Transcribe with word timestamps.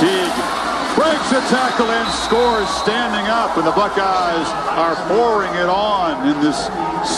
Teague 0.00 0.32
breaks 0.96 1.30
a 1.30 1.44
tackle 1.52 1.86
and 1.86 2.08
scores 2.24 2.68
standing 2.80 3.28
up, 3.30 3.56
and 3.56 3.66
the 3.66 3.72
Buckeyes 3.72 4.48
are 4.80 4.96
pouring 5.08 5.52
it 5.54 5.68
on 5.68 6.26
in 6.26 6.40
this 6.40 6.66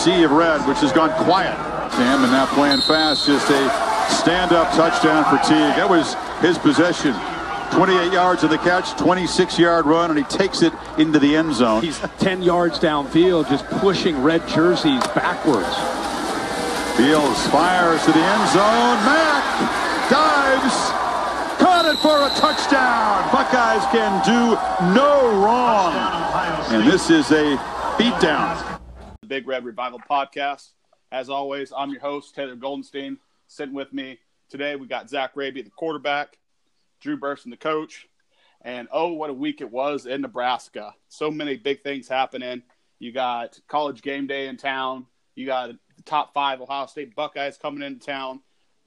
sea 0.02 0.24
of 0.24 0.32
red, 0.32 0.66
which 0.66 0.78
has 0.78 0.92
gone 0.92 1.10
quiet. 1.24 1.56
Sam, 1.92 2.22
and 2.22 2.32
now 2.32 2.46
playing 2.46 2.80
fast, 2.80 3.26
just 3.26 3.48
a 3.50 3.70
stand-up 4.10 4.72
touchdown 4.74 5.24
for 5.24 5.38
Teague. 5.46 5.76
That 5.76 5.88
was 5.88 6.14
his 6.40 6.58
possession. 6.58 7.14
28 7.70 8.12
yards 8.12 8.42
of 8.44 8.50
the 8.50 8.58
catch, 8.58 8.90
26-yard 9.00 9.86
run, 9.86 10.10
and 10.10 10.18
he 10.18 10.24
takes 10.24 10.62
it 10.62 10.72
into 10.98 11.18
the 11.18 11.36
end 11.36 11.54
zone. 11.54 11.82
He's 11.82 11.98
10 12.18 12.42
yards 12.42 12.78
downfield, 12.78 13.48
just 13.48 13.64
pushing 13.80 14.22
red 14.22 14.46
jerseys 14.48 15.06
backwards. 15.14 15.72
Fields 16.98 17.46
fires 17.48 18.04
to 18.04 18.12
the 18.12 18.18
end 18.18 18.48
zone. 18.50 18.98
Mack 19.06 20.10
dives, 20.10 21.01
caught 21.62 21.84
it 21.84 21.96
for 21.98 22.26
a 22.26 22.30
touchdown. 22.40 23.30
Buckeyes 23.30 23.84
can 23.92 24.20
do 24.26 24.56
no 24.92 25.44
wrong. 25.44 25.94
And 26.74 26.90
this 26.90 27.08
is 27.08 27.30
a 27.30 27.56
beatdown. 27.96 28.80
The 29.20 29.28
Big 29.28 29.46
Red 29.46 29.64
Revival 29.64 30.00
podcast. 30.10 30.72
As 31.12 31.30
always, 31.30 31.72
I'm 31.76 31.90
your 31.90 32.00
host, 32.00 32.34
Taylor 32.34 32.56
Goldenstein. 32.56 33.18
Sitting 33.46 33.76
with 33.76 33.92
me 33.92 34.18
today, 34.50 34.74
we 34.74 34.88
got 34.88 35.08
Zach 35.08 35.36
Raby, 35.36 35.62
the 35.62 35.70
quarterback, 35.70 36.36
Drew 37.00 37.16
Burson, 37.16 37.52
the 37.52 37.56
coach. 37.56 38.08
And 38.62 38.88
oh, 38.90 39.12
what 39.12 39.30
a 39.30 39.34
week 39.34 39.60
it 39.60 39.70
was 39.70 40.06
in 40.06 40.22
Nebraska. 40.22 40.94
So 41.10 41.30
many 41.30 41.56
big 41.56 41.84
things 41.84 42.08
happening. 42.08 42.62
You 42.98 43.12
got 43.12 43.60
college 43.68 44.02
game 44.02 44.26
day 44.26 44.48
in 44.48 44.56
town. 44.56 45.06
You 45.36 45.46
got 45.46 45.68
the 45.68 46.02
top 46.02 46.34
five 46.34 46.60
Ohio 46.60 46.86
State 46.86 47.14
Buckeyes 47.14 47.56
coming 47.56 47.84
into 47.84 48.04
town. 48.04 48.40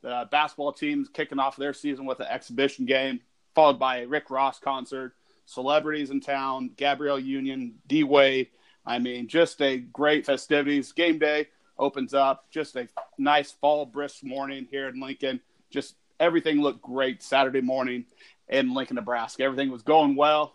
The 0.06 0.28
basketball 0.30 0.72
team's 0.72 1.10
kicking 1.10 1.40
off 1.40 1.58
their 1.58 1.74
season 1.74 2.06
with 2.06 2.20
an 2.20 2.28
exhibition 2.28 2.86
game, 2.86 3.22
followed 3.56 3.80
by 3.80 4.02
a 4.02 4.08
Rick 4.08 4.30
Ross 4.30 4.60
concert. 4.60 5.16
Celebrities 5.48 6.12
in 6.12 6.22
town, 6.22 6.70
Gabrielle 6.78 7.18
Union, 7.18 7.74
D 7.88 8.04
Wade. 8.04 8.50
I 8.86 9.00
mean, 9.00 9.28
just 9.28 9.60
a 9.64 9.80
great 9.80 10.24
festivities. 10.24 10.92
Game 10.92 11.18
day 11.18 11.48
opens 11.80 12.14
up. 12.14 12.52
Just 12.52 12.76
a 12.76 12.88
nice 13.18 13.52
fall 13.52 13.84
brisk 13.84 14.24
morning 14.24 14.68
here 14.70 14.90
in 14.90 15.00
Lincoln. 15.02 15.42
Just 15.72 15.96
everything 16.20 16.62
looked 16.62 16.84
great 16.84 17.24
Saturday 17.24 17.62
morning 17.62 18.06
in 18.48 18.76
Lincoln, 18.76 18.98
Nebraska. 18.98 19.42
Everything 19.42 19.72
was 19.72 19.82
going 19.82 20.16
well. 20.16 20.54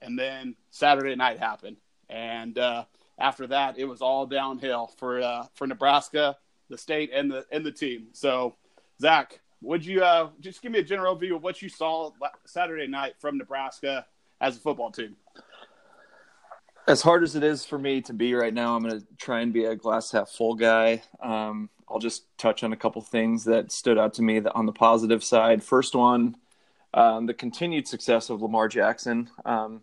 And 0.00 0.16
then 0.16 0.54
Saturday 0.70 1.16
night 1.16 1.40
happened. 1.40 1.78
And 2.08 2.56
uh, 2.56 2.84
after 3.18 3.48
that, 3.48 3.80
it 3.80 3.84
was 3.84 4.00
all 4.00 4.26
downhill 4.26 4.92
for 4.96 5.20
uh, 5.20 5.46
for 5.54 5.66
Nebraska, 5.66 6.36
the 6.70 6.78
state, 6.78 7.10
and 7.12 7.28
the 7.28 7.44
and 7.50 7.66
the 7.66 7.72
team. 7.72 8.06
So, 8.12 8.54
Zach, 9.00 9.40
would 9.60 9.84
you 9.84 10.02
uh, 10.02 10.30
just 10.40 10.60
give 10.60 10.72
me 10.72 10.80
a 10.80 10.84
general 10.84 11.14
view 11.14 11.36
of 11.36 11.42
what 11.42 11.62
you 11.62 11.68
saw 11.68 12.10
Saturday 12.44 12.86
night 12.86 13.14
from 13.18 13.38
Nebraska 13.38 14.06
as 14.40 14.56
a 14.56 14.60
football 14.60 14.90
team? 14.90 15.16
As 16.88 17.00
hard 17.00 17.22
as 17.22 17.36
it 17.36 17.44
is 17.44 17.64
for 17.64 17.78
me 17.78 18.00
to 18.02 18.12
be 18.12 18.34
right 18.34 18.52
now, 18.52 18.74
I'm 18.74 18.82
going 18.82 19.00
to 19.00 19.06
try 19.16 19.40
and 19.40 19.52
be 19.52 19.64
a 19.66 19.76
glass 19.76 20.10
half 20.10 20.30
full 20.30 20.54
guy. 20.54 21.02
Um, 21.22 21.70
I'll 21.88 22.00
just 22.00 22.24
touch 22.38 22.64
on 22.64 22.72
a 22.72 22.76
couple 22.76 23.00
things 23.02 23.44
that 23.44 23.70
stood 23.70 23.98
out 23.98 24.14
to 24.14 24.22
me 24.22 24.40
on 24.40 24.66
the 24.66 24.72
positive 24.72 25.22
side. 25.22 25.62
First 25.62 25.94
one, 25.94 26.36
um, 26.94 27.26
the 27.26 27.34
continued 27.34 27.86
success 27.86 28.30
of 28.30 28.42
Lamar 28.42 28.66
Jackson. 28.66 29.30
Um, 29.44 29.82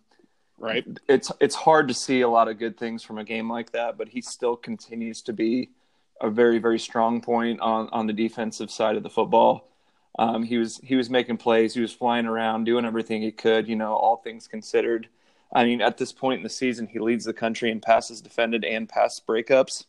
right. 0.57 0.85
It's 1.07 1.31
it's 1.39 1.55
hard 1.55 1.87
to 1.87 1.93
see 1.93 2.21
a 2.21 2.27
lot 2.27 2.49
of 2.49 2.59
good 2.59 2.77
things 2.77 3.01
from 3.01 3.17
a 3.17 3.23
game 3.23 3.49
like 3.49 3.71
that, 3.71 3.97
but 3.97 4.09
he 4.09 4.21
still 4.21 4.57
continues 4.57 5.21
to 5.23 5.33
be 5.33 5.69
a 6.21 6.29
very 6.29 6.59
very 6.59 6.79
strong 6.79 7.21
point 7.21 7.59
on 7.59 7.89
on 7.89 8.07
the 8.07 8.13
defensive 8.13 8.71
side 8.71 8.95
of 8.95 9.03
the 9.03 9.09
football. 9.09 9.69
Um, 10.17 10.43
he 10.43 10.57
was 10.57 10.79
he 10.83 10.95
was 10.95 11.09
making 11.09 11.37
plays. 11.37 11.73
He 11.73 11.81
was 11.81 11.93
flying 11.93 12.25
around, 12.25 12.65
doing 12.65 12.85
everything 12.85 13.21
he 13.21 13.31
could. 13.31 13.67
You 13.67 13.75
know, 13.75 13.93
all 13.93 14.17
things 14.17 14.47
considered. 14.47 15.07
I 15.53 15.65
mean, 15.65 15.81
at 15.81 15.97
this 15.97 16.11
point 16.11 16.39
in 16.39 16.43
the 16.43 16.49
season, 16.49 16.87
he 16.87 16.99
leads 16.99 17.25
the 17.25 17.33
country 17.33 17.71
in 17.71 17.79
passes 17.79 18.21
defended 18.21 18.63
and 18.63 18.87
pass 18.87 19.19
breakups. 19.25 19.85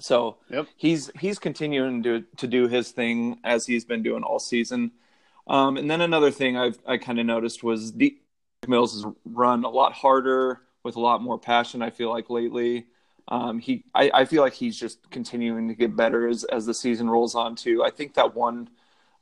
So 0.00 0.38
yep. 0.48 0.66
he's 0.76 1.10
he's 1.18 1.38
continuing 1.38 2.02
to 2.04 2.24
to 2.38 2.46
do 2.46 2.68
his 2.68 2.90
thing 2.90 3.38
as 3.44 3.66
he's 3.66 3.84
been 3.84 4.02
doing 4.02 4.22
all 4.22 4.38
season. 4.38 4.92
Um, 5.46 5.76
and 5.76 5.90
then 5.90 6.00
another 6.00 6.30
thing 6.30 6.56
I've 6.56 6.78
I 6.86 6.96
kind 6.96 7.20
of 7.20 7.26
noticed 7.26 7.62
was 7.62 7.92
D 7.92 8.20
Mills 8.66 8.94
has 8.94 9.12
run 9.24 9.64
a 9.64 9.68
lot 9.68 9.92
harder 9.92 10.62
with 10.82 10.96
a 10.96 11.00
lot 11.00 11.22
more 11.22 11.38
passion. 11.38 11.82
I 11.82 11.90
feel 11.90 12.10
like 12.10 12.30
lately, 12.30 12.86
um, 13.30 13.58
he 13.60 13.84
I, 13.94 14.10
I, 14.12 14.24
feel 14.24 14.42
like 14.42 14.54
he's 14.54 14.76
just 14.76 15.08
continuing 15.10 15.68
to 15.68 15.74
get 15.74 15.94
better 15.96 16.26
as 16.26 16.44
as 16.44 16.66
the 16.66 16.74
season 16.74 17.08
rolls 17.08 17.34
on. 17.34 17.54
Too, 17.54 17.84
I 17.84 17.90
think 17.90 18.14
that 18.14 18.34
one 18.34 18.68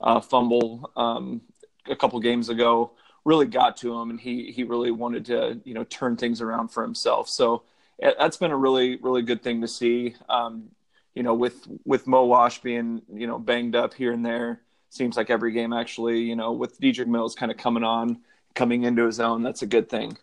uh, 0.01 0.21
fumble 0.21 0.91
um, 0.97 1.43
a 1.87 1.95
couple 1.95 2.19
games 2.21 2.49
ago 2.49 2.93
really 3.25 3.47
got 3.47 3.77
to 3.79 3.95
him, 4.01 4.11
and 4.11 4.19
he 4.19 4.51
he 4.51 4.65
really 4.65 4.91
wanted 4.91 5.27
to 5.27 5.61
you 5.65 5.75
know 5.75 5.85
turn 5.85 6.17
things 6.17 6.41
around 6.41 6.69
for 6.69 6.83
himself. 6.83 7.29
So 7.29 7.65
that's 8.01 8.39
been 8.39 8.51
a 8.51 8.57
really 8.57 8.97
really 8.97 9.23
good 9.23 9.43
thing 9.43 9.61
to 9.61 9.69
see. 9.69 10.15
Um, 10.29 10.71
you 11.15 11.23
know, 11.23 11.35
with 11.35 11.69
with 11.85 12.07
Mo 12.07 12.25
Wash 12.25 12.63
being 12.63 13.03
you 13.13 13.27
know 13.27 13.39
banged 13.39 13.77
up 13.77 13.93
here 13.93 14.13
and 14.13 14.25
there, 14.25 14.63
seems 14.89 15.19
like 15.19 15.29
every 15.29 15.53
game 15.53 15.75
actually. 15.75 16.21
You 16.21 16.37
know, 16.37 16.53
with 16.53 16.81
Dedrick 16.81 17.09
Mills 17.09 17.35
kind 17.35 17.53
of 17.53 17.59
coming 17.59 17.85
on, 17.85 18.21
coming 18.55 18.85
into 18.85 19.05
his 19.05 19.21
own, 19.21 19.43
that's 19.43 19.63
a 19.63 19.67
good 19.67 19.91
thing. 19.91 20.17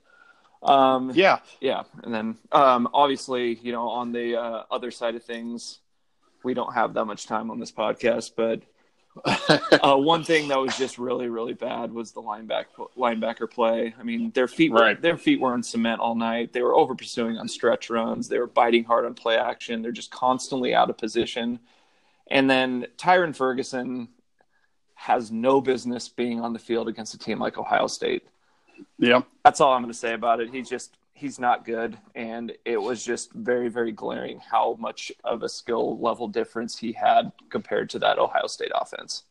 Um, 0.65 1.11
yeah, 1.13 1.39
yeah, 1.61 1.83
and 2.03 2.13
then 2.13 2.37
um, 2.51 2.89
obviously, 2.93 3.55
you 3.55 3.71
know, 3.71 3.87
on 3.89 4.11
the 4.11 4.35
uh, 4.35 4.63
other 4.71 4.91
side 4.91 5.15
of 5.15 5.23
things, 5.23 5.79
we 6.43 6.53
don't 6.53 6.73
have 6.73 6.93
that 6.95 7.05
much 7.05 7.27
time 7.27 7.51
on 7.51 7.59
this 7.59 7.71
podcast, 7.71 8.31
but 8.35 8.61
uh, 9.81 9.95
one 9.95 10.23
thing 10.23 10.47
that 10.49 10.59
was 10.59 10.77
just 10.77 10.97
really, 10.97 11.29
really 11.29 11.53
bad 11.53 11.91
was 11.91 12.11
the 12.11 12.21
linebacker 12.21 12.87
linebacker 12.97 13.49
play. 13.49 13.93
I 13.97 14.03
mean, 14.03 14.31
their 14.31 14.47
feet 14.47 14.71
were 14.71 14.81
right. 14.81 15.01
their 15.01 15.17
feet 15.17 15.39
were 15.39 15.55
in 15.55 15.63
cement 15.63 16.01
all 16.01 16.15
night. 16.15 16.51
They 16.51 16.61
were 16.61 16.75
over 16.75 16.95
pursuing 16.95 17.37
on 17.37 17.47
stretch 17.47 17.89
runs. 17.89 18.27
They 18.27 18.39
were 18.39 18.47
biting 18.47 18.83
hard 18.83 19.05
on 19.05 19.13
play 19.13 19.37
action. 19.37 19.81
They're 19.81 19.91
just 19.91 20.11
constantly 20.11 20.73
out 20.75 20.89
of 20.89 20.97
position. 20.97 21.59
And 22.27 22.49
then 22.49 22.87
Tyron 22.97 23.35
Ferguson 23.35 24.09
has 24.95 25.31
no 25.31 25.61
business 25.61 26.09
being 26.09 26.41
on 26.41 26.53
the 26.53 26.59
field 26.59 26.87
against 26.87 27.13
a 27.13 27.17
team 27.17 27.39
like 27.39 27.57
Ohio 27.57 27.87
State. 27.87 28.23
Yeah, 28.97 29.21
that's 29.43 29.61
all 29.61 29.73
I'm 29.73 29.81
going 29.81 29.91
to 29.91 29.97
say 29.97 30.13
about 30.13 30.39
it. 30.39 30.49
He's 30.51 30.69
just 30.69 30.97
he's 31.15 31.39
not 31.39 31.65
good, 31.65 31.97
and 32.13 32.51
it 32.65 32.77
was 32.77 33.03
just 33.03 33.31
very, 33.33 33.69
very 33.69 33.91
glaring 33.91 34.39
how 34.39 34.75
much 34.79 35.11
of 35.23 35.43
a 35.43 35.49
skill 35.49 35.97
level 35.99 36.27
difference 36.27 36.77
he 36.77 36.91
had 36.91 37.31
compared 37.49 37.89
to 37.91 37.99
that 37.99 38.19
Ohio 38.19 38.47
State 38.47 38.71
offense. 38.75 39.23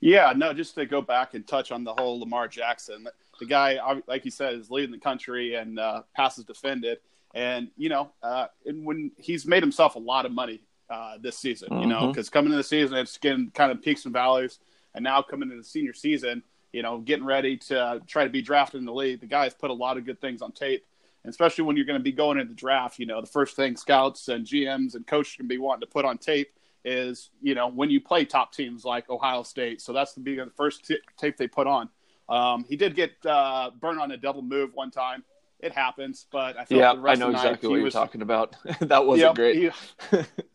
Yeah, 0.00 0.32
no, 0.36 0.52
just 0.52 0.76
to 0.76 0.86
go 0.86 1.02
back 1.02 1.34
and 1.34 1.46
touch 1.46 1.72
on 1.72 1.82
the 1.82 1.92
whole 1.92 2.20
Lamar 2.20 2.46
Jackson, 2.46 3.08
the 3.40 3.46
guy, 3.46 3.80
like 4.06 4.24
you 4.24 4.30
said, 4.30 4.54
is 4.54 4.70
leading 4.70 4.92
the 4.92 4.98
country 4.98 5.54
and 5.54 5.78
uh, 5.78 6.02
passes 6.14 6.44
defended, 6.44 6.98
and 7.34 7.68
you 7.76 7.88
know, 7.88 8.12
uh, 8.22 8.46
and 8.64 8.84
when 8.84 9.10
he's 9.16 9.44
made 9.44 9.62
himself 9.62 9.96
a 9.96 9.98
lot 9.98 10.24
of 10.24 10.32
money 10.32 10.60
uh, 10.90 11.16
this 11.20 11.38
season, 11.38 11.68
mm-hmm. 11.70 11.82
you 11.82 11.86
know, 11.86 12.08
because 12.08 12.28
mm-hmm. 12.28 12.34
coming 12.34 12.52
into 12.52 12.58
the 12.58 12.64
season, 12.64 12.96
it's 12.96 13.18
getting 13.18 13.50
kind 13.50 13.72
of 13.72 13.82
peaks 13.82 14.04
and 14.04 14.12
valleys, 14.12 14.60
and 14.94 15.02
now 15.02 15.22
coming 15.22 15.50
into 15.50 15.62
the 15.62 15.68
senior 15.68 15.94
season, 15.94 16.42
you 16.72 16.82
know, 16.82 16.98
getting 16.98 17.24
ready 17.24 17.56
to 17.56 18.00
try 18.06 18.24
to 18.24 18.30
be 18.30 18.42
drafted 18.42 18.80
in 18.80 18.84
the 18.84 18.92
league, 18.92 19.20
the 19.20 19.26
guy's 19.26 19.54
put 19.54 19.70
a 19.70 19.74
lot 19.74 19.96
of 19.96 20.04
good 20.04 20.20
things 20.20 20.42
on 20.42 20.52
tape 20.52 20.84
especially 21.24 21.64
when 21.64 21.76
you're 21.76 21.84
going 21.84 21.98
to 21.98 22.02
be 22.02 22.12
going 22.12 22.38
into 22.38 22.48
the 22.48 22.56
draft. 22.56 22.98
You 22.98 23.06
know, 23.06 23.20
the 23.20 23.26
first 23.26 23.56
thing 23.56 23.76
scouts 23.76 24.28
and 24.28 24.46
GMs 24.46 24.94
and 24.94 25.06
coaches 25.06 25.36
can 25.36 25.46
be 25.46 25.58
wanting 25.58 25.82
to 25.82 25.86
put 25.86 26.04
on 26.04 26.18
tape 26.18 26.52
is 26.84 27.30
you 27.42 27.54
know 27.54 27.68
when 27.68 27.90
you 27.90 28.00
play 28.00 28.24
top 28.24 28.52
teams 28.52 28.84
like 28.84 29.10
Ohio 29.10 29.42
State. 29.42 29.80
So 29.80 29.92
that's 29.92 30.14
the 30.14 30.20
beginning, 30.20 30.48
the 30.48 30.54
first 30.54 30.86
t- 30.86 30.98
tape 31.16 31.36
they 31.36 31.48
put 31.48 31.66
on. 31.66 31.88
Um, 32.28 32.64
he 32.68 32.76
did 32.76 32.94
get 32.94 33.12
uh, 33.24 33.70
burned 33.78 34.00
on 34.00 34.10
a 34.10 34.16
double 34.16 34.42
move 34.42 34.70
one 34.74 34.90
time. 34.90 35.24
It 35.60 35.72
happens, 35.72 36.26
but 36.30 36.56
I 36.56 36.64
feel 36.64 36.78
yeah, 36.78 36.92
like 36.92 37.18
I 37.18 37.20
know 37.20 37.30
exactly 37.30 37.68
what 37.68 37.82
was, 37.82 37.92
you're 37.92 38.00
talking 38.00 38.22
about. 38.22 38.54
that 38.80 39.04
wasn't 39.04 39.34
great. 39.34 39.56
He, 39.56 39.70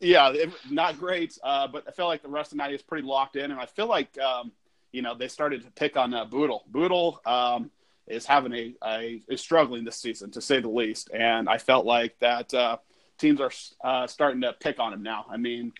yeah, 0.00 0.30
it, 0.30 0.50
not 0.70 0.98
great. 0.98 1.36
Uh, 1.42 1.68
but 1.68 1.84
I 1.86 1.90
feel 1.90 2.06
like 2.06 2.22
the 2.22 2.28
rest 2.28 2.52
of 2.52 2.56
the 2.56 2.62
night 2.62 2.68
he 2.68 2.72
was 2.72 2.82
pretty 2.82 3.06
locked 3.06 3.36
in, 3.36 3.50
and 3.50 3.60
I 3.60 3.66
feel 3.66 3.86
like 3.86 4.18
um, 4.18 4.52
you 4.94 5.02
know 5.02 5.14
they 5.14 5.28
started 5.28 5.62
to 5.64 5.70
pick 5.72 5.96
on 5.96 6.14
uh, 6.14 6.24
Boodle. 6.24 6.64
Bootle, 6.68 7.20
um, 7.26 7.70
is 8.06 8.26
having 8.26 8.52
a, 8.52 8.74
a 8.84 9.22
is 9.28 9.40
struggling 9.40 9.84
this 9.84 9.96
season 9.96 10.30
to 10.30 10.40
say 10.40 10.60
the 10.60 10.68
least, 10.68 11.10
and 11.12 11.48
I 11.48 11.58
felt 11.58 11.86
like 11.86 12.18
that 12.20 12.52
uh, 12.54 12.76
teams 13.18 13.40
are 13.40 13.50
uh, 13.82 14.06
starting 14.06 14.42
to 14.42 14.52
pick 14.52 14.78
on 14.78 14.92
him 14.92 15.02
now. 15.02 15.26
I 15.28 15.36
mean, 15.36 15.72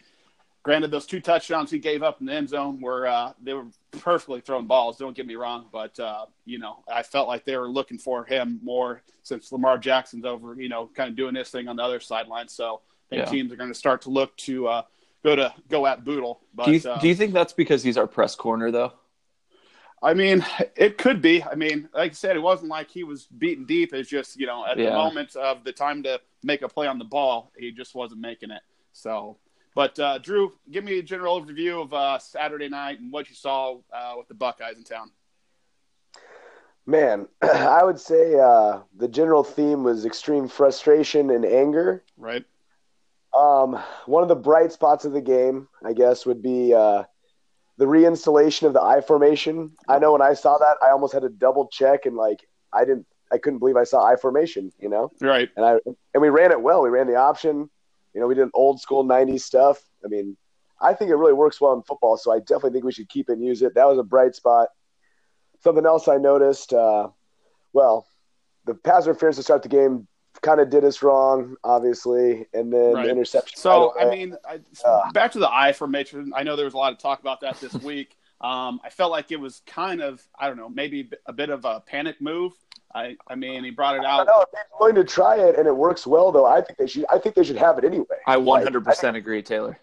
granted, 0.62 0.90
those 0.90 1.06
two 1.06 1.20
touchdowns 1.20 1.70
he 1.70 1.78
gave 1.78 2.02
up 2.02 2.20
in 2.20 2.26
the 2.26 2.32
end 2.32 2.48
zone 2.48 2.80
were 2.80 3.06
uh, 3.06 3.32
they 3.42 3.54
were 3.54 3.66
perfectly 3.92 4.40
thrown 4.40 4.66
balls. 4.66 4.96
Don't 4.96 5.16
get 5.16 5.26
me 5.26 5.36
wrong, 5.36 5.66
but 5.70 5.98
uh, 6.00 6.26
you 6.44 6.58
know 6.58 6.82
I 6.92 7.02
felt 7.02 7.28
like 7.28 7.44
they 7.44 7.56
were 7.56 7.68
looking 7.68 7.98
for 7.98 8.24
him 8.24 8.58
more 8.62 9.02
since 9.22 9.52
Lamar 9.52 9.78
Jackson's 9.78 10.24
over. 10.24 10.54
You 10.60 10.68
know, 10.68 10.90
kind 10.94 11.10
of 11.10 11.16
doing 11.16 11.34
this 11.34 11.50
thing 11.50 11.68
on 11.68 11.76
the 11.76 11.82
other 11.82 12.00
sideline. 12.00 12.48
So 12.48 12.80
I 13.10 13.16
think 13.16 13.26
yeah. 13.26 13.30
teams 13.30 13.52
are 13.52 13.56
going 13.56 13.70
to 13.70 13.78
start 13.78 14.02
to 14.02 14.10
look 14.10 14.36
to 14.38 14.66
uh, 14.66 14.82
go 15.22 15.36
to 15.36 15.52
go 15.68 15.86
at 15.86 16.04
Bootle. 16.04 16.40
But 16.54 16.66
do 16.66 16.72
you, 16.72 16.90
uh, 16.90 17.00
do 17.00 17.08
you 17.08 17.14
think 17.14 17.34
that's 17.34 17.52
because 17.52 17.82
he's 17.82 17.98
our 17.98 18.06
press 18.06 18.34
corner 18.34 18.70
though? 18.70 18.94
I 20.04 20.12
mean, 20.12 20.44
it 20.76 20.98
could 20.98 21.22
be. 21.22 21.42
I 21.42 21.54
mean, 21.54 21.88
like 21.94 22.10
I 22.10 22.14
said, 22.14 22.36
it 22.36 22.40
wasn't 22.40 22.68
like 22.68 22.90
he 22.90 23.04
was 23.04 23.24
beaten 23.24 23.64
deep. 23.64 23.94
It's 23.94 24.08
just, 24.08 24.38
you 24.38 24.46
know, 24.46 24.66
at 24.66 24.76
yeah. 24.76 24.90
the 24.90 24.96
moment 24.96 25.34
of 25.34 25.64
the 25.64 25.72
time 25.72 26.02
to 26.02 26.20
make 26.42 26.60
a 26.60 26.68
play 26.68 26.86
on 26.86 26.98
the 26.98 27.06
ball, 27.06 27.50
he 27.56 27.72
just 27.72 27.94
wasn't 27.94 28.20
making 28.20 28.50
it. 28.50 28.60
So, 28.92 29.38
but 29.74 29.98
uh, 29.98 30.18
Drew, 30.18 30.52
give 30.70 30.84
me 30.84 30.98
a 30.98 31.02
general 31.02 31.40
overview 31.40 31.82
of 31.82 31.94
uh, 31.94 32.18
Saturday 32.18 32.68
night 32.68 33.00
and 33.00 33.10
what 33.10 33.30
you 33.30 33.34
saw 33.34 33.78
uh, 33.92 34.14
with 34.18 34.28
the 34.28 34.34
Buckeyes 34.34 34.76
in 34.76 34.84
town. 34.84 35.10
Man, 36.84 37.26
I 37.42 37.82
would 37.82 37.98
say 37.98 38.38
uh, 38.38 38.80
the 38.94 39.08
general 39.08 39.42
theme 39.42 39.84
was 39.84 40.04
extreme 40.04 40.48
frustration 40.48 41.30
and 41.30 41.46
anger. 41.46 42.04
Right. 42.18 42.44
Um, 43.34 43.82
one 44.04 44.22
of 44.22 44.28
the 44.28 44.36
bright 44.36 44.70
spots 44.70 45.06
of 45.06 45.12
the 45.12 45.22
game, 45.22 45.66
I 45.82 45.94
guess, 45.94 46.26
would 46.26 46.42
be 46.42 46.74
uh, 46.74 47.04
the 47.76 47.86
reinstallation 47.86 48.66
of 48.66 48.72
the 48.72 48.80
I 48.82 49.00
formation. 49.00 49.72
I 49.88 49.98
know 49.98 50.12
when 50.12 50.22
I 50.22 50.34
saw 50.34 50.58
that, 50.58 50.76
I 50.86 50.90
almost 50.90 51.12
had 51.12 51.22
to 51.22 51.28
double 51.28 51.68
check 51.68 52.06
and 52.06 52.16
like 52.16 52.46
I 52.72 52.84
didn't, 52.84 53.06
I 53.32 53.38
couldn't 53.38 53.58
believe 53.58 53.76
I 53.76 53.84
saw 53.84 54.04
I 54.04 54.16
formation. 54.16 54.72
You 54.78 54.88
know, 54.88 55.10
Right. 55.20 55.48
and 55.56 55.64
I 55.64 55.78
and 56.14 56.22
we 56.22 56.28
ran 56.28 56.52
it 56.52 56.60
well. 56.60 56.82
We 56.82 56.88
ran 56.90 57.06
the 57.06 57.16
option. 57.16 57.68
You 58.14 58.20
know, 58.20 58.26
we 58.28 58.34
did 58.36 58.48
old 58.54 58.80
school 58.80 59.04
'90s 59.04 59.40
stuff. 59.40 59.82
I 60.04 60.08
mean, 60.08 60.36
I 60.80 60.94
think 60.94 61.10
it 61.10 61.16
really 61.16 61.32
works 61.32 61.60
well 61.60 61.72
in 61.72 61.82
football. 61.82 62.16
So 62.16 62.32
I 62.32 62.38
definitely 62.38 62.70
think 62.70 62.84
we 62.84 62.92
should 62.92 63.08
keep 63.08 63.28
and 63.28 63.42
use 63.42 63.62
it. 63.62 63.74
That 63.74 63.86
was 63.88 63.98
a 63.98 64.04
bright 64.04 64.34
spot. 64.36 64.68
Something 65.60 65.86
else 65.86 66.06
I 66.08 66.18
noticed. 66.18 66.72
Uh, 66.72 67.08
well, 67.72 68.06
the 68.66 68.74
pass 68.74 69.04
interference 69.06 69.36
to 69.36 69.42
start 69.42 69.62
the 69.62 69.68
game 69.68 70.06
kind 70.42 70.60
of 70.60 70.70
did 70.70 70.84
us 70.84 71.02
wrong, 71.02 71.56
obviously, 71.64 72.46
and 72.54 72.72
then 72.72 72.92
Right. 72.94 73.04
the 73.04 73.10
interception. 73.10 73.56
So, 73.58 73.92
right 73.94 74.06
I 74.06 74.10
mean, 74.10 74.36
I, 74.48 74.60
Uh. 74.84 75.10
back 75.12 75.32
to 75.32 75.38
the 75.38 75.50
I 75.52 75.72
formation. 75.72 76.32
I 76.34 76.42
know 76.42 76.56
there 76.56 76.64
was 76.64 76.74
a 76.74 76.78
lot 76.78 76.92
of 76.92 76.98
talk 76.98 77.20
about 77.20 77.40
that 77.40 77.58
this 77.60 77.74
week. 77.74 78.16
Um, 78.40 78.78
I 78.84 78.90
felt 78.90 79.10
like 79.10 79.30
it 79.32 79.40
was 79.40 79.62
kind 79.64 80.02
of, 80.02 80.22
I 80.38 80.48
don't 80.48 80.58
know, 80.58 80.68
maybe 80.68 81.08
a 81.24 81.32
bit 81.32 81.48
of 81.48 81.64
a 81.64 81.80
panic 81.80 82.20
move. 82.20 82.52
I, 82.94 83.16
I 83.26 83.36
mean, 83.36 83.64
he 83.64 83.70
brought 83.70 83.96
it 83.96 84.04
out. 84.04 84.26
know 84.26 84.42
if 84.42 84.50
they're 84.52 84.64
willing 84.78 84.96
to 84.96 85.04
try 85.04 85.36
it 85.36 85.56
and 85.58 85.66
it 85.66 85.74
works 85.74 86.06
well, 86.06 86.30
though. 86.30 86.44
I 86.44 86.60
think 86.60 86.76
they 86.76 86.86
should. 86.86 87.06
I 87.10 87.18
think 87.18 87.36
they 87.36 87.44
should 87.44 87.56
have 87.56 87.78
it 87.78 87.84
anyway. 87.84 88.04
I 88.26 88.34
Like, 88.34 88.66
100% 88.66 89.16
agree, 89.16 89.40
Taylor. 89.40 89.78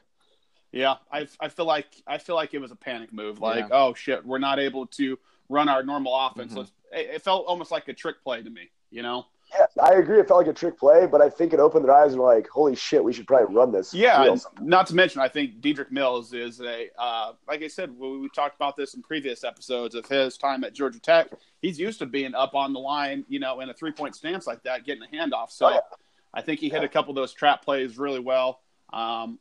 Yeah, 0.71 0.97
I, 1.12 1.27
I 1.39 1.47
feel 1.47 1.65
like 1.65 1.88
I 2.06 2.19
feel 2.19 2.36
like 2.36 2.54
it 2.54 2.59
was 2.59 2.69
a 2.71 2.75
panic 2.75 3.12
move. 3.12 3.39
Like, 3.39 3.69
oh 3.71 3.95
shit, 3.95 4.24
we're 4.24 4.38
not 4.38 4.59
able 4.59 4.86
to 4.88 5.18
run 5.50 5.68
our 5.68 5.81
normal 5.81 6.15
offense. 6.15 6.54
Mhm. 6.54 6.69
It, 6.92 7.09
it 7.15 7.21
felt 7.24 7.47
almost 7.47 7.71
like 7.71 7.88
a 7.88 7.94
trick 7.94 8.21
play 8.24 8.44
to 8.44 8.50
me. 8.50 8.69
You 8.92 9.01
know? 9.01 9.25
Yes, 9.53 9.69
I 9.81 9.95
agree. 9.95 10.19
It 10.19 10.27
felt 10.27 10.39
like 10.39 10.48
a 10.48 10.57
trick 10.57 10.80
play, 10.80 11.06
but 11.06 11.21
I 11.21 11.30
think 11.30 11.51
it 11.53 11.59
opened 11.59 11.86
their 11.86 11.94
eyes 11.94 12.13
and 12.13 12.21
were 12.21 12.33
like, 12.33 12.48
"Holy 12.48 12.75
shit, 12.75 13.03
we 13.03 13.12
should 13.12 13.27
probably 13.27 13.53
run 13.53 13.71
this." 13.71 13.94
Yeah, 13.94 14.36
not 14.62 14.88
to 14.88 14.95
mention, 14.95 15.21
I 15.21 15.27
think 15.27 15.59
Dedrick 15.59 15.92
Mills 15.92 16.33
is 16.33 16.62
a 16.62 16.88
uh, 16.98 17.33
like 17.48 17.62
I 17.62 17.68
said, 17.68 17.98
we, 17.98 18.19
we 18.19 18.30
talked 18.30 18.56
about 18.56 18.77
this 18.77 18.94
in 18.94 19.01
previous 19.01 19.44
episodes 19.44 19.94
of 19.95 20.06
his 20.07 20.38
time 20.38 20.63
at 20.63 20.74
Georgia 20.74 21.00
Tech. 21.00 21.27
He's 21.62 21.80
used 21.80 22.00
to 22.00 22.06
being 22.06 22.33
up 22.33 22.56
on 22.56 22.71
the 22.74 22.80
line, 22.80 23.25
you 23.27 23.39
know, 23.39 23.59
in 23.59 23.69
a 23.69 23.74
three 23.74 23.92
point 23.92 24.15
stance 24.15 24.48
like 24.48 24.63
that, 24.63 24.86
getting 24.86 25.03
a 25.03 25.15
handoff. 25.15 25.51
So 25.51 25.68
Oh, 25.68 25.69
yeah. 25.71 25.80
I 26.33 26.42
think 26.42 26.59
he 26.62 26.69
hit 26.69 26.83
a 26.83 26.88
couple 26.88 27.12
of 27.12 27.15
those 27.15 27.33
trap 27.33 27.63
plays 27.63 27.97
really 27.97 28.19
well. 28.21 28.62
Um, 28.94 29.38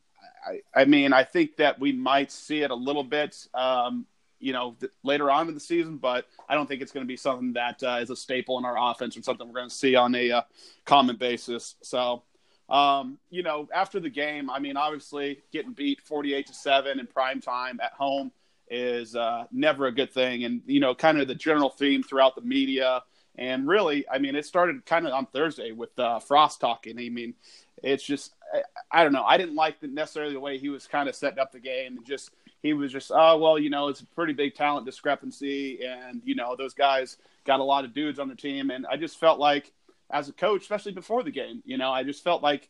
I, 0.47 0.61
I 0.75 0.85
mean, 0.87 1.13
I 1.13 1.23
think 1.25 1.56
that 1.56 1.79
we 1.79 1.93
might 1.93 2.33
see 2.33 2.63
it 2.63 2.71
a 2.71 2.75
little 2.75 3.05
bit, 3.05 3.47
um, 3.55 4.06
you 4.41 4.53
know, 4.53 4.75
th- 4.81 4.93
later 5.05 5.31
on 5.31 5.49
in 5.49 5.55
the 5.55 5.61
season, 5.61 5.99
but 5.99 6.27
I 6.49 6.55
don't 6.55 6.67
think 6.67 6.83
it's 6.83 6.93
going 6.93 7.05
to 7.05 7.09
be 7.09 7.17
something 7.17 7.53
that 7.53 7.83
uh, 7.83 7.99
is 8.01 8.11
a 8.11 8.17
staple 8.17 8.59
in 8.59 8.65
our 8.65 8.77
offense 8.79 9.17
or 9.17 9.23
something 9.23 9.47
we're 9.47 9.55
going 9.55 9.69
to 9.69 9.75
see 9.75 9.95
on 9.95 10.15
a 10.15 10.31
uh, 10.31 10.43
common 10.85 11.17
basis. 11.17 11.77
So, 11.83 12.23
um, 12.69 13.19
you 13.31 13.43
know, 13.43 13.69
after 13.73 14.01
the 14.01 14.11
game, 14.11 14.51
I 14.51 14.59
mean, 14.59 14.77
obviously 14.77 15.43
getting 15.53 15.73
beat 15.73 16.01
48 16.01 16.47
to 16.47 16.55
7 16.55 16.99
in 16.99 17.07
prime 17.07 17.41
time 17.41 17.81
at 17.83 17.93
home 17.93 18.33
is 18.69 19.15
uh, 19.15 19.45
never 19.53 19.87
a 19.87 19.93
good 19.93 20.13
thing. 20.13 20.45
And, 20.45 20.63
you 20.67 20.81
know, 20.81 20.95
kind 20.95 21.21
of 21.21 21.29
the 21.29 21.35
general 21.35 21.71
theme 21.71 22.03
throughout 22.03 22.35
the 22.35 22.43
media. 22.43 23.03
And 23.37 23.69
really, 23.69 24.07
I 24.09 24.19
mean, 24.19 24.37
it 24.37 24.47
started 24.47 24.87
kind 24.87 25.07
of 25.07 25.13
on 25.13 25.27
Thursday 25.27 25.73
with 25.73 25.97
uh, 25.99 26.21
Frost 26.21 26.61
talking. 26.61 26.99
I 26.99 27.09
mean, 27.09 27.35
it's 27.83 28.05
just, 28.05 28.35
I, 28.55 29.01
I 29.01 29.03
don't 29.03 29.13
know. 29.13 29.25
I 29.25 29.37
didn't 29.37 29.57
like 29.57 29.81
the, 29.81 29.89
necessarily 29.89 30.33
the 30.33 30.41
way 30.41 30.59
he 30.59 30.69
was 30.69 30.87
kind 30.87 31.09
of 31.09 31.17
setting 31.17 31.39
up 31.39 31.53
the 31.53 31.61
game 31.61 31.97
and 31.97 32.07
just, 32.07 32.31
he 32.62 32.73
was 32.73 32.93
just, 32.93 33.11
oh, 33.15 33.39
well, 33.39 33.59
you 33.59 33.71
know, 33.71 33.89
it's 33.89 34.01
a 34.01 34.07
pretty 34.07 34.33
big 34.33 34.55
talent 34.55 34.87
discrepancy. 34.87 35.81
And, 35.85 36.21
you 36.25 36.35
know, 36.35 36.57
those 36.57 36.75
guys 36.75 37.17
got 37.47 37.61
a 37.61 37.65
lot 37.65 37.85
of 37.85 37.95
dudes 37.95 38.19
on 38.19 38.29
their 38.29 38.37
team. 38.37 38.71
And 38.71 38.87
I 38.87 38.97
just 38.97 39.19
felt 39.19 39.39
like, 39.39 39.73
as 40.12 40.29
a 40.29 40.33
coach, 40.33 40.62
especially 40.62 40.93
before 40.93 41.23
the 41.23 41.31
game, 41.31 41.62
you 41.65 41.79
know, 41.79 41.93
I 41.93 42.03
just 42.03 42.25
felt 42.25 42.43
like 42.43 42.69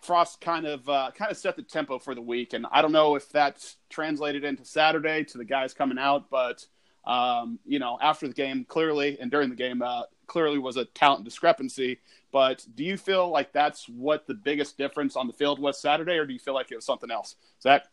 Frost 0.00 0.40
kind 0.40 0.66
of 0.66 0.88
uh, 0.88 1.10
kind 1.14 1.30
of 1.30 1.36
set 1.36 1.56
the 1.56 1.62
tempo 1.62 1.98
for 1.98 2.14
the 2.14 2.22
week, 2.22 2.52
and 2.52 2.66
I 2.70 2.82
don't 2.82 2.92
know 2.92 3.16
if 3.16 3.28
that's 3.30 3.76
translated 3.90 4.44
into 4.44 4.64
Saturday 4.64 5.24
to 5.24 5.38
the 5.38 5.44
guys 5.44 5.74
coming 5.74 5.98
out, 5.98 6.30
but 6.30 6.64
um, 7.04 7.58
you 7.64 7.78
know, 7.78 7.98
after 8.00 8.28
the 8.28 8.34
game, 8.34 8.64
clearly, 8.64 9.18
and 9.20 9.30
during 9.30 9.50
the 9.50 9.56
game, 9.56 9.82
uh, 9.82 10.02
clearly 10.26 10.58
was 10.58 10.76
a 10.76 10.84
talent 10.84 11.24
discrepancy. 11.24 11.98
But 12.30 12.64
do 12.74 12.84
you 12.84 12.96
feel 12.96 13.30
like 13.30 13.52
that's 13.52 13.88
what 13.88 14.26
the 14.26 14.34
biggest 14.34 14.76
difference 14.76 15.16
on 15.16 15.26
the 15.26 15.32
field 15.32 15.58
was 15.58 15.80
Saturday, 15.80 16.16
or 16.16 16.26
do 16.26 16.32
you 16.32 16.38
feel 16.38 16.54
like 16.54 16.70
it 16.70 16.76
was 16.76 16.84
something 16.84 17.10
else? 17.10 17.36
Zach? 17.62 17.86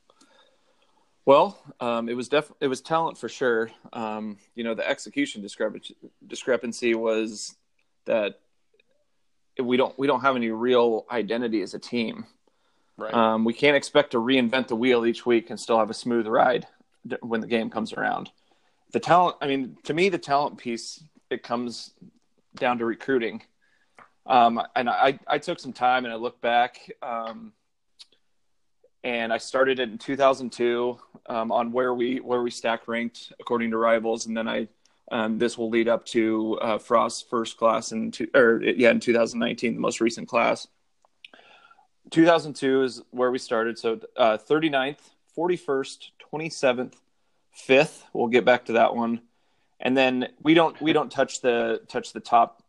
Well, 1.26 1.60
um, 1.80 2.08
it 2.08 2.16
was 2.16 2.30
def- 2.30 2.52
it 2.62 2.68
was 2.68 2.82
talent 2.82 3.18
for 3.18 3.28
sure. 3.28 3.72
Um, 3.94 4.38
you 4.54 4.64
know, 4.64 4.76
the 4.76 4.88
execution 4.88 5.42
discrepancy 5.42 5.96
discrepancy 6.28 6.94
was 6.94 7.56
that 8.06 8.40
we 9.62 9.78
don't 9.78 9.98
we 9.98 10.08
don't 10.08 10.22
have 10.22 10.36
any 10.36 10.52
real 10.52 11.06
identity 11.10 11.62
as 11.62 11.74
a 11.74 11.80
team. 11.80 12.26
Right. 12.98 13.14
Um, 13.14 13.44
we 13.44 13.54
can't 13.54 13.76
expect 13.76 14.12
to 14.12 14.18
reinvent 14.20 14.68
the 14.68 14.76
wheel 14.76 15.06
each 15.06 15.26
week 15.26 15.50
and 15.50 15.60
still 15.60 15.80
have 15.80 15.90
a 15.90 15.94
smooth 15.94 16.28
ride 16.28 16.68
d- 17.06 17.18
when 17.22 17.42
the 17.42 17.48
game 17.48 17.70
comes 17.70 17.92
around. 17.92 18.30
The 18.94 19.02
talent, 19.02 19.36
I 19.42 19.48
mean, 19.48 19.78
to 19.84 19.94
me, 19.94 20.08
the 20.08 20.18
talent 20.18 20.58
piece 20.58 21.04
it 21.30 21.44
comes 21.44 21.92
down 22.56 22.78
to 22.78 22.86
recruiting. 22.86 23.42
Um, 24.26 24.62
and 24.76 24.90
I, 24.90 25.20
I 25.28 25.38
took 25.38 25.60
some 25.60 25.74
time 25.74 26.06
and 26.06 26.14
I 26.14 26.18
looked 26.18 26.42
back, 26.42 26.90
um, 27.02 27.52
and 29.06 29.32
I 29.32 29.38
started 29.38 29.80
it 29.80 29.90
in 29.90 30.00
2002 30.00 30.98
um, 31.28 31.52
on 31.52 31.72
where 31.72 31.94
we 31.94 32.18
where 32.18 32.42
we 32.42 32.50
stack 32.50 32.88
ranked 32.88 33.32
according 33.40 33.70
to 33.72 33.78
rivals, 33.78 34.26
and 34.26 34.36
then 34.36 34.48
I 34.48 34.68
um, 35.12 35.38
this 35.38 35.58
will 35.58 35.70
lead 35.70 35.88
up 35.88 36.06
to 36.08 36.58
uh, 36.60 36.78
Frost's 36.80 37.22
first 37.22 37.56
class 37.58 37.92
in 37.92 38.10
two, 38.10 38.28
or 38.34 38.62
yeah 38.64 38.90
in 38.90 39.00
2019, 39.00 39.76
the 39.76 39.80
most 39.80 40.02
recent 40.02 40.28
class. 40.28 40.68
2002 42.10 42.84
is 42.84 43.02
where 43.12 43.30
we 43.30 43.38
started. 43.38 43.78
So 43.78 44.00
uh, 44.18 44.38
39th, 44.38 44.98
41st, 45.38 46.10
27th, 46.34 46.94
5th. 47.68 48.04
We'll 48.14 48.28
get 48.28 48.46
back 48.46 48.66
to 48.66 48.74
that 48.74 48.96
one. 48.96 49.22
And 49.80 49.96
then 49.96 50.30
we 50.42 50.56
don't 50.56 50.82
we 50.82 50.94
don't 50.94 51.12
touch 51.12 51.42
the 51.42 51.82
touch 51.88 52.12
the 52.12 52.20
top 52.20 52.64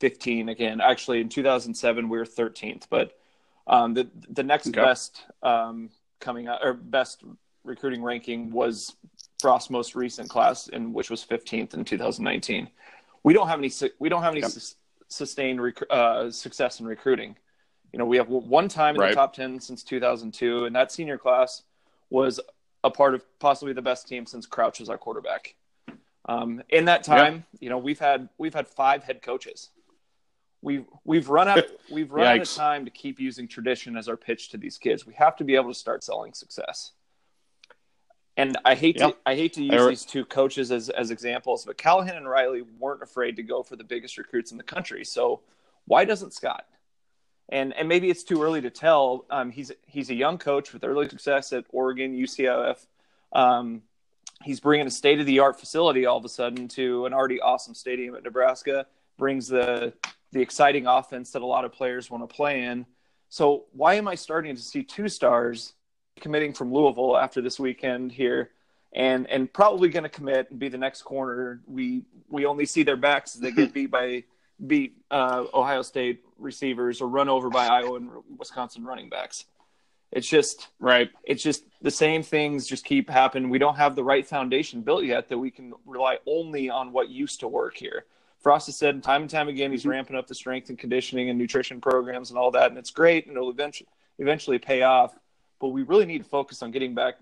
15 0.00 0.48
again. 0.48 0.80
Actually, 0.80 1.20
in 1.20 1.28
2007 1.28 2.08
we 2.08 2.18
were 2.18 2.24
13th, 2.24 2.86
but 2.90 3.12
um, 3.66 3.94
the 3.94 4.08
the 4.30 4.42
next 4.42 4.68
Okay. 4.68 4.80
best 4.80 5.24
um, 5.42 5.90
coming 6.20 6.48
out 6.48 6.60
or 6.64 6.74
best 6.74 7.22
recruiting 7.64 8.02
ranking 8.02 8.50
was 8.50 8.96
Frost's 9.40 9.70
most 9.70 9.94
recent 9.94 10.28
class, 10.28 10.68
in 10.68 10.92
which 10.92 11.10
was 11.10 11.24
15th 11.24 11.74
in 11.74 11.84
2019. 11.84 12.68
We 13.22 13.32
don't 13.34 13.48
have 13.48 13.58
any 13.58 13.68
su- 13.68 13.90
we 13.98 14.08
don't 14.08 14.22
have 14.22 14.32
any 14.32 14.40
Yep. 14.42 14.50
sus- 14.50 14.76
sustained 15.08 15.62
rec- 15.62 15.90
uh, 15.90 16.30
success 16.30 16.80
in 16.80 16.86
recruiting. 16.86 17.36
You 17.92 17.98
know, 17.98 18.04
we 18.06 18.16
have 18.18 18.28
one 18.28 18.68
time 18.68 18.94
in 18.94 19.00
Right. 19.00 19.08
the 19.10 19.14
top 19.14 19.34
10 19.34 19.58
since 19.60 19.82
2002, 19.82 20.64
and 20.64 20.76
that 20.76 20.92
senior 20.92 21.18
class 21.18 21.64
was 22.08 22.38
a 22.84 22.90
part 22.90 23.14
of 23.14 23.24
possibly 23.40 23.72
the 23.72 23.82
best 23.82 24.06
team 24.08 24.24
since 24.26 24.46
Crouch 24.46 24.78
was 24.80 24.88
our 24.88 24.96
quarterback. 24.98 25.54
Um, 26.26 26.62
in 26.68 26.84
that 26.84 27.02
time, 27.02 27.44
you 27.58 27.68
know, 27.70 27.78
we've 27.78 27.98
had 27.98 28.28
we've 28.38 28.54
had 28.54 28.68
five 28.68 29.02
head 29.04 29.22
coaches. 29.22 29.70
We've 30.62 30.84
we've 31.04 31.28
run 31.28 31.48
out 31.48 31.64
we've 31.90 32.10
run 32.10 32.26
out 32.26 32.40
of 32.40 32.54
time 32.54 32.84
to 32.84 32.90
keep 32.90 33.18
using 33.18 33.48
tradition 33.48 33.96
as 33.96 34.08
our 34.08 34.16
pitch 34.16 34.50
to 34.50 34.58
these 34.58 34.78
kids. 34.78 35.06
We 35.06 35.14
have 35.14 35.36
to 35.36 35.44
be 35.44 35.54
able 35.54 35.68
to 35.72 35.78
start 35.78 36.04
selling 36.04 36.34
success. 36.34 36.92
And 38.36 38.56
I 38.64 38.74
hate 38.74 38.96
Yeah. 38.98 39.08
to 39.08 39.16
I 39.26 39.34
hate 39.34 39.54
to 39.54 39.62
use 39.62 39.74
I 39.74 39.84
re- 39.84 39.90
these 39.90 40.04
two 40.04 40.24
coaches 40.24 40.70
as 40.70 40.88
as 40.90 41.10
examples, 41.10 41.64
but 41.64 41.76
Callahan 41.78 42.16
and 42.16 42.28
Riley 42.28 42.62
weren't 42.78 43.02
afraid 43.02 43.36
to 43.36 43.42
go 43.42 43.62
for 43.62 43.76
the 43.76 43.84
biggest 43.84 44.18
recruits 44.18 44.50
in 44.52 44.58
the 44.58 44.64
country. 44.64 45.04
So 45.04 45.40
why 45.86 46.04
doesn't 46.04 46.32
Scott? 46.34 46.66
And 47.48 47.72
and 47.74 47.88
maybe 47.88 48.10
it's 48.10 48.22
too 48.22 48.42
early 48.42 48.60
to 48.60 48.70
tell. 48.70 49.24
Um, 49.30 49.50
he's 49.50 49.72
he's 49.86 50.10
a 50.10 50.14
young 50.14 50.38
coach 50.38 50.72
with 50.72 50.84
early 50.84 51.08
success 51.08 51.52
at 51.52 51.64
Oregon, 51.70 52.14
UCLF. 52.14 52.86
Um, 53.32 53.82
he's 54.42 54.60
bringing 54.60 54.86
a 54.86 54.90
state 54.90 55.20
of 55.20 55.26
the 55.26 55.40
art 55.40 55.58
facility 55.58 56.06
all 56.06 56.16
of 56.16 56.24
a 56.24 56.28
sudden 56.28 56.68
to 56.68 57.06
an 57.06 57.12
already 57.12 57.40
awesome 57.40 57.74
stadium 57.74 58.14
at 58.14 58.22
Nebraska. 58.22 58.86
Brings 59.18 59.48
the 59.48 59.92
the 60.32 60.40
exciting 60.40 60.86
offense 60.86 61.32
that 61.32 61.42
a 61.42 61.46
lot 61.46 61.64
of 61.64 61.72
players 61.72 62.10
want 62.10 62.28
to 62.28 62.34
play 62.34 62.64
in. 62.64 62.86
So 63.28 63.64
why 63.72 63.94
am 63.94 64.08
I 64.08 64.14
starting 64.14 64.56
to 64.56 64.62
see 64.62 64.82
two 64.82 65.08
stars 65.08 65.74
committing 66.20 66.52
from 66.52 66.72
Louisville 66.72 67.16
after 67.16 67.40
this 67.40 67.58
weekend 67.60 68.12
here, 68.12 68.50
and 68.92 69.28
and 69.28 69.52
probably 69.52 69.88
going 69.88 70.02
to 70.02 70.08
commit 70.08 70.50
and 70.50 70.58
be 70.58 70.68
the 70.68 70.78
next 70.78 71.02
corner? 71.02 71.60
We 71.66 72.02
we 72.28 72.46
only 72.46 72.66
see 72.66 72.82
their 72.82 72.96
backs 72.96 73.34
as 73.34 73.40
they 73.40 73.52
get 73.52 73.72
beat 73.74 73.90
by 73.90 74.24
beat 74.66 74.96
uh, 75.10 75.44
Ohio 75.54 75.82
State 75.82 76.22
receivers 76.38 77.00
or 77.00 77.08
run 77.08 77.28
over 77.28 77.48
by 77.50 77.66
Iowa 77.66 77.96
and 77.96 78.10
Wisconsin 78.38 78.84
running 78.84 79.08
backs. 79.08 79.44
It's 80.12 80.28
just 80.28 80.68
Right. 80.80 81.10
it's 81.24 81.42
just 81.42 81.64
the 81.82 81.90
same 81.90 82.22
things 82.24 82.66
just 82.66 82.84
keep 82.84 83.08
happening. 83.08 83.48
We 83.48 83.58
don't 83.58 83.76
have 83.76 83.94
the 83.94 84.02
right 84.04 84.26
foundation 84.26 84.82
built 84.82 85.04
yet 85.04 85.28
that 85.28 85.38
we 85.38 85.50
can 85.52 85.72
rely 85.86 86.18
only 86.26 86.68
on 86.68 86.92
what 86.92 87.08
used 87.08 87.40
to 87.40 87.48
work 87.48 87.76
here. 87.76 88.06
Frost 88.40 88.66
has 88.66 88.76
said 88.76 89.02
time 89.02 89.22
and 89.22 89.30
time 89.30 89.48
again 89.48 89.70
he's 89.70 89.84
ramping 89.86 90.16
up 90.16 90.26
the 90.26 90.34
strength 90.34 90.70
and 90.70 90.78
conditioning 90.78 91.28
and 91.28 91.38
nutrition 91.38 91.80
programs 91.80 92.30
and 92.30 92.38
all 92.38 92.50
that, 92.52 92.70
and 92.70 92.78
it's 92.78 92.90
great 92.90 93.26
and 93.26 93.36
it'll 93.36 93.50
eventually 93.50 93.88
eventually 94.18 94.58
pay 94.58 94.82
off. 94.82 95.14
But 95.60 95.68
we 95.68 95.82
really 95.82 96.06
need 96.06 96.18
to 96.18 96.28
focus 96.28 96.62
on 96.62 96.70
getting 96.70 96.94
back 96.94 97.16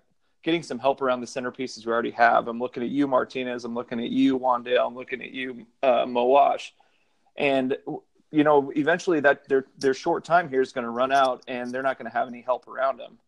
getting 0.44 0.62
some 0.62 0.78
help 0.78 1.02
around 1.02 1.20
the 1.20 1.26
centerpieces 1.26 1.84
we 1.84 1.92
already 1.92 2.12
have. 2.12 2.46
I'm 2.46 2.60
looking 2.60 2.82
at 2.82 2.88
you, 2.88 3.08
Martinez. 3.08 3.64
I'm 3.64 3.74
looking 3.74 3.98
at 3.98 4.10
you, 4.10 4.38
Wandale. 4.38 4.86
I'm 4.86 4.94
looking 4.94 5.20
at 5.20 5.32
you, 5.32 5.66
uh, 5.82 6.06
Mowash. 6.06 6.70
And 7.36 7.76
you 8.30 8.44
know, 8.44 8.70
eventually 8.76 9.20
that 9.20 9.48
their 9.48 9.64
their 9.78 9.94
short 9.94 10.24
time 10.24 10.48
here 10.48 10.60
is 10.60 10.72
going 10.72 10.84
to 10.84 10.90
run 10.90 11.12
out, 11.12 11.42
and 11.48 11.72
they're 11.72 11.82
not 11.82 11.98
going 11.98 12.10
to 12.10 12.16
have 12.16 12.28
any 12.28 12.42
help 12.42 12.68
around 12.68 12.98
them. 12.98 13.18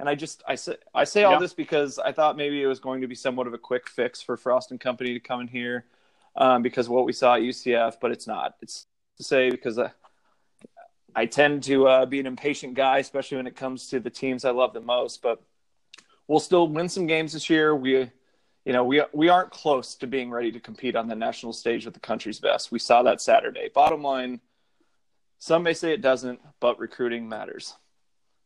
And 0.00 0.08
I 0.08 0.16
just 0.16 0.42
I 0.48 0.56
say 0.56 0.76
I 0.92 1.04
say 1.04 1.22
all 1.22 1.34
Yeah. 1.34 1.38
this 1.38 1.54
because 1.54 2.00
I 2.00 2.10
thought 2.10 2.36
maybe 2.36 2.60
it 2.60 2.66
was 2.66 2.80
going 2.80 3.02
to 3.02 3.06
be 3.06 3.14
somewhat 3.14 3.46
of 3.46 3.54
a 3.54 3.58
quick 3.58 3.88
fix 3.88 4.20
for 4.20 4.36
Frost 4.36 4.72
and 4.72 4.80
Company 4.80 5.12
to 5.14 5.20
come 5.20 5.40
in 5.42 5.46
here 5.46 5.84
um, 6.36 6.62
because 6.62 6.86
of 6.86 6.92
what 6.92 7.04
we 7.04 7.12
saw 7.12 7.34
at 7.34 7.42
UCF, 7.42 7.94
but 8.00 8.10
it's 8.10 8.26
not. 8.26 8.54
It's 8.62 8.86
to 9.18 9.24
say 9.24 9.50
because 9.50 9.78
I, 9.78 9.90
I 11.14 11.26
tend 11.26 11.64
to 11.64 11.86
uh, 11.86 12.06
be 12.06 12.20
an 12.20 12.26
impatient 12.26 12.74
guy, 12.74 12.98
especially 12.98 13.36
when 13.36 13.46
it 13.46 13.56
comes 13.56 13.88
to 13.88 14.00
the 14.00 14.10
teams 14.10 14.44
I 14.44 14.50
love 14.50 14.72
the 14.72 14.80
most. 14.80 15.22
But 15.22 15.42
we'll 16.26 16.40
still 16.40 16.68
win 16.68 16.88
some 16.88 17.06
games 17.06 17.32
this 17.32 17.50
year. 17.50 17.74
We, 17.74 18.10
you 18.64 18.72
know, 18.72 18.84
we 18.84 19.02
we 19.12 19.28
aren't 19.28 19.50
close 19.50 19.94
to 19.96 20.06
being 20.06 20.30
ready 20.30 20.52
to 20.52 20.60
compete 20.60 20.96
on 20.96 21.08
the 21.08 21.16
national 21.16 21.52
stage 21.52 21.84
with 21.84 21.94
the 21.94 22.00
country's 22.00 22.40
best. 22.40 22.72
We 22.72 22.78
saw 22.78 23.02
that 23.02 23.20
Saturday. 23.20 23.70
Bottom 23.74 24.02
line, 24.02 24.40
some 25.38 25.62
may 25.62 25.74
say 25.74 25.92
it 25.92 26.00
doesn't, 26.00 26.40
but 26.60 26.78
recruiting 26.78 27.28
matters. 27.28 27.74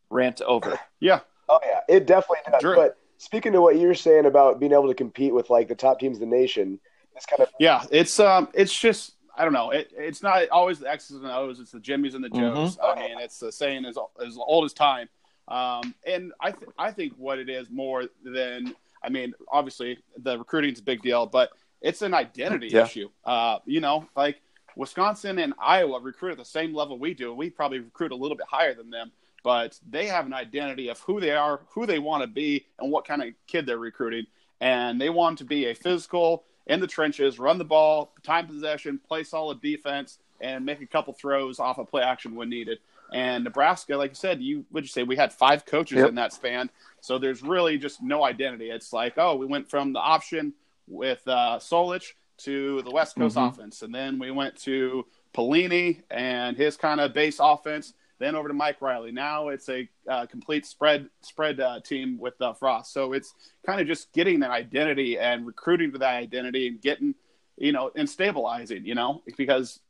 Rant 0.09 0.41
over. 0.43 0.79
Yeah, 1.01 1.21
Oh 1.49 1.61
yeah, 1.65 1.81
it 1.89 2.07
definitely 2.07 2.39
does. 2.51 2.61
Drew. 2.61 2.77
But 2.77 2.99
speaking 3.19 3.53
to 3.53 3.61
what 3.61 3.79
you're 3.79 3.95
saying 3.95 4.27
about 4.27 4.59
being 4.59 4.73
able 4.73 4.89
to 4.89 4.95
compete 4.95 5.35
with 5.35 5.51
like 5.51 5.69
the 5.69 5.75
top 5.75 6.01
teams 6.01 6.19
in 6.19 6.29
the 6.29 6.37
nation, 6.37 6.81
it's 7.17 7.27
kind 7.27 7.41
of 7.41 7.49
yeah. 7.59 7.85
It's 7.91 8.19
um, 8.21 8.49
it's 8.55 8.79
just 8.79 9.15
I 9.37 9.45
don't 9.45 9.53
know. 9.53 9.71
It, 9.71 9.91
it's 9.97 10.23
not 10.23 10.49
always 10.51 10.79
the 10.79 10.91
X's 10.91 11.17
and 11.17 11.27
O's. 11.27 11.61
It's 11.61 11.73
the 11.73 11.79
Jimmys 11.81 12.15
and 12.15 12.23
the 12.25 12.29
Joes. 12.31 12.79
I 12.83 12.95
mean, 12.95 13.19
it's 13.19 13.39
the 13.39 13.51
saying 13.53 13.85
as 13.85 13.99
as 14.25 14.37
old 14.39 14.65
as 14.65 14.73
time. 14.73 15.09
Um, 15.49 15.95
and 16.07 16.33
I 16.41 16.51
th- 16.51 16.71
I 16.79 16.91
think 16.91 17.15
what 17.19 17.39
it 17.39 17.49
is 17.49 17.71
more 17.71 18.05
than 18.25 18.75
I 19.03 19.09
mean, 19.11 19.35
obviously 19.51 19.99
the 20.17 20.39
recruiting's 20.39 20.81
a 20.81 20.83
big 20.83 21.03
deal, 21.03 21.27
but 21.27 21.51
it's 21.81 22.03
an 22.03 22.15
identity 22.15 22.69
Yeah. 22.69 22.85
issue. 22.85 23.09
Uh, 23.25 23.59
you 23.67 23.81
know, 23.81 24.09
like 24.17 24.41
Wisconsin 24.75 25.39
and 25.39 25.55
Iowa 25.61 26.01
recruit 26.01 26.33
at 26.33 26.39
the 26.39 26.45
same 26.45 26.75
level 26.75 26.99
we 26.99 27.15
do. 27.15 27.33
We 27.35 27.51
probably 27.51 27.79
recruit 27.81 28.13
a 28.13 28.17
little 28.17 28.37
bit 28.37 28.47
higher 28.51 28.75
than 28.75 28.91
them, 28.91 29.13
but 29.45 29.79
they 29.89 30.07
have 30.07 30.27
an 30.27 30.33
identity 30.33 30.89
of 30.89 30.99
who 31.01 31.21
they 31.21 31.31
are, 31.31 31.61
who 31.71 31.87
they 31.87 31.99
want 31.99 32.23
to 32.23 32.27
be, 32.27 32.67
and 32.79 32.91
what 32.91 33.07
kind 33.07 33.23
of 33.23 33.29
kid 33.47 33.67
they're 33.67 33.79
recruiting. 33.79 34.27
And 34.61 35.01
they 35.01 35.11
want 35.11 35.39
to 35.39 35.45
be 35.45 35.67
a 35.67 35.75
physical, 35.75 36.45
in 36.67 36.81
the 36.81 36.87
trenches, 36.87 37.39
run 37.39 37.59
the 37.59 37.65
ball, 37.65 38.13
time 38.23 38.47
possession, 38.47 38.99
play 39.07 39.23
solid 39.23 39.61
defense, 39.61 40.19
and 40.41 40.65
make 40.65 40.81
a 40.83 40.87
couple 40.87 41.13
throws 41.13 41.59
off 41.61 41.79
of 41.79 41.89
play 41.89 42.03
action 42.03 42.35
when 42.35 42.49
needed. 42.49 42.79
And 43.13 43.45
Nebraska, 43.45 43.97
like 43.97 44.11
you 44.11 44.17
said, 44.17 44.43
you 44.43 44.65
would 44.73 44.83
you 44.85 44.89
say 44.89 45.05
we 45.05 45.17
had 45.17 45.33
five 45.33 45.65
coaches 45.65 45.99
Yep. 45.99 46.09
in 46.09 46.15
that 46.17 46.33
span, 46.33 46.71
so 47.01 47.19
there's 47.19 47.43
really 47.43 47.79
just 47.79 48.03
no 48.03 48.25
identity. 48.25 48.71
It's 48.71 48.93
like, 48.93 49.15
oh, 49.17 49.37
we 49.37 49.47
went 49.47 49.71
from 49.71 49.93
the 49.93 50.01
option 50.01 50.53
with 50.89 51.23
uh, 51.29 51.59
Solich 51.61 52.13
to 52.39 52.83
the 52.83 52.91
West 52.91 53.15
Coast 53.17 53.37
Mhm. 53.37 53.49
offense, 53.49 53.83
and 53.83 53.95
then 53.95 54.19
we 54.19 54.31
went 54.33 54.57
to 54.63 55.07
Pelini 55.35 56.03
and 56.11 56.57
his 56.57 56.77
kind 56.77 57.01
of 57.01 57.13
base 57.13 57.39
offense. 57.41 57.95
Then 58.19 58.35
over 58.35 58.49
to 58.49 58.55
Mike 58.55 58.81
Riley. 58.81 59.13
Now 59.13 59.49
it's 59.49 59.69
a 59.69 59.89
uh, 60.09 60.27
complete 60.27 60.67
spread 60.67 61.09
spread 61.21 61.61
uh, 61.61 61.81
team 61.81 62.19
with 62.19 62.41
uh, 62.41 62.53
Frost. 62.55 62.93
So 62.93 63.13
it's 63.13 63.35
kind 63.65 63.81
of 63.81 63.87
just 63.87 64.13
getting 64.13 64.41
that 64.41 64.51
identity 64.51 65.19
and 65.19 65.47
recruiting 65.47 65.93
to 65.93 65.99
that 65.99 66.15
identity 66.15 66.69
and 66.69 66.81
getting, 66.81 67.15
you 67.57 67.73
know, 67.73 67.91
and 67.95 68.09
stabilizing. 68.09 68.87
You 68.87 68.95
know, 68.95 69.23
because 69.37 69.81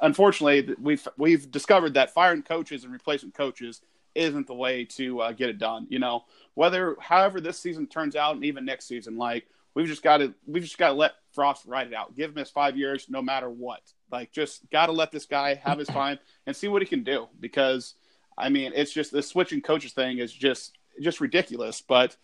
unfortunately 0.00 0.74
we've 0.80 1.06
we've 1.16 1.50
discovered 1.50 1.94
that 1.94 2.12
firing 2.12 2.42
coaches 2.42 2.84
and 2.84 2.92
replacement 2.92 3.34
coaches 3.34 3.82
isn't 4.14 4.46
the 4.46 4.54
way 4.54 4.84
to 4.84 5.20
uh, 5.20 5.32
get 5.32 5.48
it 5.48 5.58
done. 5.58 5.86
You 5.88 5.98
know, 5.98 6.24
whether 6.54 6.96
however 7.00 7.40
this 7.40 7.58
season 7.58 7.86
turns 7.86 8.16
out 8.16 8.34
and 8.34 8.44
even 8.44 8.64
next 8.64 8.86
season, 8.86 9.16
like 9.16 9.46
we've 9.74 9.86
just 9.86 10.02
got 10.02 10.18
to 10.18 10.34
we've 10.46 10.62
just 10.62 10.78
got 10.78 10.88
to 10.88 10.94
let 10.94 11.12
Frost 11.32 11.64
ride 11.66 11.86
it 11.86 11.94
out. 11.94 12.14
Give 12.14 12.30
him 12.30 12.36
his 12.36 12.50
five 12.50 12.76
years, 12.76 13.06
no 13.08 13.22
matter 13.22 13.48
what. 13.48 13.80
Like, 14.10 14.32
just 14.32 14.68
got 14.70 14.86
to 14.86 14.92
let 14.92 15.10
this 15.10 15.24
guy 15.24 15.54
have 15.54 15.78
his 15.78 15.88
time 15.88 16.18
and 16.46 16.54
see 16.54 16.68
what 16.68 16.82
he 16.82 16.88
can 16.88 17.02
do. 17.02 17.28
Because, 17.40 17.94
I 18.36 18.50
mean, 18.50 18.72
it's 18.74 18.92
just 18.92 19.12
the 19.12 19.22
switching 19.22 19.62
coaches 19.62 19.92
thing 19.92 20.18
is 20.18 20.32
just 20.32 20.76
just 21.00 21.20
ridiculous. 21.20 21.80
But 21.80 22.16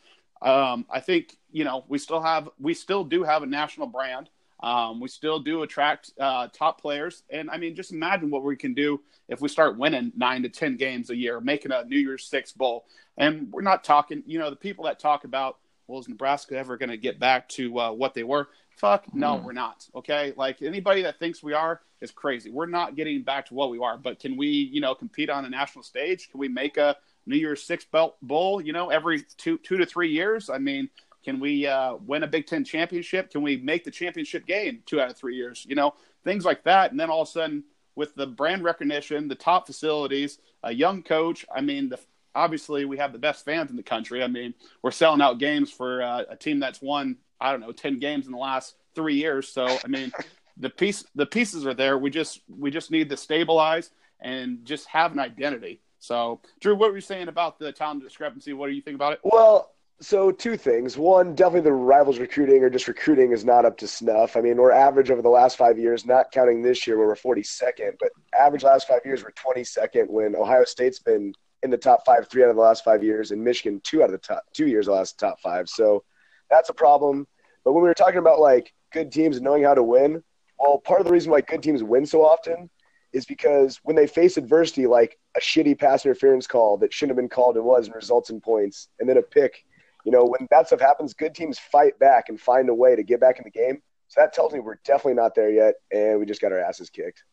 um, 0.43 0.87
I 0.91 1.01
think 1.01 1.37
you 1.51 1.65
know 1.65 1.85
we 1.89 1.99
still 1.99 2.21
have 2.21 2.49
we 2.61 2.75
still 2.75 3.05
do 3.05 3.23
have 3.25 3.43
a 3.43 3.47
national 3.47 3.87
brand. 3.87 4.29
Um, 4.61 4.99
we 5.01 5.07
still 5.07 5.39
do 5.39 5.63
attract 5.63 6.11
uh, 6.19 6.49
top 6.53 6.81
players, 6.81 7.23
and 7.31 7.49
I 7.49 7.59
mean, 7.59 7.77
just 7.77 7.93
imagine 7.93 8.29
what 8.29 8.43
we 8.43 8.57
can 8.57 8.75
do 8.75 9.01
if 9.29 9.41
we 9.41 9.49
start 9.49 9.79
winning 9.79 10.13
nine 10.17 10.43
to 10.43 10.49
ten 10.49 10.77
games 10.77 11.11
a 11.11 11.17
year, 11.17 11.41
making 11.41 11.71
a 11.71 11.85
New 11.85 11.99
Year's 11.99 12.25
Six 12.25 12.53
bowl. 12.53 12.85
And 13.17 13.53
we're 13.53 13.63
not 13.63 13.85
talking, 13.85 14.23
you 14.27 14.39
know, 14.39 14.51
the 14.51 14.57
people 14.57 14.85
that 14.85 14.99
talk 14.99 15.25
about, 15.25 15.59
well, 15.89 15.99
is 15.99 16.09
Nebraska 16.09 16.57
ever 16.57 16.77
going 16.77 16.91
to 16.91 16.97
get 16.97 17.19
back 17.19 17.49
to 17.51 17.81
uh, 17.81 17.91
what 17.91 18.15
they 18.15 18.23
were? 18.23 18.49
Fuck, 18.77 19.13
no, 19.13 19.37
we're 19.37 19.53
not. 19.53 19.89
Okay, 19.97 20.33
like 20.37 20.63
anybody 20.63 21.03
that 21.03 21.19
thinks 21.19 21.43
we 21.43 21.53
are 21.53 21.81
is 22.01 22.13
crazy. 22.13 22.51
We're 22.51 22.67
not 22.67 22.95
getting 22.95 23.23
back 23.23 23.47
to 23.47 23.55
what 23.55 23.71
we 23.71 23.79
are. 23.81 23.99
But 23.99 24.21
can 24.21 24.37
we, 24.37 24.47
you 24.47 24.81
know, 24.81 24.95
compete 24.95 25.31
on 25.31 25.45
a 25.45 25.51
national 25.51 25.83
stage? 25.83 26.31
Can 26.31 26.39
we 26.39 26.47
make 26.47 26.77
a 26.77 26.95
New 27.27 27.37
Year's 27.37 27.63
Six 27.65 27.85
belt 27.85 28.17
bowl? 28.23 28.61
You 28.61 28.73
know, 28.73 28.91
every 28.91 29.25
two 29.37 29.59
two 29.59 29.79
to 29.79 29.87
three 29.87 30.11
years. 30.11 30.49
I 30.49 30.59
mean, 30.59 30.89
can 31.25 31.41
we 31.41 31.67
uh, 31.67 31.97
win 32.07 32.23
a 32.23 32.29
Big 32.29 32.47
Ten 32.47 32.65
championship? 32.65 33.33
Can 33.33 33.43
we 33.43 33.57
make 33.57 33.83
the 33.83 33.91
championship 33.91 34.47
game 34.47 34.83
two 34.87 35.01
out 35.01 35.11
of 35.11 35.17
three 35.17 35.35
years? 35.35 35.67
You 35.69 35.75
know, 35.75 35.95
things 36.23 36.45
like 36.45 36.63
that. 36.63 36.93
And 36.93 37.01
then 37.01 37.11
all 37.11 37.23
of 37.23 37.29
a 37.29 37.31
sudden, 37.33 37.65
with 37.97 38.15
the 38.15 38.29
brand 38.29 38.63
recognition, 38.63 39.27
the 39.27 39.35
top 39.35 39.67
facilities, 39.67 40.39
a 40.63 40.73
young 40.73 41.03
coach. 41.03 41.45
I 41.53 41.63
mean, 41.63 41.89
the, 41.89 41.99
obviously 42.39 42.85
we 42.85 42.97
have 42.99 43.13
the 43.13 43.19
best 43.19 43.45
fans 43.45 43.71
in 43.71 43.77
the 43.77 43.83
country. 43.83 44.23
I 44.23 44.29
mean, 44.29 44.55
we're 44.83 44.91
selling 44.91 45.21
out 45.21 45.39
games 45.39 45.71
for 45.71 46.03
uh, 46.03 46.25
a 46.29 46.37
team 46.37 46.61
that's 46.61 46.81
won 46.81 47.17
I 47.41 47.51
don't 47.53 47.61
know 47.61 47.73
ten 47.73 47.99
games 47.99 48.27
in 48.27 48.33
the 48.33 48.39
last 48.39 48.77
three 48.95 49.15
years. 49.15 49.49
So 49.49 49.67
I 49.67 49.89
mean, 49.89 50.13
the 50.57 50.71
piece 50.71 51.05
the 51.15 51.27
pieces 51.27 51.67
are 51.67 51.75
there. 51.75 51.99
We 51.99 52.11
just 52.11 52.41
we 52.49 52.71
just 52.71 52.91
need 52.91 53.09
to 53.11 53.17
stabilize 53.17 53.91
and 54.21 54.65
just 54.65 54.87
have 54.89 55.13
an 55.13 55.19
identity. 55.19 55.81
So, 56.01 56.41
Drew, 56.61 56.77
what 56.77 56.91
were 56.91 56.97
you 56.97 57.01
saying 57.03 57.29
about 57.29 57.59
the 57.59 57.73
talent 57.73 58.03
discrepancy? 58.05 58.53
What 58.53 58.69
do 58.69 58.73
you 58.73 58.83
think 58.83 58.95
about 58.95 59.15
it? 59.15 59.21
Well, 59.25 59.73
so 60.01 60.31
two 60.31 60.57
things. 60.57 60.97
One, 60.97 61.35
definitely 61.35 61.63
the 61.63 61.73
rivals 61.73 62.21
recruiting 62.21 62.63
or 62.63 62.71
just 62.71 62.87
recruiting 62.87 63.33
is 63.33 63.45
not 63.45 63.65
up 63.65 63.77
to 63.79 63.89
snuff. 63.89 64.37
I 64.37 64.41
mean, 64.41 64.57
we're 64.57 64.71
average 64.71 65.11
over 65.11 65.23
the 65.23 65.29
last 65.29 65.57
five 65.57 65.77
years, 65.77 66.07
not 66.07 66.31
counting 66.31 66.63
this 66.63 66.87
year 66.87 66.99
where 66.99 67.09
we're 67.09 67.17
42nd, 67.17 67.97
but 67.99 68.11
average 68.39 68.63
last 68.63 68.87
five 68.87 69.01
years 69.05 69.25
we're 69.25 69.33
22nd 69.33 70.09
when 70.09 70.37
Ohio 70.37 70.65
State's 70.65 71.01
been 71.01 71.33
in 71.63 71.71
the 71.71 71.79
top 71.79 72.05
five 72.05 72.29
three 72.29 72.43
out 72.45 72.51
of 72.51 72.57
the 72.57 72.63
last 72.63 72.85
five 72.85 73.03
years 73.03 73.31
and 73.31 73.43
Michigan 73.43 73.81
two 73.85 74.03
out 74.03 74.07
of 74.07 74.13
the 74.13 74.19
top 74.19 74.45
two 74.53 74.67
years 74.67 74.87
the 74.87 74.93
last 74.93 75.19
top 75.19 75.41
five. 75.41 75.69
So 75.69 76.05
that's 76.51 76.69
a 76.69 76.75
problem. 76.75 77.27
But 77.65 77.73
when 77.73 77.83
we 77.83 77.89
were 77.89 77.95
talking 77.95 78.19
about 78.19 78.41
like 78.41 78.73
good 78.93 79.13
teams 79.13 79.37
and 79.37 79.45
knowing 79.45 79.65
how 79.65 79.75
to 79.75 79.83
win, 79.83 80.23
well, 80.59 80.79
part 80.79 81.01
of 81.01 81.07
the 81.07 81.13
reason 81.13 81.31
why 81.31 81.41
good 81.41 81.63
teams 81.63 81.83
win 81.83 82.07
so 82.07 82.25
often 82.25 82.71
is 83.13 83.25
because 83.25 83.81
when 83.85 83.97
they 83.97 84.07
face 84.07 84.37
adversity, 84.37 84.87
like 84.87 85.19
a 85.37 85.41
shitty 85.41 85.79
pass 85.79 86.05
interference 86.05 86.47
call 86.47 86.77
that 86.79 86.93
shouldn't 86.93 87.17
have 87.17 87.23
been 87.23 87.29
called 87.29 87.57
and 87.57 87.65
was 87.65 87.87
and 87.87 87.95
results 87.95 88.31
in 88.31 88.41
points, 88.41 88.89
and 89.01 89.09
then 89.09 89.17
a 89.17 89.23
pick, 89.23 89.65
you 90.05 90.13
know, 90.13 90.25
when 90.25 90.47
that 90.51 90.67
stuff 90.67 90.81
happens, 90.81 91.15
good 91.15 91.35
teams 91.35 91.59
fight 91.59 91.99
back 91.99 92.29
and 92.29 92.41
find 92.41 92.69
a 92.69 92.75
way 92.75 92.97
to 92.97 93.03
get 93.03 93.21
back 93.21 93.39
in 93.39 93.45
the 93.45 93.51
game. 93.51 93.83
So 94.09 94.21
that 94.21 94.33
tells 94.33 94.53
me 94.53 94.61
we're 94.61 94.79
definitely 94.85 95.15
not 95.15 95.35
there 95.35 95.51
yet, 95.51 95.75
and 95.93 96.19
we 96.19 96.27
just 96.27 96.41
got 96.41 96.53
our 96.53 96.59
asses 96.59 96.91
kicked. 96.91 97.25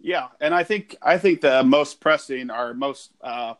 Yeah, 0.00 0.28
and 0.40 0.54
I 0.54 0.64
think 0.64 0.96
I 1.02 1.18
think 1.18 1.40
the 1.40 1.62
most 1.62 2.00
pressing, 2.00 2.50
our 2.50 2.74
most 2.74 3.10
uh, 3.22 3.54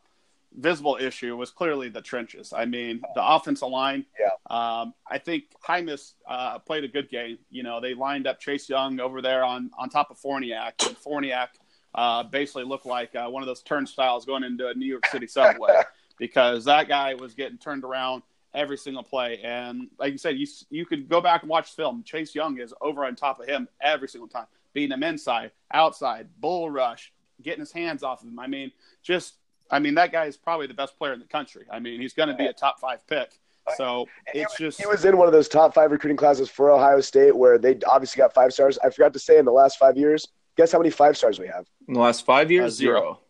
visible 0.56 0.98
issue 1.00 1.36
was 1.36 1.50
clearly 1.50 1.88
the 1.88 2.02
trenches. 2.02 2.52
I 2.52 2.64
mean, 2.64 3.02
the 3.14 3.26
offensive 3.26 3.68
line. 3.68 4.06
Yeah. 4.18 4.28
Um, 4.48 4.94
I 5.08 5.18
think 5.18 5.44
Jaimes 5.66 6.14
uh, 6.28 6.58
played 6.58 6.84
a 6.84 6.88
good 6.88 7.10
game. 7.10 7.38
You 7.50 7.62
know, 7.62 7.80
they 7.80 7.94
lined 7.94 8.26
up 8.26 8.40
Chase 8.40 8.68
Young 8.68 9.00
over 9.00 9.22
there 9.22 9.44
on 9.44 9.70
on 9.78 9.88
top 9.88 10.10
of 10.10 10.18
Farniok, 10.18 10.86
and 10.86 10.96
Farniok 10.96 11.48
uh, 11.94 12.22
basically 12.24 12.64
looked 12.64 12.86
like 12.86 13.14
uh, 13.14 13.28
one 13.28 13.42
of 13.42 13.46
those 13.46 13.62
turnstiles 13.62 14.24
going 14.24 14.44
into 14.44 14.68
a 14.68 14.74
New 14.74 14.86
York 14.86 15.06
City 15.06 15.26
subway 15.26 15.82
because 16.18 16.64
that 16.64 16.88
guy 16.88 17.14
was 17.14 17.34
getting 17.34 17.58
turned 17.58 17.84
around 17.84 18.22
every 18.54 18.76
single 18.76 19.02
play. 19.02 19.40
And 19.42 19.88
like 19.98 20.12
you 20.12 20.18
said, 20.18 20.36
you 20.36 20.46
you 20.70 20.86
could 20.86 21.08
go 21.08 21.20
back 21.20 21.42
and 21.42 21.50
watch 21.50 21.74
film. 21.74 22.02
Chase 22.04 22.34
Young 22.34 22.58
is 22.58 22.74
over 22.80 23.04
on 23.04 23.16
top 23.16 23.40
of 23.40 23.46
him 23.46 23.68
every 23.80 24.08
single 24.08 24.28
time, 24.28 24.46
beating 24.72 24.92
him 24.92 25.02
inside, 25.02 25.50
outside, 25.72 26.28
bull 26.38 26.70
rush, 26.70 27.12
getting 27.42 27.60
his 27.60 27.72
hands 27.72 28.02
off 28.02 28.22
of 28.22 28.28
him. 28.28 28.38
I 28.38 28.46
mean, 28.46 28.72
just 29.02 29.34
I 29.70 29.78
mean 29.78 29.94
that 29.94 30.12
guy 30.12 30.24
is 30.26 30.36
probably 30.36 30.66
the 30.66 30.74
best 30.74 30.96
player 30.98 31.12
in 31.12 31.20
the 31.20 31.26
country. 31.26 31.66
I 31.70 31.78
mean, 31.78 32.00
he's 32.00 32.12
going 32.12 32.28
to 32.28 32.34
be 32.34 32.46
a 32.46 32.52
top 32.52 32.80
five 32.80 33.06
pick. 33.06 33.38
So 33.76 34.06
it's 34.34 34.56
just 34.56 34.80
He 34.80 34.86
was 34.86 35.04
in 35.04 35.16
one 35.16 35.28
of 35.28 35.32
those 35.32 35.48
top 35.48 35.74
five 35.74 35.92
recruiting 35.92 36.16
classes 36.16 36.48
for 36.48 36.70
Ohio 36.70 37.00
State 37.00 37.36
where 37.36 37.56
they 37.58 37.78
obviously 37.86 38.18
got 38.18 38.34
five 38.34 38.52
stars. 38.52 38.78
I 38.82 38.90
forgot 38.90 39.12
to 39.12 39.18
say 39.20 39.38
in 39.38 39.44
the 39.44 39.52
last 39.52 39.78
five 39.78 39.96
years, 39.96 40.26
guess 40.56 40.72
how 40.72 40.78
many 40.78 40.90
five 40.90 41.16
stars 41.16 41.38
we 41.38 41.46
have? 41.46 41.66
In 41.86 41.94
the 41.94 42.00
last 42.00 42.24
five 42.26 42.50
years, 42.50 42.72
Uh, 42.74 42.76
zero. 42.76 43.00
zero. 43.00 43.20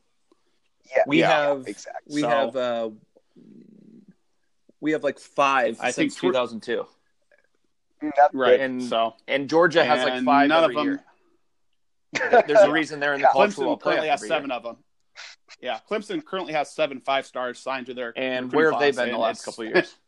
Yeah, 0.97 1.03
We 1.07 1.21
Yeah, 1.21 1.29
have 1.47 1.67
exactly. 1.67 2.15
we 2.15 2.21
So- 2.23 2.29
have 2.29 2.57
uh, 2.57 2.91
we 4.81 4.93
have 4.93 5.05
like 5.05 5.19
five 5.19 5.77
I 5.81 5.91
since 5.91 6.15
think 6.15 6.33
tw- 6.33 6.35
2002, 6.35 6.87
Mm, 8.03 8.11
right. 8.33 8.61
and 8.61 8.83
so 8.83 9.15
and 9.29 9.47
Georgia 9.49 9.85
has 9.85 10.05
like 10.05 10.25
five 10.25 10.49
none 10.49 10.65
every 10.65 10.75
of 10.77 10.79
them. 10.81 10.87
year. 10.87 11.05
There's 12.13 12.61
a 12.61 12.71
reason 12.71 13.01
they're 13.01 13.15
in 13.15 13.21
the 13.21 13.29
college 13.29 13.55
football 13.55 13.79
Clemson 13.79 13.83
currently 13.83 14.09
has 14.09 14.27
seven 14.27 14.51
year. 14.51 14.57
of 14.57 14.63
them. 14.63 14.77
Yeah, 15.61 15.79
Clemson 15.89 16.25
currently 16.25 16.53
has 16.53 16.71
seven 16.71 17.01
five 17.01 17.27
stars 17.27 17.59
signed 17.59 17.87
to 17.87 17.95
their 17.95 18.13
And 18.17 18.53
where 18.53 18.73
have 18.73 18.81
they 18.81 18.93
been 18.93 19.13
the 19.13 19.19
last 19.19 19.45
couple 19.45 19.65
of 19.65 19.71
years? 19.71 19.95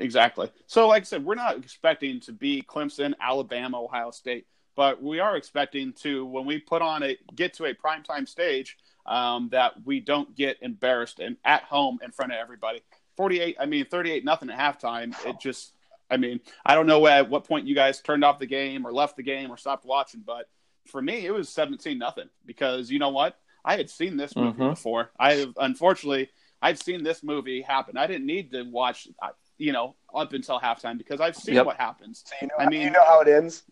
Exactly. 0.00 0.50
So, 0.66 0.88
like 0.88 1.02
I 1.02 1.04
said, 1.04 1.24
we're 1.24 1.36
not 1.36 1.56
expecting 1.56 2.18
to 2.22 2.32
be 2.32 2.62
Clemson, 2.62 3.14
Alabama, 3.20 3.80
Ohio 3.80 4.10
State, 4.10 4.46
but 4.74 5.00
we 5.00 5.20
are 5.20 5.36
expecting 5.36 5.92
to, 6.02 6.26
when 6.26 6.46
we 6.46 6.58
put 6.58 6.82
on 6.82 7.02
a 7.04 7.16
get 7.34 7.54
to 7.54 7.66
a 7.66 7.74
primetime 7.74 8.28
stage, 8.28 8.76
um, 9.06 9.50
that 9.52 9.74
we 9.84 10.00
don't 10.00 10.34
get 10.34 10.56
embarrassed 10.62 11.20
and 11.20 11.36
at 11.44 11.62
home 11.62 11.98
in 12.02 12.10
front 12.10 12.32
of 12.32 12.38
everybody. 12.38 12.82
Forty-eight. 13.16 13.56
I 13.60 13.66
mean, 13.66 13.84
thirty-eight 13.84 14.24
nothing 14.24 14.50
at 14.50 14.58
halftime. 14.58 15.14
It 15.26 15.38
just. 15.40 15.72
I 16.10 16.16
mean, 16.16 16.40
I 16.66 16.74
don't 16.74 16.86
know 16.86 17.06
at 17.06 17.30
what 17.30 17.44
point 17.44 17.66
you 17.66 17.74
guys 17.74 18.00
turned 18.00 18.24
off 18.24 18.38
the 18.38 18.46
game 18.46 18.86
or 18.86 18.92
left 18.92 19.16
the 19.16 19.22
game 19.22 19.50
or 19.50 19.56
stopped 19.56 19.86
watching, 19.86 20.22
but 20.24 20.48
for 20.86 21.00
me, 21.02 21.26
it 21.26 21.32
was 21.32 21.48
seventeen 21.48 21.98
nothing 21.98 22.28
because 22.46 22.90
you 22.90 22.98
know 22.98 23.10
what? 23.10 23.38
I 23.64 23.76
had 23.76 23.88
seen 23.88 24.16
this 24.16 24.36
movie 24.36 24.60
Mhm. 24.62 24.70
before. 24.70 25.10
I 25.18 25.34
have 25.34 25.54
unfortunately 25.58 26.30
I've 26.60 26.78
seen 26.80 27.02
this 27.02 27.22
movie 27.22 27.60
happen. 27.62 27.96
I 27.96 28.06
didn't 28.06 28.26
need 28.26 28.50
to 28.52 28.62
watch, 28.62 29.08
uh, 29.22 29.28
you 29.58 29.72
know, 29.72 29.96
up 30.14 30.32
until 30.32 30.58
halftime 30.58 30.96
because 30.98 31.20
I've 31.20 31.36
seen 31.36 31.54
Yep. 31.56 31.66
what 31.66 31.76
happens. 31.76 32.24
So 32.26 32.34
you 32.40 32.48
know, 32.48 32.54
I 32.58 32.68
mean- 32.68 32.82
you 32.82 32.90
know 32.90 33.04
how 33.04 33.20
it 33.20 33.28
ends. 33.28 33.64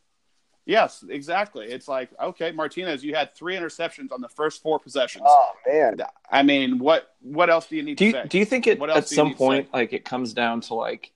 Yes, 0.64 1.04
exactly. 1.08 1.66
It's 1.66 1.88
like, 1.88 2.10
okay, 2.20 2.52
Martinez, 2.52 3.02
you 3.02 3.16
had 3.16 3.34
three 3.34 3.56
interceptions 3.56 4.12
on 4.12 4.20
the 4.20 4.28
first 4.28 4.62
four 4.62 4.78
possessions. 4.78 5.24
Oh 5.26 5.52
man, 5.66 5.98
I 6.30 6.42
mean, 6.44 6.78
what 6.78 7.16
what 7.20 7.50
else 7.50 7.66
do 7.66 7.76
you 7.76 7.82
need 7.82 7.96
do 7.98 8.04
you 8.06 8.12
to 8.12 8.22
say? 8.22 8.28
do 8.28 8.38
you 8.38 8.44
think 8.44 8.66
it 8.66 8.78
What 8.78 8.88
else 8.90 8.98
at 8.98 9.08
some 9.08 9.34
point 9.34 9.72
like 9.72 9.92
it 9.92 10.04
comes 10.04 10.32
down 10.34 10.60
to 10.62 10.74
like 10.74 11.12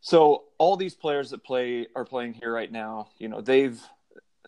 so 0.00 0.44
all 0.58 0.76
these 0.76 0.94
players 0.94 1.30
that 1.30 1.42
play 1.44 1.86
are 1.94 2.04
playing 2.04 2.34
here 2.34 2.52
right 2.52 2.70
now 2.70 3.08
you 3.18 3.28
know 3.28 3.40
they've 3.40 3.80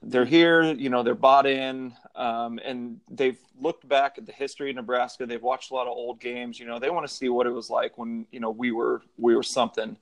they're 0.02 0.24
here 0.26 0.62
you 0.62 0.90
know 0.90 1.02
they're 1.02 1.14
bought 1.14 1.46
in 1.46 1.92
um, 2.14 2.58
and 2.64 3.00
they've 3.10 3.38
looked 3.60 3.88
back 3.88 4.18
at 4.18 4.26
the 4.26 4.32
history 4.32 4.70
of 4.70 4.76
nebraska 4.76 5.24
they've 5.26 5.42
watched 5.42 5.70
a 5.70 5.74
lot 5.74 5.86
of 5.86 5.92
old 5.92 6.20
games 6.20 6.60
you 6.60 6.66
know 6.66 6.78
they 6.78 6.90
want 6.90 7.06
to 7.06 7.12
see 7.12 7.28
what 7.28 7.46
it 7.46 7.50
was 7.50 7.70
like 7.70 7.96
when 7.96 8.26
you 8.30 8.38
know 8.40 8.50
we 8.50 8.72
were 8.72 9.02
we 9.16 9.34
were 9.34 9.42
something 9.42 9.96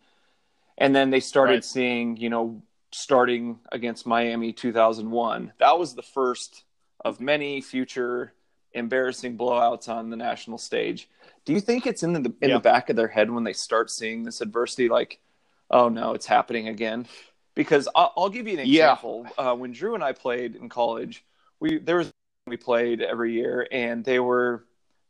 and 0.78 0.94
then 0.94 1.10
they 1.10 1.20
started 1.20 1.54
Right. 1.54 1.64
seeing 1.64 2.16
you 2.16 2.28
know 2.28 2.62
starting 2.92 3.58
against 3.72 4.06
miami 4.06 4.52
2001 4.52 5.52
that 5.58 5.78
was 5.78 5.94
the 5.94 6.02
first 6.02 6.64
of 7.04 7.20
many 7.20 7.60
future 7.60 8.32
embarrassing 8.72 9.38
blowouts 9.38 9.88
on 9.88 10.10
the 10.10 10.16
national 10.16 10.58
stage. 10.58 11.08
Do 11.44 11.52
you 11.52 11.60
think 11.60 11.86
it's 11.86 12.02
in 12.02 12.12
the 12.12 12.34
in 12.40 12.48
Yeah. 12.48 12.54
the 12.54 12.60
back 12.60 12.90
of 12.90 12.96
their 12.96 13.06
head 13.06 13.30
when 13.30 13.44
they 13.44 13.52
start 13.52 13.88
seeing 13.88 14.24
this 14.24 14.40
adversity, 14.40 14.88
like, 14.88 15.20
oh 15.70 15.88
no, 15.88 16.12
it's 16.14 16.26
happening 16.26 16.66
again? 16.66 17.06
Because 17.54 17.88
I'll, 17.94 18.12
I'll 18.16 18.28
give 18.28 18.46
you 18.46 18.58
an 18.58 18.66
Yeah. 18.66 18.92
example. 18.92 19.26
Uh, 19.38 19.54
when 19.54 19.72
Drew 19.72 19.94
and 19.94 20.02
I 20.02 20.12
played 20.12 20.56
in 20.56 20.68
college, 20.68 21.24
we 21.60 21.78
there 21.78 21.96
was 21.96 22.12
we 22.46 22.56
played 22.56 23.00
every 23.00 23.32
year, 23.32 23.66
and 23.72 24.04
they 24.04 24.20
were 24.20 24.64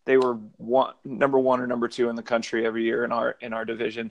they 0.04 0.16
were 0.18 0.34
one 0.58 0.94
number 1.04 1.38
one 1.38 1.60
or 1.60 1.66
number 1.66 1.88
two 1.88 2.08
in 2.08 2.16
the 2.16 2.22
country 2.22 2.66
every 2.66 2.84
year 2.84 3.04
in 3.04 3.12
our 3.12 3.36
in 3.40 3.52
our 3.52 3.64
division. 3.64 4.10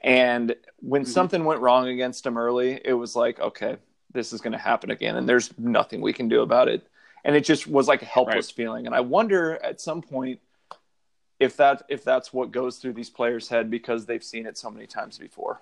And 0.00 0.56
when 0.80 1.04
Mhm. 1.04 1.08
something 1.08 1.44
went 1.44 1.60
wrong 1.60 1.88
against 1.88 2.24
them 2.24 2.36
early, 2.36 2.80
it 2.84 2.94
was 2.94 3.14
like, 3.14 3.38
okay, 3.40 3.76
this 4.12 4.32
is 4.32 4.40
going 4.40 4.52
to 4.52 4.58
happen 4.58 4.90
again, 4.90 5.16
and 5.16 5.28
there's 5.28 5.56
nothing 5.58 6.00
we 6.00 6.12
can 6.12 6.28
do 6.28 6.42
about 6.42 6.68
it. 6.68 6.86
And 7.24 7.34
it 7.36 7.44
just 7.44 7.66
was 7.66 7.88
like 7.88 8.02
a 8.02 8.06
helpless 8.06 8.50
feeling. 8.50 8.86
And 8.86 8.94
I 8.94 9.00
wonder 9.00 9.62
at 9.62 9.80
some 9.80 10.02
point 10.02 10.40
if 11.40 11.56
that 11.56 11.82
if 11.88 12.04
that's 12.04 12.32
what 12.32 12.50
goes 12.52 12.78
through 12.78 12.92
these 12.94 13.10
players' 13.10 13.48
head 13.48 13.70
because 13.70 14.06
they've 14.06 14.24
seen 14.24 14.46
it 14.46 14.56
so 14.58 14.70
many 14.70 14.86
times 14.86 15.18
before. 15.18 15.60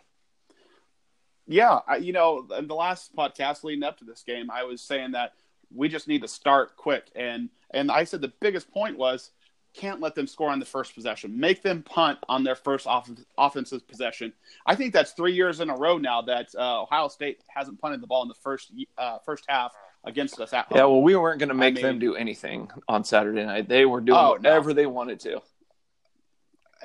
Yeah, 1.47 1.81
I, 1.89 1.97
you 1.97 2.13
know, 2.13 2.47
in 2.57 2.69
the 2.69 2.75
last 2.75 3.15
podcast 3.17 3.65
leading 3.65 3.83
up 3.85 3.99
to 3.99 4.05
this 4.05 4.23
game, 4.23 4.51
I 4.51 4.63
was 4.65 4.81
saying 4.81 5.13
that 5.13 5.33
we 5.75 5.89
just 5.89 6.07
need 6.09 6.23
to 6.23 6.29
start 6.29 6.77
quick, 6.77 7.07
and 7.17 7.49
and 7.73 7.91
I 7.91 8.05
said 8.05 8.21
the 8.21 8.33
biggest 8.41 8.71
point 8.71 8.97
was 8.99 9.31
can't 9.75 10.01
let 10.01 10.15
them 10.15 10.27
score 10.27 10.51
on 10.51 10.59
the 10.59 10.67
first 10.67 10.95
possession. 10.95 11.41
Make 11.41 11.63
them 11.63 11.83
punt 11.83 12.19
on 12.29 12.45
their 12.45 12.55
first 12.55 12.87
off- 12.87 13.09
offensive 13.39 13.89
possession. 13.89 14.35
I 14.67 14.75
think 14.75 14.93
that's 14.93 15.13
three 15.13 15.33
years 15.33 15.61
in 15.61 15.71
a 15.71 15.75
row 15.77 15.97
now 15.97 16.21
that 16.23 16.49
uh, 16.55 16.83
Ohio 16.83 17.09
State 17.09 17.41
hasn't 17.49 17.81
punted 17.81 18.02
the 18.02 18.07
ball 18.07 18.21
in 18.23 18.28
the 18.28 18.35
first 18.35 18.71
uh, 18.99 19.19
first 19.25 19.45
half 19.49 19.73
against 20.05 20.39
us 20.41 20.52
at 20.52 20.67
home. 20.67 20.76
Yeah, 20.78 20.85
well, 20.85 21.00
we 21.02 21.17
weren't 21.17 21.39
going 21.39 21.49
to 21.49 21.55
make 21.55 21.75
mean- 21.76 21.83
them 21.85 21.99
do 21.99 22.15
anything 22.17 22.71
on 22.87 23.02
Saturday 23.02 23.45
night. 23.47 23.69
They 23.69 23.87
were 23.87 24.00
doing 24.00 24.19
Oh, 24.19 24.23
no. 24.33 24.33
whatever 24.33 24.75
they 24.75 24.87
wanted 24.87 25.21
to. 25.21 25.41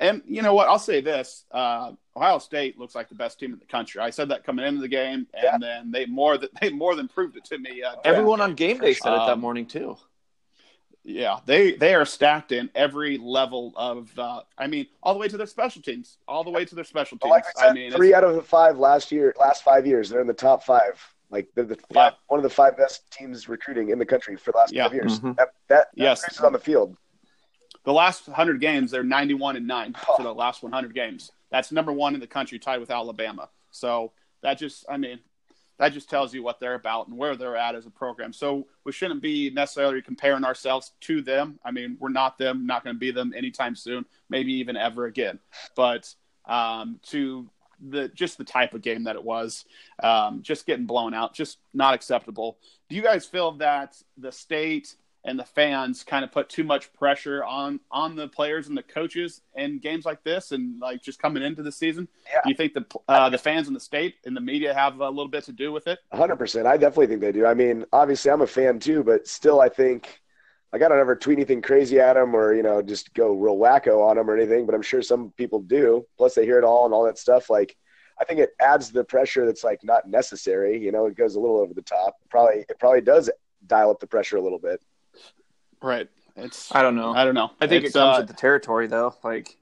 And 0.00 0.22
you 0.26 0.42
know 0.42 0.54
what? 0.54 0.68
I'll 0.68 0.78
say 0.78 1.00
this: 1.00 1.44
uh, 1.50 1.92
Ohio 2.16 2.38
State 2.38 2.78
looks 2.78 2.94
like 2.94 3.08
the 3.08 3.14
best 3.14 3.38
team 3.40 3.52
in 3.52 3.58
the 3.58 3.64
country. 3.66 4.00
I 4.00 4.10
said 4.10 4.28
that 4.30 4.44
coming 4.44 4.64
into 4.64 4.80
the 4.80 4.88
game, 4.88 5.26
and 5.34 5.42
Yeah. 5.44 5.58
then 5.58 5.90
they 5.90 6.06
more 6.06 6.38
than 6.38 6.50
they 6.60 6.70
more 6.70 6.94
than 6.94 7.08
proved 7.08 7.36
it 7.36 7.44
to 7.46 7.58
me. 7.58 7.82
Uh, 7.82 7.96
Everyone 8.04 8.40
on 8.40 8.54
game 8.54 8.78
day 8.78 8.94
said 8.94 9.12
it 9.12 9.16
that 9.18 9.30
Um, 9.30 9.40
morning 9.40 9.66
too. 9.66 9.96
Yeah, 11.04 11.38
they 11.46 11.72
they 11.72 11.94
are 11.94 12.04
stacked 12.04 12.52
in 12.52 12.70
every 12.74 13.16
level 13.18 13.72
of. 13.76 14.16
Uh, 14.18 14.42
I 14.58 14.66
mean, 14.66 14.86
all 15.02 15.14
the 15.14 15.20
way 15.20 15.28
to 15.28 15.36
their 15.36 15.46
special 15.46 15.80
teams, 15.80 16.18
all 16.28 16.44
the 16.44 16.50
way 16.50 16.64
to 16.64 16.74
their 16.74 16.84
special 16.84 17.16
teams. 17.18 17.30
like 17.30 17.44
we 17.46 17.52
said, 17.56 17.70
I 17.70 17.72
mean, 17.72 17.92
three 17.92 18.12
out 18.14 18.24
of 18.24 18.34
the 18.34 18.42
five 18.42 18.78
last 18.78 19.10
year, 19.10 19.34
last 19.38 19.62
five 19.62 19.86
years, 19.86 20.10
they're 20.10 20.20
in 20.20 20.26
the 20.26 20.34
top 20.34 20.62
five. 20.64 21.00
Like 21.30 21.48
they're 21.54 21.64
the 21.64 21.76
five, 21.76 22.12
Yeah. 22.12 22.18
one 22.28 22.38
of 22.38 22.44
the 22.44 22.50
five 22.50 22.76
best 22.76 23.10
teams 23.10 23.48
recruiting 23.48 23.90
in 23.90 23.98
the 23.98 24.06
country 24.06 24.36
for 24.36 24.52
the 24.52 24.58
last 24.58 24.72
Yeah. 24.72 24.84
five 24.84 24.94
years. 24.94 25.20
Mhm. 25.20 25.36
That 25.36 25.48
that, 25.68 25.88
that 25.96 26.02
Yes. 26.02 26.40
on 26.40 26.52
the 26.52 26.58
field. 26.58 26.96
The 27.84 27.92
last 27.92 28.26
hundred 28.26 28.60
games, 28.60 28.90
they're 28.90 29.02
ninety-one 29.02 29.56
and 29.56 29.66
nine 29.66 29.94
for 30.16 30.22
the 30.22 30.34
last 30.34 30.62
one 30.62 30.72
hundred 30.72 30.94
games. 30.94 31.30
That's 31.50 31.72
number 31.72 31.92
one 31.92 32.14
in 32.14 32.20
the 32.20 32.26
country, 32.26 32.58
tied 32.58 32.80
with 32.80 32.90
Alabama. 32.90 33.48
So 33.70 34.12
that 34.42 34.58
just, 34.58 34.84
I 34.88 34.98
mean, 34.98 35.18
that 35.78 35.92
just 35.92 36.10
tells 36.10 36.34
you 36.34 36.42
what 36.42 36.58
they're 36.58 36.74
about 36.74 37.08
and 37.08 37.16
where 37.16 37.36
they're 37.36 37.56
at 37.56 37.74
as 37.74 37.86
a 37.86 37.90
program. 37.90 38.32
So 38.32 38.66
we 38.84 38.92
shouldn't 38.92 39.22
be 39.22 39.48
necessarily 39.50 40.02
comparing 40.02 40.44
ourselves 40.44 40.92
to 41.02 41.22
them. 41.22 41.58
I 41.64 41.70
mean, 41.70 41.96
we're 42.00 42.08
not 42.08 42.36
them, 42.36 42.66
not 42.66 42.82
going 42.82 42.96
to 42.96 43.00
be 43.00 43.12
them 43.12 43.32
anytime 43.36 43.76
soon, 43.76 44.04
maybe 44.28 44.52
even 44.54 44.76
ever 44.76 45.06
again. 45.06 45.38
But 45.76 46.12
um, 46.46 46.98
to 47.04 47.48
the 47.88 48.08
just 48.08 48.38
the 48.38 48.44
type 48.44 48.74
of 48.74 48.82
game 48.82 49.04
that 49.04 49.14
it 49.14 49.22
was, 49.22 49.64
um, 50.02 50.42
just 50.42 50.66
getting 50.66 50.86
blown 50.86 51.14
out, 51.14 51.32
just 51.32 51.58
not 51.72 51.94
acceptable. 51.94 52.58
Do 52.88 52.96
you 52.96 53.02
guys 53.02 53.24
feel 53.24 53.52
that 53.52 53.96
the 54.16 54.32
state 54.32 54.96
and 55.24 55.38
the 55.38 55.44
fans 55.44 56.04
kind 56.04 56.24
of 56.24 56.32
put 56.32 56.48
too 56.48 56.64
much 56.64 56.92
pressure 56.92 57.44
on 57.44 57.80
on 57.90 58.16
the 58.16 58.28
players 58.28 58.68
and 58.68 58.76
the 58.76 58.82
coaches 58.82 59.42
in 59.54 59.78
games 59.78 60.04
like 60.04 60.22
this, 60.24 60.52
and 60.52 60.80
like 60.80 61.02
just 61.02 61.18
coming 61.18 61.42
into 61.42 61.62
the 61.62 61.72
season? 61.72 62.08
Yeah. 62.32 62.40
Do 62.44 62.50
you 62.50 62.56
think 62.56 62.74
the 62.74 62.84
uh, 63.08 63.28
the 63.28 63.38
fans 63.38 63.68
in 63.68 63.74
the 63.74 63.80
state 63.80 64.16
and 64.24 64.36
the 64.36 64.40
media 64.40 64.72
have 64.72 65.00
a 65.00 65.08
little 65.08 65.28
bit 65.28 65.44
to 65.44 65.52
do 65.52 65.72
with 65.72 65.86
it? 65.86 65.98
hundred 66.12 66.36
percent. 66.36 66.66
I 66.66 66.76
definitely 66.76 67.08
think 67.08 67.20
they 67.20 67.32
do. 67.32 67.46
I 67.46 67.54
mean, 67.54 67.84
obviously, 67.92 68.30
I'm 68.30 68.42
a 68.42 68.46
fan 68.46 68.78
too, 68.78 69.02
but 69.02 69.26
still, 69.26 69.60
I 69.60 69.68
think 69.68 70.20
like 70.72 70.82
I 70.82 70.88
don't 70.88 70.98
ever 70.98 71.16
tweet 71.16 71.38
anything 71.38 71.62
crazy 71.62 71.98
at 71.98 72.14
them 72.14 72.34
or 72.34 72.54
you 72.54 72.62
know 72.62 72.82
just 72.82 73.14
go 73.14 73.32
real 73.32 73.56
wacko 73.56 74.08
on 74.08 74.16
them 74.16 74.30
or 74.30 74.36
anything. 74.36 74.66
But 74.66 74.74
I'm 74.74 74.82
sure 74.82 75.02
some 75.02 75.32
people 75.36 75.60
do. 75.60 76.06
Plus, 76.16 76.34
they 76.34 76.44
hear 76.44 76.58
it 76.58 76.64
all 76.64 76.84
and 76.84 76.94
all 76.94 77.04
that 77.04 77.18
stuff. 77.18 77.50
Like, 77.50 77.76
I 78.20 78.24
think 78.24 78.40
it 78.40 78.50
adds 78.60 78.90
the 78.90 79.04
pressure 79.04 79.46
that's 79.46 79.64
like 79.64 79.80
not 79.82 80.08
necessary. 80.08 80.78
You 80.78 80.92
know, 80.92 81.06
it 81.06 81.16
goes 81.16 81.34
a 81.34 81.40
little 81.40 81.58
over 81.58 81.74
the 81.74 81.82
top. 81.82 82.16
Probably, 82.30 82.64
it 82.68 82.78
probably 82.78 83.00
does 83.00 83.30
dial 83.66 83.90
up 83.90 84.00
the 84.00 84.06
pressure 84.06 84.36
a 84.36 84.42
little 84.42 84.58
bit. 84.58 84.80
Right. 85.82 86.08
It's 86.36 86.74
I 86.74 86.82
don't 86.82 86.94
know. 86.96 87.12
I 87.12 87.24
don't 87.24 87.34
know. 87.34 87.50
I 87.60 87.66
think 87.66 87.84
It's, 87.84 87.94
it 87.94 87.98
comes 87.98 88.16
uh, 88.16 88.20
with 88.20 88.28
the 88.28 88.34
territory, 88.34 88.86
though. 88.86 89.14
Like, 89.24 89.56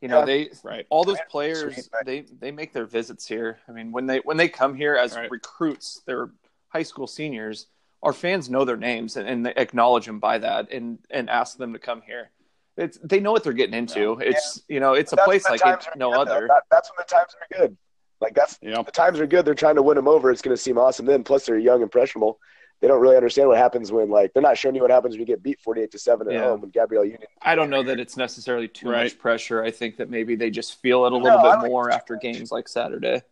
you 0.00 0.08
know, 0.08 0.20
Yeah. 0.20 0.24
they 0.24 0.50
right. 0.64 0.86
all 0.90 1.04
those 1.04 1.18
players 1.30 1.88
they 2.04 2.22
they 2.40 2.50
make 2.50 2.72
their 2.72 2.86
visits 2.86 3.26
here. 3.26 3.58
I 3.68 3.72
mean, 3.72 3.92
when 3.92 4.06
they 4.06 4.18
when 4.18 4.36
they 4.36 4.48
come 4.48 4.74
here 4.74 4.96
as 4.96 5.14
Right. 5.14 5.30
recruits, 5.30 6.02
they're 6.06 6.30
high 6.68 6.82
school 6.82 7.06
seniors. 7.06 7.66
Our 8.02 8.12
fans 8.12 8.50
know 8.50 8.64
their 8.64 8.76
names 8.76 9.16
and, 9.16 9.28
and 9.28 9.46
they 9.46 9.54
acknowledge 9.54 10.06
them 10.06 10.18
by 10.18 10.38
that, 10.38 10.72
and 10.72 10.98
and 11.10 11.30
ask 11.30 11.56
them 11.56 11.72
to 11.72 11.78
come 11.78 12.02
here. 12.02 12.30
It's 12.76 12.98
they 13.04 13.20
know 13.20 13.30
what 13.30 13.44
they're 13.44 13.52
getting 13.52 13.74
into. 13.74 14.18
It's 14.18 14.62
you 14.68 14.80
know, 14.80 14.94
it's 14.94 15.12
a 15.12 15.16
place 15.18 15.48
like 15.48 15.60
it, 15.64 15.86
no 15.96 16.10
good, 16.10 16.18
other. 16.28 16.46
That- 16.48 16.64
that's 16.70 16.90
when 16.90 16.96
the 16.98 17.14
times 17.14 17.36
are 17.40 17.58
good. 17.60 17.76
Like 18.20 18.34
that's 18.34 18.58
Yeah. 18.60 18.82
the 18.82 18.90
times 18.90 19.20
are 19.20 19.26
good. 19.26 19.44
They're 19.44 19.54
trying 19.54 19.76
to 19.76 19.82
win 19.82 19.96
them 19.96 20.08
over. 20.08 20.30
It's 20.32 20.42
going 20.42 20.56
to 20.56 20.60
seem 20.60 20.78
awesome 20.78 21.06
then. 21.06 21.22
Plus, 21.22 21.44
they're 21.46 21.58
young, 21.58 21.82
impressionable. 21.82 22.38
They 22.82 22.88
don't 22.88 23.00
really 23.00 23.14
understand 23.16 23.48
what 23.48 23.58
happens 23.58 23.92
when 23.92 24.10
like 24.10 24.32
they're 24.34 24.42
not 24.42 24.58
showing 24.58 24.74
you 24.74 24.82
what 24.82 24.90
happens 24.90 25.14
when 25.14 25.20
you 25.20 25.26
get 25.26 25.40
beat 25.40 25.60
forty-eight 25.60 25.92
to 25.92 26.00
seven 26.00 26.26
at 26.26 26.34
Yeah. 26.34 26.40
home 26.40 26.62
when 26.62 26.70
Gabrielle 26.70 27.04
Union. 27.04 27.28
I 27.40 27.54
don't 27.54 27.70
know 27.70 27.84
that 27.84 28.00
it's 28.00 28.16
necessarily 28.16 28.66
too 28.66 28.90
Right. 28.90 29.04
much 29.04 29.18
pressure. 29.20 29.62
I 29.62 29.70
think 29.70 29.96
that 29.98 30.10
maybe 30.10 30.34
they 30.34 30.50
just 30.50 30.80
feel 30.80 31.06
it 31.06 31.12
a 31.12 31.16
little 31.16 31.38
I 31.38 31.42
bit 31.42 31.60
don't 31.60 31.68
more 31.70 31.88
it's 31.88 31.96
after 31.96 32.16
games 32.16 32.50
like 32.50 32.66
Saturday. 32.66 33.22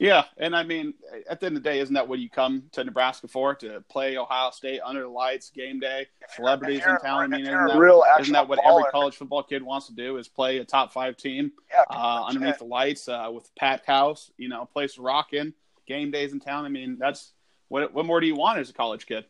Yeah, 0.00 0.06
yeah, 0.06 0.24
and 0.36 0.54
I 0.54 0.64
mean, 0.64 0.92
at 1.30 1.40
the 1.40 1.46
end 1.46 1.56
of 1.56 1.62
the 1.62 1.70
day, 1.70 1.78
isn't 1.80 1.94
that 1.94 2.06
what 2.06 2.18
you 2.18 2.28
come 2.28 2.64
to 2.72 2.84
Nebraska 2.84 3.26
for? 3.26 3.54
To 3.54 3.82
play 3.88 4.18
Ohio 4.18 4.50
State 4.50 4.80
under 4.84 5.00
the 5.00 5.08
lights, 5.08 5.48
game 5.48 5.80
day, 5.80 6.06
celebrities 6.36 6.82
in 6.86 6.98
town. 6.98 7.22
I 7.22 7.26
mean, 7.26 7.46
isn't 7.46 7.66
that, 7.68 7.78
real 7.78 8.04
isn't 8.20 8.34
that 8.34 8.46
what 8.48 8.58
every 8.66 8.84
college 8.90 9.16
football 9.16 9.42
kid 9.42 9.62
wants 9.62 9.86
to 9.86 9.94
do? 9.94 10.18
Is 10.18 10.28
play 10.28 10.58
a 10.58 10.64
top 10.64 10.92
five 10.92 11.16
team 11.16 11.52
Yeah, 11.72 11.84
uh, 11.88 12.24
underneath 12.26 12.58
the 12.58 12.64
lights 12.64 13.08
uh, 13.08 13.30
with 13.32 13.50
Pat 13.54 13.86
House, 13.86 14.30
you 14.36 14.50
know, 14.50 14.66
place 14.66 14.96
to 14.96 15.02
rock 15.02 15.32
in, 15.32 15.54
game 15.86 16.10
days 16.10 16.34
in 16.34 16.40
town. 16.40 16.66
I 16.66 16.68
mean, 16.68 16.98
that's 16.98 17.32
what 17.74 17.92
what 17.92 18.06
more 18.06 18.20
do 18.20 18.26
you 18.28 18.36
want 18.36 18.60
as 18.60 18.70
a 18.70 18.72
college 18.72 19.04
kid? 19.04 19.24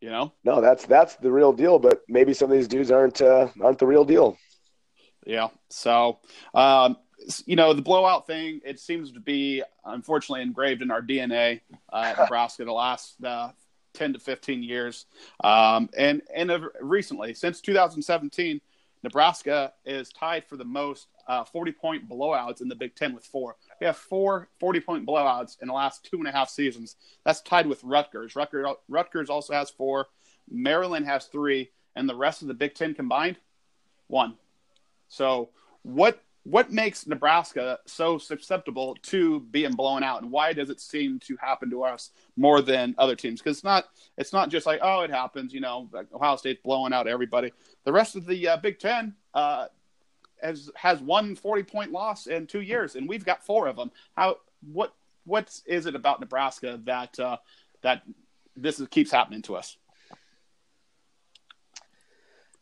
You 0.00 0.08
know? 0.08 0.32
No, 0.42 0.62
that's 0.62 0.86
that's 0.86 1.16
the 1.16 1.30
real 1.30 1.52
deal. 1.52 1.78
But 1.78 2.02
maybe 2.08 2.32
some 2.32 2.50
of 2.50 2.56
these 2.56 2.66
dudes 2.66 2.90
aren't 2.90 3.20
uh, 3.20 3.48
aren't 3.60 3.78
the 3.78 3.86
real 3.86 4.06
deal. 4.06 4.38
Yeah. 5.26 5.48
So, 5.68 6.18
um, 6.54 6.96
you 7.44 7.56
know, 7.56 7.74
the 7.74 7.82
blowout 7.82 8.26
thing, 8.26 8.62
it 8.64 8.80
seems 8.80 9.12
to 9.12 9.20
be 9.20 9.62
unfortunately 9.84 10.40
engraved 10.40 10.80
in 10.80 10.90
our 10.90 11.02
DNA 11.02 11.60
uh, 11.92 12.04
at 12.06 12.18
Nebraska 12.18 12.64
the 12.64 12.72
last 12.72 13.22
uh, 13.22 13.50
10 13.92 14.14
to 14.14 14.18
15 14.18 14.62
years. 14.62 15.04
Um, 15.44 15.90
and 15.94 16.22
and 16.34 16.50
recently, 16.80 17.34
since 17.34 17.60
2017, 17.60 18.62
Nebraska 19.02 19.72
is 19.84 20.10
tied 20.10 20.44
for 20.44 20.56
the 20.56 20.64
most 20.64 21.08
uh, 21.26 21.44
40 21.44 21.72
point 21.72 22.08
blowouts 22.08 22.60
in 22.60 22.68
the 22.68 22.74
Big 22.74 22.94
Ten 22.94 23.14
with 23.14 23.24
four. 23.24 23.56
We 23.80 23.86
have 23.86 23.96
four 23.96 24.48
40 24.60 24.80
point 24.80 25.06
blowouts 25.06 25.60
in 25.60 25.68
the 25.68 25.74
last 25.74 26.04
two 26.04 26.18
and 26.18 26.26
a 26.26 26.32
half 26.32 26.48
seasons. 26.48 26.96
That's 27.24 27.40
tied 27.40 27.66
with 27.66 27.82
Rutgers. 27.84 28.34
Rutgers, 28.34 28.66
Rutgers 28.88 29.30
also 29.30 29.52
has 29.52 29.70
four. 29.70 30.06
Maryland 30.50 31.06
has 31.06 31.26
three, 31.26 31.70
and 31.94 32.08
the 32.08 32.14
rest 32.14 32.42
of 32.42 32.48
the 32.48 32.54
Big 32.54 32.74
Ten 32.74 32.94
combined, 32.94 33.36
one. 34.06 34.36
So 35.08 35.50
what 35.82 36.22
what 36.48 36.72
makes 36.72 37.06
Nebraska 37.06 37.78
so 37.84 38.16
susceptible 38.16 38.96
to 39.02 39.40
being 39.40 39.72
blown 39.72 40.02
out, 40.02 40.22
and 40.22 40.30
why 40.30 40.54
does 40.54 40.70
it 40.70 40.80
seem 40.80 41.18
to 41.20 41.36
happen 41.36 41.68
to 41.68 41.84
us 41.84 42.10
more 42.36 42.62
than 42.62 42.94
other 42.96 43.14
teams? 43.14 43.40
Because 43.40 43.58
it's 43.58 43.64
not 43.64 43.84
it's 44.16 44.32
not 44.32 44.48
just 44.48 44.64
like 44.64 44.80
oh 44.82 45.02
it 45.02 45.10
happens, 45.10 45.52
you 45.52 45.60
know, 45.60 45.88
like 45.92 46.06
Ohio 46.12 46.36
State's 46.36 46.62
blowing 46.62 46.94
out 46.94 47.06
everybody. 47.06 47.52
The 47.84 47.92
rest 47.92 48.16
of 48.16 48.24
the 48.24 48.48
uh, 48.48 48.56
Big 48.56 48.78
Ten 48.78 49.14
uh, 49.34 49.66
has 50.42 50.70
has 50.74 51.00
one 51.02 51.36
40 51.36 51.64
point 51.64 51.92
loss 51.92 52.26
in 52.26 52.46
two 52.46 52.62
years, 52.62 52.96
and 52.96 53.06
we've 53.06 53.26
got 53.26 53.44
four 53.44 53.66
of 53.66 53.76
them. 53.76 53.90
How 54.16 54.36
what 54.72 54.94
what 55.24 55.60
is 55.66 55.84
it 55.84 55.94
about 55.94 56.18
Nebraska 56.18 56.80
that 56.84 57.20
uh, 57.20 57.36
that 57.82 58.02
this 58.56 58.80
is, 58.80 58.88
keeps 58.88 59.10
happening 59.10 59.42
to 59.42 59.56
us? 59.56 59.76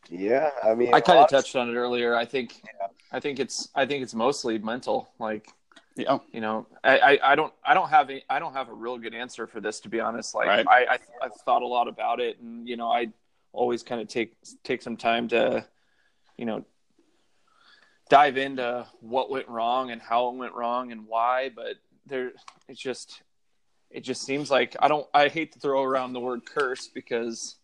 Yeah, 0.09 0.49
I 0.63 0.73
mean, 0.75 0.93
I 0.93 1.01
kind 1.01 1.19
of 1.19 1.29
touched 1.29 1.55
on 1.55 1.69
it 1.69 1.75
earlier. 1.75 2.15
I 2.15 2.25
think, 2.25 2.61
yeah. 2.63 2.87
I 3.11 3.19
think 3.19 3.39
it's, 3.39 3.69
I 3.75 3.85
think 3.85 4.03
it's 4.03 4.13
mostly 4.13 4.57
mental. 4.57 5.09
Like, 5.19 5.47
yeah, 5.95 6.19
you 6.31 6.41
know, 6.41 6.67
I, 6.83 6.97
I, 6.99 7.31
I 7.31 7.35
don't, 7.35 7.53
I 7.65 7.73
don't 7.73 7.89
have, 7.89 8.09
a, 8.09 8.23
I 8.29 8.39
don't 8.39 8.53
have 8.53 8.69
a 8.69 8.73
real 8.73 8.97
good 8.97 9.13
answer 9.13 9.47
for 9.47 9.59
this 9.59 9.79
to 9.81 9.89
be 9.89 9.99
honest. 9.99 10.35
Like, 10.35 10.47
right. 10.47 10.65
I, 10.67 10.85
I, 10.93 10.99
I've 11.23 11.35
thought 11.45 11.61
a 11.61 11.67
lot 11.67 11.87
about 11.87 12.19
it, 12.19 12.39
and 12.39 12.67
you 12.67 12.77
know, 12.77 12.87
I 12.87 13.09
always 13.51 13.83
kind 13.83 13.99
of 13.99 14.07
take 14.07 14.35
take 14.63 14.81
some 14.81 14.95
time 14.95 15.27
to, 15.29 15.65
you 16.37 16.45
know, 16.45 16.63
dive 18.09 18.37
into 18.37 18.85
what 19.01 19.29
went 19.29 19.47
wrong 19.49 19.91
and 19.91 20.01
how 20.01 20.29
it 20.29 20.35
went 20.35 20.53
wrong 20.53 20.91
and 20.91 21.07
why. 21.07 21.49
But 21.53 21.77
there, 22.05 22.31
it's 22.69 22.79
just, 22.79 23.23
it 23.89 24.01
just 24.01 24.21
seems 24.21 24.51
like 24.51 24.75
I 24.79 24.87
don't. 24.87 25.07
I 25.13 25.27
hate 25.27 25.53
to 25.53 25.59
throw 25.59 25.83
around 25.83 26.13
the 26.13 26.19
word 26.19 26.45
curse 26.45 26.87
because 26.87 27.55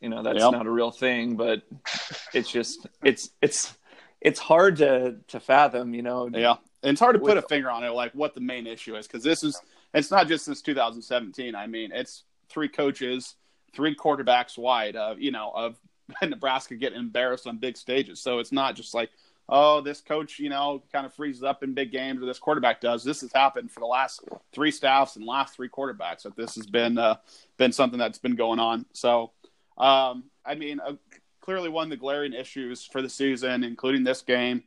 you 0.00 0.08
know 0.08 0.22
that's 0.22 0.38
yep. 0.38 0.52
not 0.52 0.66
a 0.66 0.70
real 0.70 0.90
thing 0.90 1.36
but 1.36 1.62
it's 2.34 2.50
just 2.50 2.86
it's 3.02 3.30
it's 3.42 3.76
it's 4.20 4.38
hard 4.38 4.76
to 4.76 5.16
to 5.28 5.40
fathom 5.40 5.94
you 5.94 6.02
know 6.02 6.28
yeah. 6.32 6.56
And 6.82 6.92
it's 6.92 7.00
hard 7.00 7.14
to 7.14 7.20
put 7.20 7.36
a 7.36 7.42
finger 7.42 7.70
on 7.70 7.84
it 7.84 7.90
like 7.90 8.12
what 8.12 8.34
the 8.34 8.40
main 8.40 8.66
issue 8.66 8.96
is 8.96 9.06
because 9.06 9.22
this 9.22 9.44
is 9.44 9.60
it's 9.92 10.10
not 10.10 10.28
just 10.28 10.44
since 10.44 10.62
2017 10.62 11.54
i 11.54 11.66
mean 11.66 11.90
it's 11.92 12.24
three 12.48 12.68
coaches 12.68 13.36
three 13.74 13.94
quarterbacks 13.94 14.58
wide 14.58 14.96
of 14.96 15.20
you 15.20 15.30
know 15.30 15.52
of 15.54 15.76
nebraska 16.22 16.74
getting 16.74 16.98
embarrassed 16.98 17.46
on 17.46 17.58
big 17.58 17.76
stages. 17.76 18.20
So 18.20 18.38
it's 18.38 18.52
not 18.52 18.76
just 18.76 18.94
like 18.94 19.10
oh 19.48 19.80
this 19.80 20.00
coach 20.00 20.38
you 20.38 20.48
know 20.48 20.82
kind 20.92 21.04
of 21.06 21.12
freezes 21.14 21.42
up 21.42 21.62
in 21.62 21.74
big 21.74 21.90
games 21.90 22.22
or 22.22 22.26
this 22.26 22.38
quarterback 22.38 22.80
does. 22.80 23.04
This 23.04 23.20
has 23.22 23.32
happened 23.32 23.70
for 23.70 23.80
the 23.80 23.86
last 23.86 24.22
three 24.52 24.70
staffs 24.70 25.16
and 25.16 25.24
last 25.24 25.54
three 25.54 25.68
quarterbacks 25.68 26.22
that 26.22 26.36
this 26.36 26.54
has 26.56 26.66
been 26.66 26.98
uh, 26.98 27.16
been 27.56 27.72
something 27.72 27.98
that's 27.98 28.18
been 28.18 28.36
going 28.36 28.58
on. 28.58 28.86
So 28.92 29.32
um, 29.80 30.24
I 30.44 30.54
mean, 30.54 30.78
uh, 30.78 30.94
clearly 31.40 31.70
one 31.70 31.84
of 31.84 31.90
the 31.90 31.96
glaring 31.96 32.34
issues 32.34 32.84
for 32.84 33.02
the 33.02 33.08
season, 33.08 33.64
including 33.64 34.04
this 34.04 34.22
game, 34.22 34.62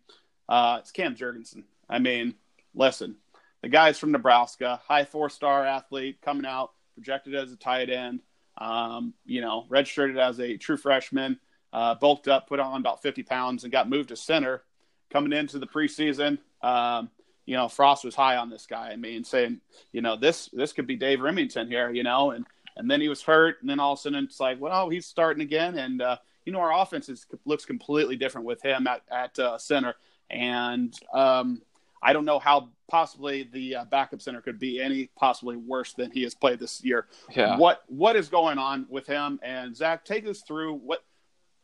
uh, 0.50 0.78
it's 0.82 0.92
Cam 0.92 1.16
Jurgensen. 1.16 1.64
I 1.90 2.00
mean, 2.00 2.36
listen, 2.74 3.18
the 3.62 3.70
guy's 3.70 4.00
from 4.00 4.12
Nebraska, 4.12 4.82
high 4.86 5.06
four 5.06 5.30
star 5.30 5.66
athlete 5.66 6.18
coming 6.22 6.46
out, 6.46 6.72
projected 6.96 7.36
as 7.36 7.52
a 7.52 7.56
tight 7.56 7.90
end, 7.90 8.22
um, 8.58 9.14
you 9.26 9.42
know, 9.42 9.66
registered 9.70 10.18
as 10.18 10.40
a 10.40 10.58
true 10.58 10.78
freshman, 10.78 11.40
uh, 11.72 11.96
bulked 11.96 12.28
up, 12.28 12.48
put 12.48 12.60
on 12.60 12.80
about 12.80 13.02
50 13.02 13.24
pounds, 13.24 13.64
and 13.64 13.72
got 13.72 13.90
moved 13.90 14.10
to 14.10 14.16
center. 14.16 14.64
Coming 15.12 15.34
into 15.34 15.60
the 15.60 15.68
preseason, 15.68 16.40
um, 16.64 17.12
you 17.46 17.56
know, 17.56 17.68
Frost 17.68 18.04
was 18.04 18.16
high 18.16 18.38
on 18.38 18.50
this 18.50 18.66
guy. 18.66 18.90
I 18.90 18.96
mean, 18.96 19.24
saying, 19.24 19.62
you 19.92 20.02
know, 20.02 20.16
this 20.16 20.50
this 20.54 20.74
could 20.74 20.88
be 20.88 20.96
Dave 20.96 21.20
Rimington 21.20 21.68
here, 21.68 21.92
you 21.92 22.02
know, 22.02 22.32
and 22.32 22.48
and 22.76 22.90
then 22.90 23.02
he 23.02 23.10
was 23.10 23.22
hurt, 23.22 23.58
and 23.62 23.70
then 23.70 23.80
all 23.80 23.94
of 23.94 24.00
a 24.00 24.02
sudden 24.02 24.24
it's 24.24 24.40
like, 24.40 24.60
well, 24.60 24.90
he's 24.90 25.06
starting 25.06 25.42
again, 25.42 25.78
and 25.78 26.02
uh, 26.02 26.18
you 26.46 26.52
know 26.52 26.60
our 26.60 26.82
offense 26.82 27.10
is, 27.10 27.26
looks 27.46 27.66
completely 27.66 28.16
different 28.16 28.46
with 28.46 28.62
him 28.62 28.88
at 28.88 29.02
at 29.12 29.38
uh, 29.40 29.58
center, 29.58 29.96
and 30.30 30.94
um, 31.14 31.62
I 32.02 32.14
don't 32.14 32.26
know 32.26 32.40
how 32.40 32.70
possibly 32.90 33.50
the 33.52 33.78
uh, 33.78 33.86
backup 33.86 34.22
center 34.22 34.42
could 34.42 34.60
be 34.60 34.82
any 34.82 35.10
possibly 35.16 35.56
worse 35.56 35.94
than 35.94 36.12
he 36.12 36.24
has 36.24 36.36
played 36.36 36.60
this 36.60 36.84
year. 36.84 37.08
Yeah. 37.36 37.58
What 37.58 37.84
what 37.88 38.16
is 38.16 38.28
going 38.28 38.58
on 38.58 38.86
with 38.90 39.08
him? 39.08 39.40
And 39.42 39.76
Zach, 39.76 40.04
take 40.04 40.28
us 40.28 40.42
through 40.42 40.76
what 40.76 41.04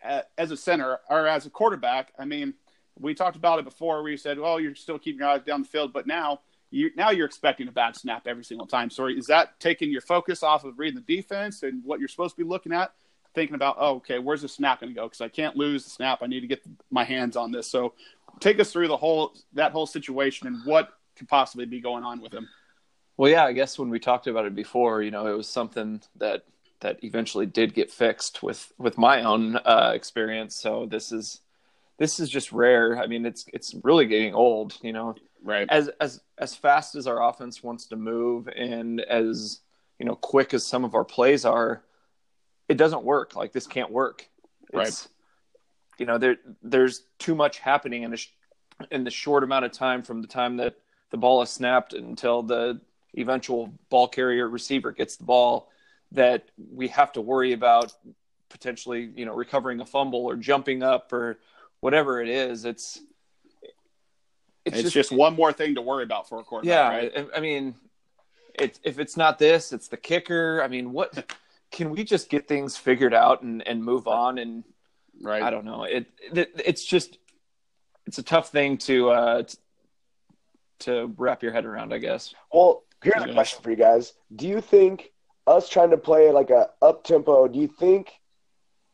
uh, 0.04 0.22
as 0.38 0.52
a 0.52 0.58
center 0.58 1.00
or 1.10 1.28
as 1.28 1.46
a 1.46 1.50
quarterback. 1.50 2.14
I 2.18 2.26
mean, 2.26 2.54
we 2.98 3.14
talked 3.14 3.36
about 3.36 3.60
it 3.60 3.66
before. 3.66 4.02
where 4.02 4.12
you 4.12 4.18
said, 4.18 4.40
"Well, 4.40 4.60
you're 4.60 4.76
still 4.76 4.98
keeping 4.98 5.20
your 5.20 5.30
eyes 5.30 5.44
down 5.44 5.64
the 5.64 5.68
field," 5.68 5.92
but 5.92 6.08
now 6.08 6.42
you 6.72 6.92
now 6.96 7.12
you're 7.12 7.26
expecting 7.26 7.68
a 7.68 7.72
bad 7.72 7.96
snap 7.96 8.28
every 8.28 8.44
single 8.44 8.68
time. 8.68 8.90
So 8.90 9.08
is 9.08 9.28
that 9.28 9.60
taking 9.60 9.92
your 9.92 10.02
focus 10.02 10.44
off 10.44 10.64
of 10.64 10.78
reading 10.78 11.02
the 11.06 11.16
defense 11.16 11.64
and 11.64 11.84
what 11.84 12.00
you're 12.00 12.10
supposed 12.10 12.36
to 12.36 12.44
be 12.44 12.48
looking 12.48 12.74
at, 12.74 12.94
thinking 13.34 13.56
about, 13.56 13.78
oh, 13.80 13.96
okay, 13.96 14.20
where's 14.20 14.42
the 14.42 14.48
snap 14.48 14.82
going 14.82 14.94
to 14.94 14.96
go? 15.00 15.08
Because 15.08 15.22
I 15.22 15.30
can't 15.30 15.56
lose 15.56 15.84
the 15.84 15.90
snap. 15.90 16.20
I 16.22 16.28
need 16.28 16.42
to 16.42 16.48
get 16.48 16.62
my 16.92 17.04
hands 17.04 17.36
on 17.36 17.52
this. 17.52 17.70
So 17.70 17.94
take 18.40 18.60
us 18.60 18.72
through 18.72 18.88
the 18.88 18.98
whole 18.98 19.34
that 19.54 19.72
whole 19.72 19.88
situation 19.88 20.48
and 20.48 20.66
what 20.66 20.90
could 21.16 21.28
possibly 21.28 21.66
be 21.66 21.82
going 21.82 22.04
on 22.04 22.22
with 22.22 22.34
him. 22.34 22.48
Well, 23.18 23.30
yeah, 23.30 23.44
I 23.44 23.54
guess 23.54 23.78
when 23.78 23.90
we 23.90 24.00
talked 24.00 24.28
about 24.28 24.46
it 24.46 24.56
before, 24.56 25.02
you 25.02 25.12
know, 25.12 25.28
it 25.28 25.36
was 25.36 25.50
something 25.50 26.02
that 26.18 26.46
that 26.82 27.04
eventually 27.04 27.46
did 27.46 27.74
get 27.74 27.92
fixed 27.92 28.42
with 28.42 28.72
with 28.78 28.98
my 28.98 29.24
own 29.24 29.58
uh, 29.58 29.92
experience. 29.94 30.56
So 30.56 30.86
this 30.86 31.12
is 31.12 31.42
this 32.00 32.20
is 32.20 32.30
just 32.30 32.52
rare. 32.52 32.98
I 32.98 33.06
mean, 33.06 33.26
it's 33.26 33.46
it's 33.54 33.76
really 33.84 34.08
getting 34.08 34.34
old. 34.34 34.78
You 34.82 34.94
know, 34.94 35.16
right 35.44 35.68
as 35.70 35.90
as 36.00 36.22
as 36.38 36.56
fast 36.56 36.96
as 36.96 37.08
our 37.08 37.28
offense 37.28 37.64
wants 37.64 37.86
to 37.88 37.96
move 37.96 38.48
and 38.48 39.02
as 39.02 39.62
you 40.00 40.06
know 40.06 40.16
quick 40.16 40.54
as 40.54 40.66
some 40.66 40.84
of 40.84 40.96
our 40.96 41.06
plays 41.06 41.46
are 41.46 41.84
it 42.68 42.78
doesn't 42.78 43.04
work 43.04 43.36
like 43.36 43.52
this 43.52 43.68
can't 43.68 43.92
work 43.92 44.28
it's, 44.74 44.76
right 44.76 45.08
you 45.98 46.06
know 46.06 46.18
there 46.18 46.38
there's 46.64 47.04
too 47.18 47.36
much 47.36 47.60
happening 47.60 48.04
in 48.04 48.14
a 48.14 48.18
sh- 48.18 48.34
in 48.92 49.04
the 49.04 49.12
short 49.12 49.44
amount 49.44 49.66
of 49.66 49.72
time 49.72 50.02
from 50.02 50.22
the 50.22 50.28
time 50.28 50.58
that 50.58 50.76
the 51.12 51.18
ball 51.18 51.42
is 51.42 51.50
snapped 51.50 51.94
until 51.94 52.44
the 52.44 52.80
eventual 53.18 53.74
ball 53.90 54.08
carrier 54.08 54.48
receiver 54.48 54.92
gets 54.92 55.18
the 55.18 55.24
ball 55.24 55.70
that 56.12 56.50
we 56.72 56.88
have 56.88 57.12
to 57.12 57.22
worry 57.22 57.54
about 57.54 57.94
potentially 58.50 59.12
you 59.16 59.26
know 59.26 59.34
recovering 59.34 59.80
a 59.80 59.86
fumble 59.86 60.26
or 60.26 60.36
jumping 60.36 60.84
up 60.84 61.12
or 61.14 61.40
whatever 61.82 62.22
it 62.22 62.30
is 62.30 62.66
it's 62.66 63.02
it's, 64.66 64.78
it's 64.78 64.94
just, 64.94 65.10
just, 65.10 65.12
one 65.12 65.36
more 65.36 65.52
thing 65.52 65.76
to 65.76 65.82
worry 65.82 66.04
about 66.04 66.28
for 66.28 66.40
a 66.40 66.44
quarterback. 66.44 67.14
Yeah, 67.14 67.20
right? 67.22 67.30
I 67.36 67.40
mean, 67.40 67.76
it's 68.54 68.80
if 68.84 69.00
it's 69.00 69.18
not 69.18 69.40
this, 69.40 69.74
it's 69.74 69.88
the 69.88 69.98
kicker. 69.98 70.62
I 70.62 70.68
mean, 70.68 70.92
what 70.92 71.34
can 71.72 71.90
we 71.90 72.04
just 72.04 72.30
get 72.30 72.48
things 72.48 72.78
figured 72.78 73.14
out 73.14 73.42
and, 73.42 73.66
and 73.68 73.84
move 73.84 74.08
on? 74.08 74.38
And 74.38 74.64
right, 75.22 75.42
I 75.42 75.50
don't 75.50 75.66
know. 75.66 75.84
It, 75.84 76.08
it 76.22 76.52
it's 76.64 76.84
just 76.84 77.18
it's 78.06 78.18
a 78.18 78.24
tough 78.24 78.50
thing 78.50 78.78
to 78.80 79.10
uh, 79.10 79.44
to 80.80 81.14
wrap 81.18 81.42
your 81.42 81.52
head 81.52 81.66
around, 81.66 81.94
I 81.94 81.98
guess. 81.98 82.34
Well, 82.52 82.84
here's 83.02 83.24
a 83.24 83.34
question 83.34 83.62
for 83.64 83.72
you 83.72 83.78
guys: 83.78 84.14
Do 84.36 84.48
you 84.48 84.62
think 84.62 85.12
us 85.48 85.70
trying 85.70 85.92
to 85.92 85.98
play 85.98 86.32
like 86.32 86.50
a 86.50 86.70
up 86.82 87.04
tempo? 87.04 87.48
Do 87.48 87.60
you 87.60 87.68
think 87.68 88.12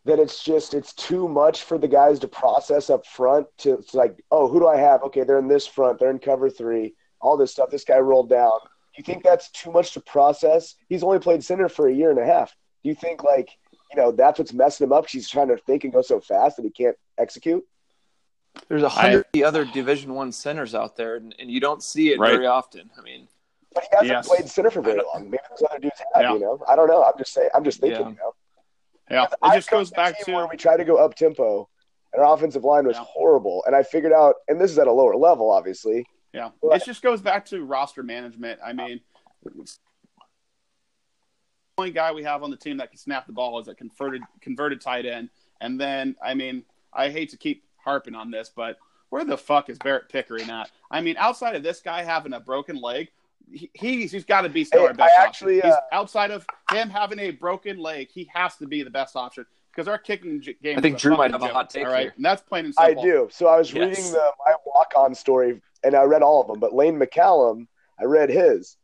that 0.06 0.20
it's 0.20 0.44
just 0.44 0.74
it's 0.74 0.94
too 0.94 1.28
much 1.28 1.64
for 1.64 1.78
the 1.78 1.88
guys 1.88 2.20
to 2.20 2.28
process 2.28 2.90
up 2.90 3.06
front 3.06 3.48
to 3.58 3.74
it's 3.74 3.94
like 3.94 4.24
oh 4.32 4.48
who 4.48 4.60
do 4.60 4.68
i 4.68 4.78
have? 4.78 5.04
Okay 5.04 5.24
they're 5.24 5.40
in 5.40 5.48
this 5.48 5.68
front 5.68 6.00
they're 6.00 6.12
in 6.12 6.20
cover 6.20 6.50
three 6.50 6.94
all 7.20 7.38
this 7.38 7.52
stuff 7.52 7.70
this 7.70 7.84
guy 7.84 7.98
rolled 7.98 8.30
down. 8.30 8.60
Do 8.62 9.02
you 9.02 9.04
think 9.04 9.24
that's 9.24 9.50
too 9.52 9.72
much 9.72 9.92
to 9.94 10.00
process? 10.00 10.76
He's 10.88 11.04
only 11.04 11.20
played 11.20 11.44
center 11.44 11.68
for 11.68 11.90
a 11.90 11.94
year 11.94 12.12
and 12.12 12.20
a 12.20 12.26
half. 12.26 12.56
Do 12.84 12.90
you 12.90 12.96
think 12.96 13.24
like 13.24 13.50
you 13.92 14.02
know 14.02 14.12
that's 14.12 14.40
what's 14.40 14.54
messing 14.54 14.86
him 14.86 14.94
up? 14.94 15.10
He's 15.10 15.30
trying 15.30 15.50
to 15.50 15.58
think 15.58 15.84
and 15.84 15.92
go 15.92 16.02
so 16.02 16.20
fast 16.22 16.58
that 16.58 16.64
he 16.64 16.72
can't 16.72 16.96
execute? 17.18 17.66
There's 18.70 18.84
a 18.84 18.90
hundred 18.90 19.26
other 19.44 19.66
division 19.66 20.14
one 20.14 20.32
centers 20.32 20.74
out 20.74 20.96
there 20.96 21.16
and, 21.16 21.36
and 21.40 21.52
you 21.52 21.60
don't 21.60 21.84
see 21.84 22.12
it 22.12 22.20
right. 22.20 22.32
very 22.32 22.46
often. 22.46 22.90
I 22.98 23.02
mean 23.02 23.28
but 23.74 23.84
he 23.84 23.90
hasn't 23.92 24.10
yes. 24.10 24.28
played 24.28 24.48
center 24.48 24.72
for 24.72 24.82
very 24.82 25.02
long. 25.14 25.30
Maybe 25.30 25.44
those 25.50 25.68
other 25.70 25.80
dudes 25.80 26.02
have 26.14 26.24
yeah. 26.24 26.34
you 26.34 26.40
know? 26.40 26.64
I 26.66 26.78
don't 26.78 26.88
know. 26.88 27.04
I'm 27.04 27.18
just 27.18 27.34
saying 27.34 27.50
i'm 27.54 27.64
just 27.66 27.82
thinking 27.82 28.00
yeah. 28.00 28.10
you 28.10 28.16
know 28.16 28.34
yeah, 29.10 29.26
it 29.26 29.56
just 29.56 29.70
goes 29.70 29.92
back 29.92 30.20
to 30.24 30.34
where 30.34 30.48
we 30.48 30.58
try 30.58 30.78
to 30.78 30.86
go 30.86 30.98
up 30.98 31.16
tempo, 31.16 31.70
and 32.14 32.24
our 32.24 32.34
offensive 32.34 32.64
line 32.64 32.88
was 32.88 32.98
yeah. 32.98 33.04
horrible. 33.06 33.64
And 33.68 33.76
I 33.76 33.84
figured 33.84 34.14
out, 34.14 34.36
and 34.48 34.60
this 34.60 34.72
is 34.72 34.80
at 34.80 34.88
a 34.88 34.92
lower 34.92 35.16
level, 35.16 35.52
obviously. 35.52 36.06
Yeah, 36.34 36.50
but, 36.62 36.82
it 36.82 36.86
just 36.86 37.02
goes 37.02 37.22
back 37.22 37.46
to 37.48 37.64
roster 37.64 38.04
management. 38.04 38.60
I 38.66 38.74
mean, 38.74 39.00
the 39.44 39.78
only 41.78 41.92
guy 41.92 42.12
we 42.12 42.24
have 42.24 42.44
on 42.44 42.52
the 42.52 42.58
team 42.58 42.78
that 42.78 42.90
can 42.90 42.98
snap 42.98 43.28
the 43.28 43.34
ball 43.34 43.60
is 43.60 43.68
a 43.68 43.76
converted 43.76 44.22
converted 44.42 44.82
tight 44.82 45.06
end. 45.06 45.30
And 45.62 45.80
then, 45.80 46.16
I 46.24 46.34
mean, 46.34 46.64
I 46.94 47.10
hate 47.10 47.30
to 47.30 47.38
keep 47.38 47.64
harping 47.78 48.16
on 48.16 48.32
this, 48.32 48.52
but 48.54 48.78
where 49.10 49.24
the 49.24 49.38
fuck 49.38 49.70
is 49.70 49.78
Barrett 49.78 50.10
Pickering 50.10 50.50
at? 50.50 50.70
I 50.92 51.02
mean, 51.02 51.16
outside 51.18 51.56
of 51.56 51.64
this 51.64 51.80
guy 51.80 52.04
having 52.04 52.34
a 52.34 52.40
broken 52.40 52.82
leg, 52.82 53.10
he, 53.52 53.70
he's 53.74 54.12
he's 54.12 54.26
got 54.26 54.42
to 54.42 54.50
be 54.50 54.64
still 54.64 54.82
Hey, 54.82 54.88
our 54.88 54.94
best 54.94 55.14
I 55.20 55.24
option. 55.28 55.28
actually, 55.50 55.56
He's 55.56 55.74
uh, 55.74 55.80
outside 55.92 56.32
of 56.32 56.46
him 56.72 56.90
having 56.90 57.20
a 57.20 57.32
broken 57.32 57.78
leg, 57.78 58.10
he 58.12 58.30
has 58.34 58.56
to 58.58 58.68
be 58.68 58.84
the 58.84 58.90
best 58.90 59.16
option 59.16 59.46
because 59.72 59.88
our 59.88 59.98
kicking 59.98 60.40
game. 60.40 60.78
I 60.78 60.82
think 60.82 60.96
is 60.96 61.02
Drew 61.02 61.12
might 61.12 61.32
fucking 61.32 61.32
have 61.34 61.42
a 61.42 61.46
joke, 61.48 61.54
hot 61.54 61.70
take 61.70 61.86
All 61.86 61.92
right, 61.92 62.02
here. 62.04 62.14
and 62.16 62.26
that's 62.26 62.42
plain 62.42 62.66
and 62.66 62.76
simple. 62.76 63.02
I 63.02 63.06
do. 63.06 63.28
So 63.32 63.48
I 63.48 63.58
was 63.58 63.72
Yes. 63.74 63.80
reading 63.98 64.12
the 64.12 64.32
my 64.46 64.54
walk 64.66 64.94
on 64.98 65.14
story, 65.16 65.62
and 65.84 65.96
I 65.96 66.04
read 66.04 66.22
all 66.24 66.42
of 66.42 66.48
them. 66.48 66.60
But 66.60 66.74
Lane 66.74 67.00
McCallum, 67.00 67.68
I 68.00 68.06
read 68.06 68.30
his, 68.30 68.78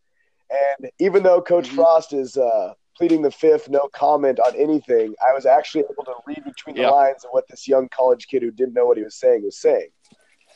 and 0.79 0.89
even 0.99 1.23
though 1.23 1.41
Coach 1.41 1.69
Mhm. 1.69 1.75
Frost 1.75 2.13
is 2.13 2.37
uh, 2.37 2.73
pleading 2.97 3.21
the 3.21 3.31
fifth, 3.31 3.67
no 3.69 3.87
comment 3.93 4.39
on 4.39 4.55
anything, 4.55 5.15
I 5.27 5.33
was 5.33 5.45
actually 5.45 5.85
able 5.89 6.03
to 6.05 6.13
read 6.27 6.43
between 6.43 6.75
the 6.75 6.81
Yeah. 6.83 6.89
lines 6.89 7.23
of 7.25 7.31
what 7.31 7.47
this 7.47 7.67
young 7.67 7.89
college 7.89 8.27
kid 8.27 8.43
who 8.43 8.51
didn't 8.51 8.73
know 8.73 8.85
what 8.85 8.97
he 8.97 9.03
was 9.03 9.15
saying 9.15 9.43
was 9.43 9.57
saying. 9.57 9.89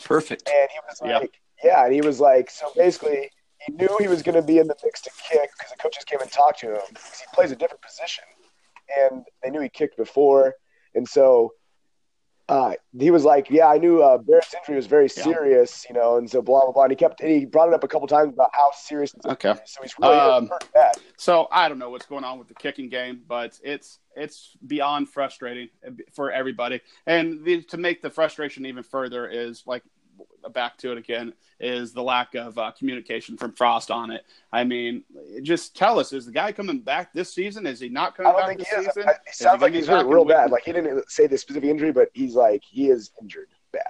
Perfect. 0.04 0.48
And 0.50 0.70
he 0.70 0.80
was 0.88 1.02
Yeah. 1.04 1.20
like, 1.20 1.40
yeah, 1.64 1.86
and 1.86 1.94
he 1.94 2.02
was 2.02 2.20
like, 2.20 2.50
so 2.50 2.72
basically, 2.76 3.32
he 3.66 3.74
knew 3.74 3.90
he 4.00 4.08
was 4.08 4.22
going 4.24 4.36
to 4.36 4.42
be 4.42 4.58
in 4.60 4.68
the 4.68 4.76
mix 4.84 5.02
to 5.02 5.10
kick 5.30 5.50
because 5.58 5.72
the 5.72 5.78
coaches 5.78 6.04
came 6.06 6.20
and 6.22 6.32
talked 6.32 6.60
to 6.60 6.68
him 6.74 6.82
because 6.90 7.20
he 7.20 7.26
plays 7.34 7.52
a 7.52 7.56
different 7.56 7.82
position, 7.82 8.24
and 9.00 9.26
they 9.44 9.50
knew 9.50 9.62
he 9.62 9.70
kicked 9.70 9.98
before, 9.98 10.54
and 10.94 11.08
so 11.08 11.54
uh, 12.48 12.74
he 13.00 13.10
was 13.10 13.24
like, 13.24 13.50
yeah, 13.50 13.66
I 13.66 13.80
knew 13.80 14.04
uh, 14.04 14.20
Barrett's 14.20 14.54
injury 14.54 14.76
was 14.76 14.86
very 14.86 15.10
Yeah. 15.18 15.24
serious, 15.24 15.84
you 15.90 15.96
know, 15.96 16.18
and 16.18 16.30
so 16.30 16.44
blah 16.44 16.62
blah 16.62 16.74
blah. 16.74 16.84
And 16.84 16.92
he 16.92 16.96
kept 16.96 17.20
and 17.22 17.32
he 17.32 17.44
brought 17.44 17.70
it 17.70 17.74
up 17.74 17.84
a 17.84 17.88
couple 17.88 18.08
times 18.08 18.34
about 18.34 18.52
how 18.54 18.70
serious. 18.76 19.16
Okay. 19.26 19.50
is. 19.50 19.60
So 19.66 19.82
he's 19.82 19.96
really 19.98 20.16
Um, 20.16 20.48
hurt 20.50 20.64
bad. 20.72 20.96
So 21.18 21.48
I 21.52 21.68
don't 21.68 21.80
know 21.80 21.90
what's 21.90 22.06
going 22.06 22.24
on 22.24 22.38
with 22.38 22.48
the 22.48 22.54
kicking 22.54 22.88
game, 22.88 23.24
but 23.28 23.60
it's 23.64 23.98
it's 24.16 24.56
beyond 24.68 25.10
frustrating 25.10 25.70
for 26.14 26.32
everybody. 26.32 26.82
And 27.08 27.44
the, 27.44 27.64
to 27.64 27.78
make 27.78 28.04
the 28.04 28.12
frustration 28.12 28.68
even 28.68 28.84
further 28.84 29.28
is 29.28 29.64
like 29.66 29.82
back 30.54 30.78
to 30.78 30.92
it 30.92 30.98
again 30.98 31.34
is 31.60 31.94
the 31.94 32.04
lack 32.04 32.36
of 32.36 32.58
uh, 32.58 32.72
communication 32.78 33.36
from 33.38 33.52
Frost 33.54 33.90
on 33.90 34.12
it. 34.12 34.24
I 34.52 34.64
mean, 34.64 35.04
just 35.42 35.76
tell 35.76 36.00
us: 36.00 36.14
is 36.14 36.26
the 36.26 36.32
guy 36.32 36.52
coming 36.52 36.80
back 36.82 37.14
this 37.14 37.34
season? 37.34 37.66
Is 37.66 37.80
he 37.80 37.90
not 37.90 38.14
I 38.14 38.16
coming 38.24 38.32
don't 38.32 38.40
back 38.42 38.48
think 38.50 38.60
this 38.60 38.70
he 38.70 38.76
season? 38.86 39.04
I, 39.08 39.12
it 39.12 39.18
Is 39.30 39.38
sounds 39.38 39.58
he 39.60 39.62
like 39.64 39.72
gonna 39.72 39.76
he's 39.78 39.88
be 39.88 39.94
hurt 39.94 40.06
real 40.08 40.26
bad. 40.26 40.52
Like 40.52 40.64
he 40.64 40.72
didn't 40.74 41.10
say 41.10 41.28
the 41.28 41.38
specific 41.38 41.70
injury, 41.70 41.92
but 41.92 42.10
he's 42.14 42.36
like 42.36 42.64
he 42.64 42.90
is 42.90 43.12
injured 43.22 43.48
bad. 43.72 43.84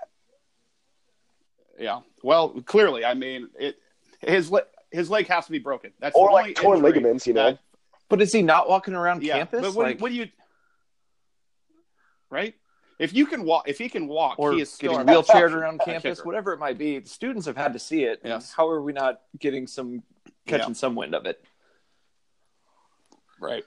Yeah. 1.80 2.02
Well, 2.24 2.50
clearly, 2.66 3.04
I 3.04 3.14
mean, 3.16 3.50
it 3.60 3.78
his 4.22 4.50
le- 4.50 4.64
his 4.92 5.10
leg 5.10 5.28
has 5.28 5.46
to 5.48 5.52
be 5.52 5.60
broken. 5.60 5.92
That's 6.00 6.16
Or 6.16 6.30
the 6.30 6.34
like 6.34 6.42
only 6.44 6.54
torn 6.54 6.82
ligaments, 6.82 7.28
you 7.28 7.34
know. 7.34 7.52
that- 7.52 7.60
But 8.08 8.22
is 8.22 8.32
he 8.32 8.42
not 8.42 8.70
walking 8.70 8.94
around 8.94 9.24
yeah. 9.24 9.38
campus? 9.40 9.62
But 9.62 9.74
what, 9.76 9.88
like, 9.88 10.00
what 10.00 10.10
do 10.10 10.16
you? 10.16 10.28
Right. 12.30 12.56
If 12.98 13.14
you 13.14 13.26
can 13.26 13.44
walk, 13.44 13.68
if 13.68 13.78
he 13.78 13.90
can 13.90 14.08
walk, 14.08 14.40
or 14.40 14.54
he 14.54 14.62
is 14.62 14.72
still 14.72 14.92
getting 14.94 15.08
wheelchaired 15.08 15.52
around 15.54 15.82
campus, 15.82 16.20
kicker. 16.20 16.26
whatever 16.28 16.54
it 16.54 16.60
might 16.60 16.78
be. 16.78 17.00
The 17.00 17.10
students 17.10 17.46
have 17.46 17.58
had 17.58 17.74
to 17.74 17.80
see 17.80 18.04
it. 18.04 18.22
Yes. 18.24 18.54
How 18.54 18.70
are 18.70 18.82
we 18.82 18.94
not 18.94 19.22
getting 19.40 19.68
some 19.68 20.02
catching 20.48 20.70
Yeah. 20.70 20.74
some 20.74 20.96
wind 20.96 21.14
of 21.14 21.26
it? 21.26 21.44
Right. 23.40 23.64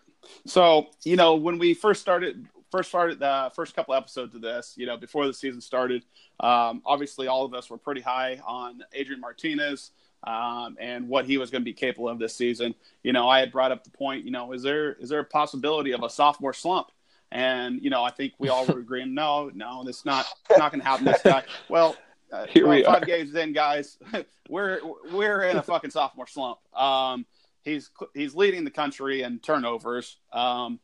So, 0.47 0.87
you 1.05 1.17
know, 1.17 1.37
when 1.37 1.59
we 1.59 1.75
first 1.75 2.01
started, 2.01 2.47
first 2.71 2.89
started 2.89 3.19
the 3.19 3.51
first 3.55 3.75
couple 3.75 3.95
episodes 3.95 4.35
of 4.35 4.41
this, 4.41 4.75
you 4.77 4.87
know, 4.87 4.97
before 4.97 5.27
the 5.27 5.35
season 5.35 5.61
started, 5.61 6.05
um, 6.41 6.83
obviously 6.85 7.27
all 7.27 7.45
of 7.45 7.55
us 7.55 7.71
were 7.71 7.79
pretty 7.79 8.01
high 8.01 8.41
on 8.47 8.83
Adrian 8.93 9.21
Martinez 9.21 9.91
um, 10.27 10.77
and 10.81 11.09
what 11.09 11.25
he 11.27 11.39
was 11.39 11.51
going 11.51 11.63
to 11.63 11.65
be 11.65 11.73
capable 11.75 12.09
of 12.09 12.19
this 12.19 12.35
season. 12.35 12.75
You 13.03 13.13
know, 13.13 13.29
I 13.29 13.41
had 13.41 13.53
brought 13.53 13.73
up 13.73 13.85
the 13.85 13.91
point, 13.91 14.25
you 14.25 14.31
know, 14.31 14.53
is 14.53 14.63
there 14.63 14.95
is 14.95 15.09
there 15.09 15.21
a 15.21 15.25
possibility 15.25 15.93
of 15.93 16.03
a 16.03 16.11
sophomore 16.11 16.53
slump? 16.53 16.89
And 17.31 17.83
you 17.83 17.91
know, 17.91 18.03
I 18.03 18.11
think 18.11 18.35
we 18.39 18.49
all 18.49 18.67
were 18.67 18.81
agreeing, 18.81 19.15
no, 19.15 19.51
no, 19.55 19.85
it's 19.87 20.05
not 20.05 20.27
it's 20.49 20.59
not 20.59 20.73
going 20.73 20.81
to 20.81 20.87
happen. 20.87 21.05
This 21.05 21.23
guy. 21.23 21.45
Well, 21.69 21.97
uh, 22.33 22.47
Here 22.47 22.67
well, 22.67 22.77
we 22.77 22.85
five 22.85 23.03
are. 23.03 23.07
games 23.07 23.35
in, 23.35 23.53
guys. 23.53 23.99
we're 24.49 24.81
we're 25.13 25.43
in 25.43 25.57
a 25.57 25.63
fucking 25.63 25.91
sophomore 25.91 26.27
slump. 26.27 26.59
Um, 26.77 27.27
he's 27.63 27.91
he's 28.15 28.35
leading 28.35 28.65
the 28.65 28.71
country 28.71 29.23
in 29.23 29.39
turnovers. 29.41 30.19
Um, 30.33 30.81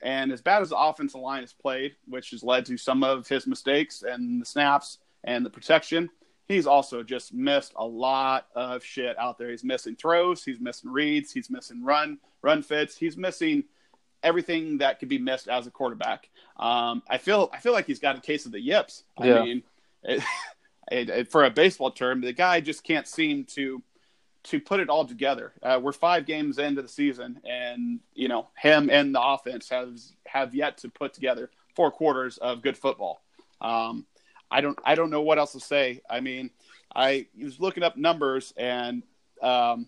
and 0.00 0.30
as 0.30 0.40
bad 0.40 0.62
as 0.62 0.68
the 0.70 0.78
offensive 0.78 1.20
line 1.20 1.40
has 1.40 1.52
played, 1.52 1.96
which 2.06 2.30
has 2.30 2.44
led 2.44 2.66
to 2.66 2.76
some 2.76 3.02
of 3.02 3.26
his 3.26 3.46
mistakes 3.46 4.02
and 4.02 4.40
the 4.40 4.46
snaps 4.46 4.98
and 5.24 5.44
the 5.44 5.50
protection, 5.50 6.08
he's 6.46 6.66
also 6.66 7.02
just 7.02 7.34
missed 7.34 7.72
a 7.76 7.84
lot 7.84 8.46
of 8.54 8.84
shit 8.84 9.18
out 9.18 9.38
there. 9.38 9.50
He's 9.50 9.64
missing 9.64 9.96
throws, 9.96 10.44
he's 10.44 10.60
missing 10.60 10.90
reads, 10.90 11.32
he's 11.32 11.50
missing 11.50 11.82
run 11.82 12.18
run 12.42 12.62
fits, 12.62 12.96
he's 12.96 13.16
missing 13.16 13.64
everything 14.22 14.78
that 14.78 14.98
could 14.98 15.08
be 15.08 15.18
missed 15.18 15.48
as 15.48 15.66
a 15.66 15.70
quarterback. 15.70 16.28
Um, 16.56 17.02
I 17.08 17.18
feel 17.18 17.50
I 17.52 17.58
feel 17.58 17.72
like 17.72 17.86
he's 17.86 18.00
got 18.00 18.16
a 18.16 18.20
case 18.20 18.46
of 18.46 18.52
the 18.52 18.60
yips. 18.60 19.04
I 19.18 19.26
Yeah. 19.26 19.42
mean, 19.44 19.62
it, 20.02 20.22
it, 20.90 21.30
for 21.30 21.44
a 21.44 21.50
baseball 21.50 21.90
term, 21.90 22.20
the 22.20 22.32
guy 22.32 22.60
just 22.60 22.84
can't 22.84 23.06
seem 23.06 23.44
to 23.56 23.82
to 24.44 24.60
put 24.60 24.80
it 24.80 24.88
all 24.88 25.04
together. 25.04 25.52
Uh, 25.62 25.78
we're 25.82 25.92
five 25.92 26.24
games 26.24 26.58
into 26.58 26.80
the 26.82 26.88
season, 26.88 27.40
and 27.44 28.00
you 28.14 28.28
know 28.28 28.48
him 28.56 28.90
and 28.90 29.14
the 29.14 29.22
offense 29.22 29.68
have 29.68 29.98
have 30.26 30.54
yet 30.54 30.78
to 30.78 30.88
put 30.88 31.12
together 31.14 31.50
four 31.74 31.90
quarters 31.90 32.38
of 32.38 32.62
good 32.62 32.76
football. 32.76 33.20
Um, 33.60 34.06
I 34.50 34.60
don't 34.60 34.78
I 34.84 34.94
don't 34.94 35.10
know 35.10 35.22
what 35.22 35.38
else 35.38 35.52
to 35.52 35.60
say. 35.60 36.00
I 36.08 36.20
mean, 36.20 36.50
I 36.94 37.26
was 37.40 37.60
looking 37.60 37.82
up 37.82 37.96
numbers, 37.96 38.52
and 38.56 39.02
um, 39.42 39.86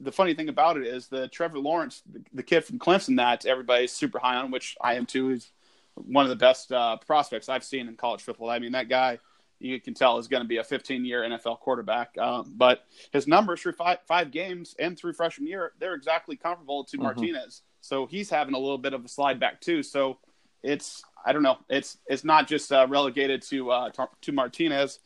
the 0.00 0.12
funny 0.12 0.34
thing 0.34 0.48
about 0.48 0.76
it 0.76 0.86
is 0.86 1.08
the 1.08 1.28
Trevor 1.28 1.58
Lawrence, 1.58 2.02
the, 2.10 2.22
the 2.32 2.42
kid 2.42 2.64
from 2.64 2.78
Clemson, 2.78 3.16
that 3.16 3.46
everybody's 3.46 3.92
super 3.92 4.18
high 4.18 4.36
on, 4.36 4.50
which 4.50 4.76
I 4.80 4.94
am 4.94 5.06
too. 5.06 5.30
Is 5.30 5.50
one 5.94 6.24
of 6.24 6.30
the 6.30 6.36
best 6.36 6.72
uh, 6.72 6.96
prospects 6.96 7.48
I've 7.48 7.64
seen 7.64 7.88
in 7.88 7.96
college 7.96 8.22
football. 8.22 8.50
I 8.50 8.58
mean, 8.58 8.72
that 8.72 8.88
guy 8.88 9.18
you 9.58 9.78
can 9.78 9.92
tell 9.94 10.18
is 10.18 10.26
going 10.26 10.42
to 10.42 10.48
be 10.48 10.56
a 10.56 10.64
15 10.64 11.04
year 11.04 11.22
NFL 11.22 11.60
quarterback. 11.60 12.16
Um, 12.18 12.54
but 12.56 12.84
his 13.12 13.26
numbers 13.26 13.60
through 13.60 13.72
five, 13.72 13.98
five 14.06 14.30
games 14.30 14.74
and 14.78 14.98
through 14.98 15.12
freshman 15.12 15.46
year, 15.46 15.72
they're 15.78 15.94
exactly 15.94 16.36
comparable 16.36 16.84
to 16.84 16.98
Martinez. 16.98 17.62
So 17.82 18.06
he's 18.06 18.30
having 18.30 18.54
a 18.54 18.58
little 18.58 18.78
bit 18.78 18.94
of 18.94 19.04
a 19.04 19.08
slide 19.08 19.38
back 19.38 19.60
too. 19.60 19.82
So 19.82 20.18
it's 20.62 21.02
I 21.24 21.32
don't 21.32 21.42
know. 21.42 21.58
It's 21.68 21.98
it's 22.06 22.24
not 22.24 22.48
just 22.48 22.72
uh, 22.72 22.86
relegated 22.88 23.42
to 23.42 23.70
uh, 23.70 23.90
to 24.22 24.32
Martinez, 24.32 24.98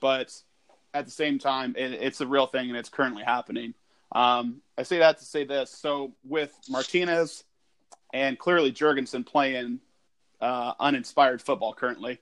but 0.00 0.32
at 0.94 1.04
the 1.04 1.10
same 1.10 1.38
time, 1.38 1.74
it, 1.76 1.92
it's 1.92 2.20
a 2.20 2.26
real 2.26 2.46
thing 2.46 2.68
and 2.68 2.76
it's 2.76 2.88
currently 2.88 3.22
happening. 3.24 3.74
Um, 4.16 4.62
I 4.78 4.82
say 4.82 4.98
that 4.98 5.18
to 5.18 5.24
say 5.24 5.44
this. 5.44 5.70
So 5.70 6.12
with 6.24 6.52
Martinez 6.70 7.44
and 8.14 8.38
clearly 8.38 8.72
Jurgensen 8.72 9.26
playing 9.26 9.80
uh, 10.40 10.72
uninspired 10.80 11.42
football 11.42 11.74
currently, 11.74 12.18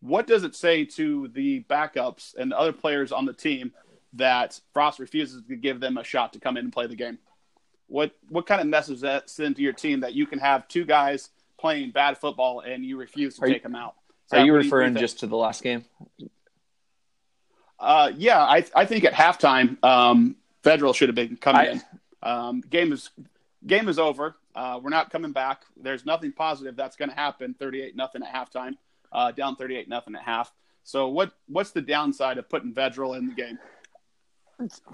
what 0.00 0.26
does 0.26 0.44
it 0.44 0.54
say 0.54 0.84
to 0.84 1.28
the 1.28 1.64
backups 1.70 2.34
and 2.36 2.52
the 2.52 2.58
other 2.58 2.72
players 2.72 3.12
on 3.12 3.24
the 3.24 3.32
team 3.32 3.72
that 4.12 4.60
Frost 4.74 4.98
refuses 4.98 5.42
to 5.48 5.56
give 5.56 5.80
them 5.80 5.96
a 5.96 6.04
shot 6.04 6.34
to 6.34 6.38
come 6.38 6.58
in 6.58 6.64
and 6.66 6.72
play 6.72 6.86
the 6.86 6.96
game? 6.96 7.18
What 7.86 8.12
what 8.28 8.46
kind 8.46 8.60
of 8.60 8.66
message 8.66 9.00
that 9.00 9.30
send 9.30 9.56
to 9.56 9.62
your 9.62 9.72
team 9.72 10.00
that 10.00 10.12
you 10.12 10.26
can 10.26 10.38
have 10.40 10.68
two 10.68 10.84
guys 10.84 11.30
playing 11.58 11.92
bad 11.92 12.18
football 12.18 12.60
and 12.60 12.84
you 12.84 12.98
refuse 12.98 13.36
to 13.36 13.42
Are 13.44 13.48
you- 13.48 13.54
take 13.54 13.62
them 13.62 13.74
out? 13.74 13.94
Are 14.30 14.44
you 14.44 14.52
referring 14.52 14.92
think? 14.92 15.00
just 15.00 15.20
to 15.20 15.26
the 15.26 15.36
last 15.38 15.62
game? 15.62 15.86
Uh, 17.80 18.12
yeah, 18.14 18.40
I 18.42 18.64
I 18.74 18.84
think 18.84 19.04
at 19.04 19.14
halftime, 19.14 19.82
um, 19.82 20.36
Vedral 20.64 20.94
should 20.94 21.08
have 21.08 21.16
been 21.16 21.36
coming 21.36 21.60
I- 21.60 21.66
in. 21.66 21.82
Um, 22.22 22.60
game 22.62 22.92
is 22.92 23.10
game 23.66 23.88
is 23.88 23.98
over. 23.98 24.36
Uh, 24.54 24.80
we're 24.82 24.90
not 24.90 25.10
coming 25.10 25.32
back. 25.32 25.62
There's 25.76 26.04
nothing 26.04 26.32
positive 26.32 26.74
that's 26.74 26.96
going 26.96 27.10
to 27.10 27.14
happen. 27.14 27.54
Thirty-eight 27.54 27.94
nothing 27.94 28.22
at 28.22 28.34
halftime. 28.34 28.72
Uh, 29.12 29.30
down 29.30 29.56
thirty-eight 29.56 29.88
nothing 29.88 30.14
at 30.16 30.22
half. 30.22 30.52
So 30.82 31.08
what 31.08 31.32
what's 31.46 31.70
the 31.70 31.82
downside 31.82 32.38
of 32.38 32.48
putting 32.48 32.72
Vedral 32.74 33.16
in 33.16 33.28
the 33.28 33.34
game? 33.34 33.58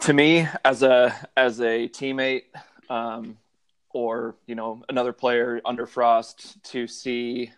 to 0.00 0.12
me 0.12 0.46
as 0.64 0.82
a 0.82 1.14
as 1.36 1.60
a 1.60 1.88
teammate 1.88 2.42
um, 2.90 3.38
or 3.90 4.36
you 4.46 4.54
know 4.54 4.82
another 4.88 5.12
player 5.12 5.60
under 5.64 5.86
frost 5.86 6.62
to 6.64 6.86
see 6.86 7.50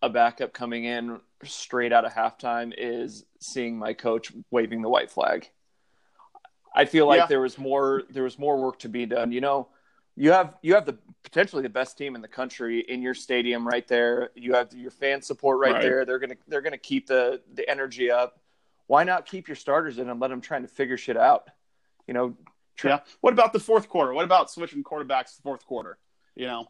a 0.00 0.08
backup 0.08 0.52
coming 0.52 0.84
in 0.84 1.18
straight 1.44 1.92
out 1.92 2.04
of 2.04 2.12
halftime 2.12 2.72
is 2.76 3.24
seeing 3.40 3.76
my 3.76 3.92
coach 3.92 4.32
waving 4.50 4.82
the 4.82 4.88
white 4.88 5.10
flag 5.10 5.50
i 6.74 6.84
feel 6.84 7.06
like 7.06 7.18
Yeah. 7.20 7.26
there 7.26 7.40
was 7.40 7.58
more 7.58 8.02
there 8.10 8.22
was 8.22 8.38
more 8.38 8.56
work 8.60 8.78
to 8.80 8.88
be 8.88 9.06
done 9.06 9.32
you 9.32 9.40
know 9.40 9.68
you 10.16 10.32
have 10.32 10.56
you 10.62 10.74
have 10.74 10.84
the 10.86 10.98
potentially 11.22 11.62
the 11.62 11.68
best 11.68 11.96
team 11.96 12.14
in 12.14 12.22
the 12.22 12.28
country 12.28 12.80
in 12.80 13.00
your 13.02 13.14
stadium 13.14 13.66
right 13.66 13.86
there 13.88 14.30
you 14.34 14.54
have 14.54 14.72
your 14.74 14.90
fan 14.90 15.22
support 15.22 15.58
right, 15.58 15.72
Right. 15.74 15.82
there 15.82 16.04
they're 16.04 16.18
gonna 16.18 16.36
they're 16.48 16.60
gonna 16.60 16.78
keep 16.78 17.06
the 17.06 17.40
the 17.54 17.68
energy 17.68 18.10
up 18.10 18.38
why 18.88 19.04
not 19.04 19.24
keep 19.24 19.48
your 19.48 19.54
starters 19.56 19.98
in 19.98 20.10
and 20.10 20.20
let 20.20 20.28
them 20.28 20.40
try 20.42 20.58
to 20.60 20.66
figure 20.68 20.98
shit 20.98 21.16
out? 21.16 21.48
You 22.06 22.12
know, 22.12 22.36
tr- 22.76 22.88
Yeah. 22.88 22.98
What 23.22 23.32
about 23.32 23.54
the 23.54 23.60
fourth 23.60 23.88
quarter? 23.88 24.12
What 24.12 24.24
about 24.26 24.50
switching 24.50 24.82
quarterbacks 24.84 25.36
the 25.36 25.42
fourth 25.42 25.64
quarter? 25.64 25.96
You 26.34 26.46
know, 26.48 26.60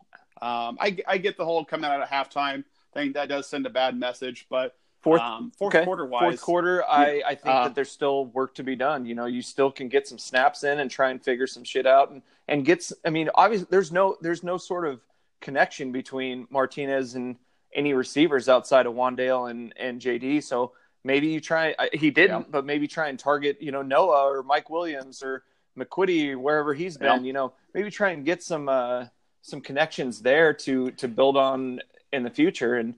um, 0.41 0.77
I 0.79 0.99
I 1.09 1.19
get 1.19 1.37
the 1.37 1.45
whole 1.45 1.65
coming 1.65 1.91
out 1.91 2.01
at 2.01 2.09
halftime 2.11 2.63
thing 2.95 3.15
that 3.15 3.29
does 3.29 3.49
send 3.49 3.67
a 3.67 3.71
bad 3.71 3.97
message, 3.99 4.47
but 4.49 4.77
fourth 5.03 5.21
um, 5.21 5.53
fourth 5.59 5.75
okay, 5.75 5.85
quarter 5.85 6.07
wise, 6.07 6.23
fourth 6.23 6.41
quarter, 6.41 6.85
I 6.85 7.23
I 7.27 7.35
think 7.35 7.45
that 7.45 7.75
there's 7.75 7.91
still 7.91 8.27
work 8.27 8.55
to 8.55 8.63
be 8.63 8.77
done. 8.77 9.05
You 9.05 9.15
know, 9.15 9.27
you 9.27 9.43
still 9.43 9.71
can 9.71 9.89
get 9.89 10.07
some 10.09 10.19
snaps 10.19 10.65
in 10.65 10.81
and 10.81 10.91
try 10.91 11.11
and 11.11 11.23
figure 11.23 11.47
some 11.47 11.65
shit 11.65 11.87
out 11.87 12.11
and 12.11 12.23
and 12.49 12.65
get. 12.65 12.91
I 13.05 13.11
mean, 13.11 13.29
obviously, 13.35 13.67
there's 13.71 13.93
no 13.93 14.17
there's 14.21 14.43
no 14.43 14.57
sort 14.57 14.87
of 14.87 15.01
connection 15.41 15.93
between 15.93 16.47
Martinez 16.51 17.15
and 17.15 17.37
any 17.75 17.93
receivers 17.95 18.49
outside 18.49 18.87
of 18.87 18.95
Wandale 18.95 19.51
and 19.51 19.75
and 19.77 20.01
JD. 20.01 20.43
So 20.45 20.73
maybe 21.05 21.27
you 21.29 21.41
try. 21.41 21.75
He 21.93 22.11
didn't, 22.11 22.41
Yeah. 22.41 22.47
but 22.51 22.65
maybe 22.65 22.87
try 22.87 23.09
and 23.09 23.19
target 23.19 23.59
you 23.61 23.73
know 23.73 23.83
Noa 23.83 24.31
or 24.31 24.43
Mike 24.43 24.71
Williams 24.71 25.23
or 25.23 25.43
McQuitty 25.77 26.37
wherever 26.37 26.75
he's 26.75 26.97
been. 26.97 27.21
Yeah. 27.23 27.27
You 27.27 27.33
know, 27.33 27.53
maybe 27.75 27.91
try 27.91 28.11
and 28.11 28.25
get 28.25 28.43
some 28.43 28.69
uh, 28.69 29.07
some 29.43 29.61
connections 29.61 30.21
there 30.21 30.53
to 30.53 30.91
to 30.93 31.09
build 31.09 31.37
on 31.37 31.81
in 32.13 32.23
the 32.23 32.31
future. 32.31 32.77
And 32.77 32.95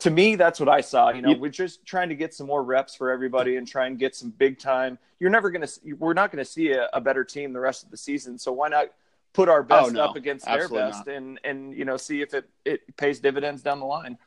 to 0.00 0.10
me, 0.10 0.36
that's 0.36 0.60
what 0.60 0.68
I 0.68 0.80
saw. 0.80 1.10
You 1.10 1.22
know, 1.22 1.32
we're 1.34 1.50
just 1.50 1.84
trying 1.86 2.08
to 2.10 2.14
get 2.14 2.34
some 2.34 2.46
more 2.46 2.62
reps 2.62 2.94
for 2.94 3.10
everybody 3.10 3.56
and 3.56 3.66
try 3.66 3.86
and 3.86 3.98
get 3.98 4.14
some 4.14 4.30
big 4.30 4.58
time. 4.58 4.98
You're 5.18 5.30
never 5.30 5.50
gonna, 5.50 5.68
we're 5.98 6.12
not 6.12 6.30
gonna 6.30 6.44
see 6.44 6.72
a, 6.72 6.88
a 6.92 7.00
better 7.00 7.24
team 7.24 7.52
the 7.52 7.60
rest 7.60 7.84
of 7.84 7.90
the 7.90 7.96
season. 7.96 8.38
So 8.38 8.52
why 8.52 8.68
not 8.68 8.86
put 9.32 9.48
our 9.48 9.62
best 9.62 9.90
Oh, 9.90 9.92
no. 9.92 10.04
up 10.04 10.16
against 10.16 10.44
their 10.44 10.68
best 10.68 11.06
and 11.06 11.38
and 11.44 11.72
you 11.72 11.84
know 11.84 11.96
see 11.96 12.20
if 12.20 12.34
it 12.34 12.48
it 12.64 12.96
pays 12.96 13.20
dividends 13.20 13.62
down 13.62 13.78
the 13.78 13.86
line. 13.86 14.18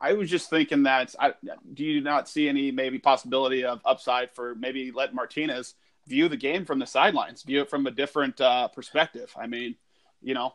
I 0.00 0.12
was 0.14 0.28
just 0.28 0.50
thinking 0.50 0.82
that. 0.84 1.14
I, 1.18 1.34
do 1.72 1.84
you 1.84 2.00
not 2.00 2.28
see 2.28 2.48
any 2.48 2.70
maybe 2.70 2.98
possibility 2.98 3.64
of 3.64 3.80
upside 3.84 4.30
for 4.32 4.54
maybe 4.54 4.90
let 4.92 5.14
Martinez 5.14 5.74
view 6.06 6.28
the 6.28 6.36
game 6.36 6.64
from 6.64 6.78
the 6.78 6.86
sidelines, 6.86 7.42
view 7.42 7.62
it 7.62 7.70
from 7.70 7.86
a 7.86 7.90
different 7.90 8.40
uh, 8.40 8.68
perspective? 8.68 9.32
I 9.38 9.46
mean, 9.46 9.76
you 10.20 10.34
know, 10.34 10.52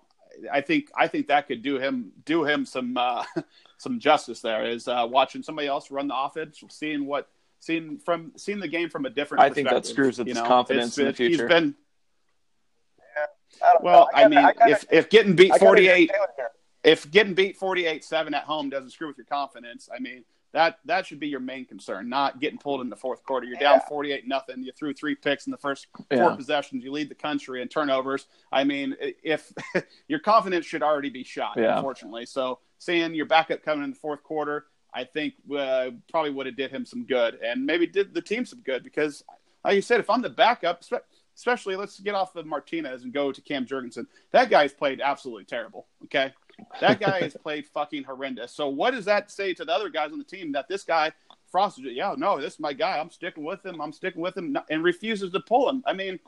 I 0.52 0.62
think 0.62 0.90
I 0.96 1.08
think 1.08 1.28
that 1.28 1.48
could 1.48 1.62
do 1.62 1.78
him 1.78 2.12
do 2.26 2.44
him 2.46 2.66
some 2.66 2.96
uh, 2.98 3.24
some 3.78 4.00
justice. 4.00 4.42
There 4.42 4.66
is 4.66 4.88
uh, 4.88 5.08
watching 5.10 5.44
somebody 5.44 5.68
else 5.68 5.92
run 5.92 6.08
the 6.08 6.16
offense, 6.18 6.64
seeing 6.70 7.06
what 7.06 7.30
seeing 7.60 7.98
from 8.00 8.32
seeing 8.38 8.60
the 8.60 8.68
game 8.68 8.90
from 8.90 9.06
a 9.06 9.10
different. 9.10 9.44
I 9.44 9.50
think 9.50 9.70
that 9.70 9.86
screws 9.86 10.18
with 10.18 10.28
you 10.28 10.34
his 10.34 10.42
know? 10.44 10.48
confidence 10.48 10.98
in 10.98 11.06
the 11.06 11.10
It's- 11.10 11.18
he's 11.18 11.28
future. 11.38 11.48
been 11.48 11.76
I 13.62 13.74
don't 13.74 13.84
well. 13.84 14.00
know. 14.02 14.08
I, 14.14 14.22
kinda- 14.24 14.36
mean, 14.42 14.54
kinda- 14.58 14.72
if 14.74 14.86
if 14.92 15.10
getting 15.10 15.36
beat 15.36 15.52
I 15.52 15.58
kinda 15.58 15.66
forty 15.66 15.88
agree 15.88 16.04
eight 16.04 16.10
with 16.12 16.16
Taylor 16.16 16.28
here. 16.38 16.50
if 16.84 17.12
getting 17.12 17.34
beat 17.34 17.60
48-7 17.60 18.34
at 18.34 18.44
home 18.44 18.70
doesn't 18.70 18.92
screw 18.92 19.08
with 19.08 19.18
your 19.18 19.26
confidence, 19.26 19.90
I 19.94 20.00
mean, 20.00 20.24
that 20.52 20.80
that 20.86 21.06
should 21.06 21.20
be 21.20 21.28
your 21.28 21.40
main 21.40 21.66
concern, 21.66 22.10
not 22.10 22.40
getting 22.40 22.58
pulled 22.58 22.82
in 22.82 22.90
the 22.90 22.96
fourth 22.96 23.24
quarter. 23.24 23.46
You're 23.46 23.58
down 23.60 23.76
Yeah. 23.84 23.88
48 23.88 24.28
nothing. 24.28 24.64
You 24.64 24.72
threw 24.72 24.94
three 24.94 25.16
picks 25.16 25.46
in 25.46 25.52
the 25.52 25.58
first 25.58 25.88
four 25.96 26.06
Yeah. 26.32 26.36
possessions. 26.36 26.84
You 26.84 26.92
lead 26.92 27.10
the 27.10 27.16
country 27.16 27.62
in 27.62 27.68
turnovers. 27.68 28.28
I 28.52 28.64
mean, 28.64 28.96
if 29.24 29.52
your 30.08 30.20
confidence 30.20 30.66
should 30.66 30.82
already 30.84 31.10
be 31.10 31.24
shot, 31.24 31.54
Yeah. 31.58 31.76
unfortunately. 31.78 32.26
So 32.26 32.60
seeing 32.80 33.14
your 33.14 33.26
backup 33.28 33.62
coming 33.64 33.84
in 33.84 33.92
the 33.92 33.96
fourth 33.96 34.24
quarter, 34.24 34.66
I 34.94 35.04
think 35.04 35.36
uh, 35.56 35.92
probably 36.10 36.32
would 36.32 36.48
have 36.48 36.56
did 36.56 36.72
him 36.72 36.84
some 36.86 37.06
good, 37.06 37.36
and 37.44 37.64
maybe 37.64 37.86
did 37.86 38.14
the 38.16 38.22
team 38.22 38.44
some 38.46 38.62
good 38.62 38.84
because, 38.84 39.24
like 39.64 39.76
you 39.76 39.84
said, 39.84 40.00
if 40.00 40.10
I'm 40.10 40.24
the 40.24 40.30
backup, 40.32 40.84
especially 41.36 41.76
let's 41.76 42.00
get 42.00 42.16
off 42.16 42.36
of 42.36 42.48
Martinez 42.48 43.04
and 43.04 43.14
go 43.14 43.32
to 43.32 43.40
Cam 43.42 43.68
Jurgensen. 43.68 44.08
That 44.32 44.50
guy's 44.50 44.74
played 44.74 45.00
absolutely 45.00 45.46
terrible. 45.46 45.86
Okay, 46.06 46.34
that 46.82 47.00
guy 47.00 47.22
has 47.22 47.36
played 47.36 47.66
fucking 47.68 48.04
horrendous. 48.04 48.52
So 48.52 48.68
what 48.68 48.92
does 48.92 49.06
that 49.06 49.32
say 49.32 49.54
to 49.54 49.66
the 49.66 49.74
other 49.74 49.90
guys 49.90 50.12
on 50.12 50.18
the 50.18 50.24
team 50.24 50.52
that 50.54 50.68
this 50.68 50.84
guy 50.84 51.12
Frost? 51.52 51.80
Yeah, 51.80 52.16
no, 52.18 52.40
this 52.40 52.54
is 52.54 52.60
my 52.60 52.74
guy. 52.74 53.00
I'm 53.00 53.10
sticking 53.10 53.44
with 53.44 53.66
him. 53.66 53.82
I'm 53.82 53.94
sticking 53.94 54.22
with 54.22 54.38
him, 54.38 54.58
and 54.70 54.84
refuses 54.84 55.32
to 55.32 55.40
pull 55.40 55.70
him. 55.70 55.84
I 55.86 55.94
mean, 55.94 56.20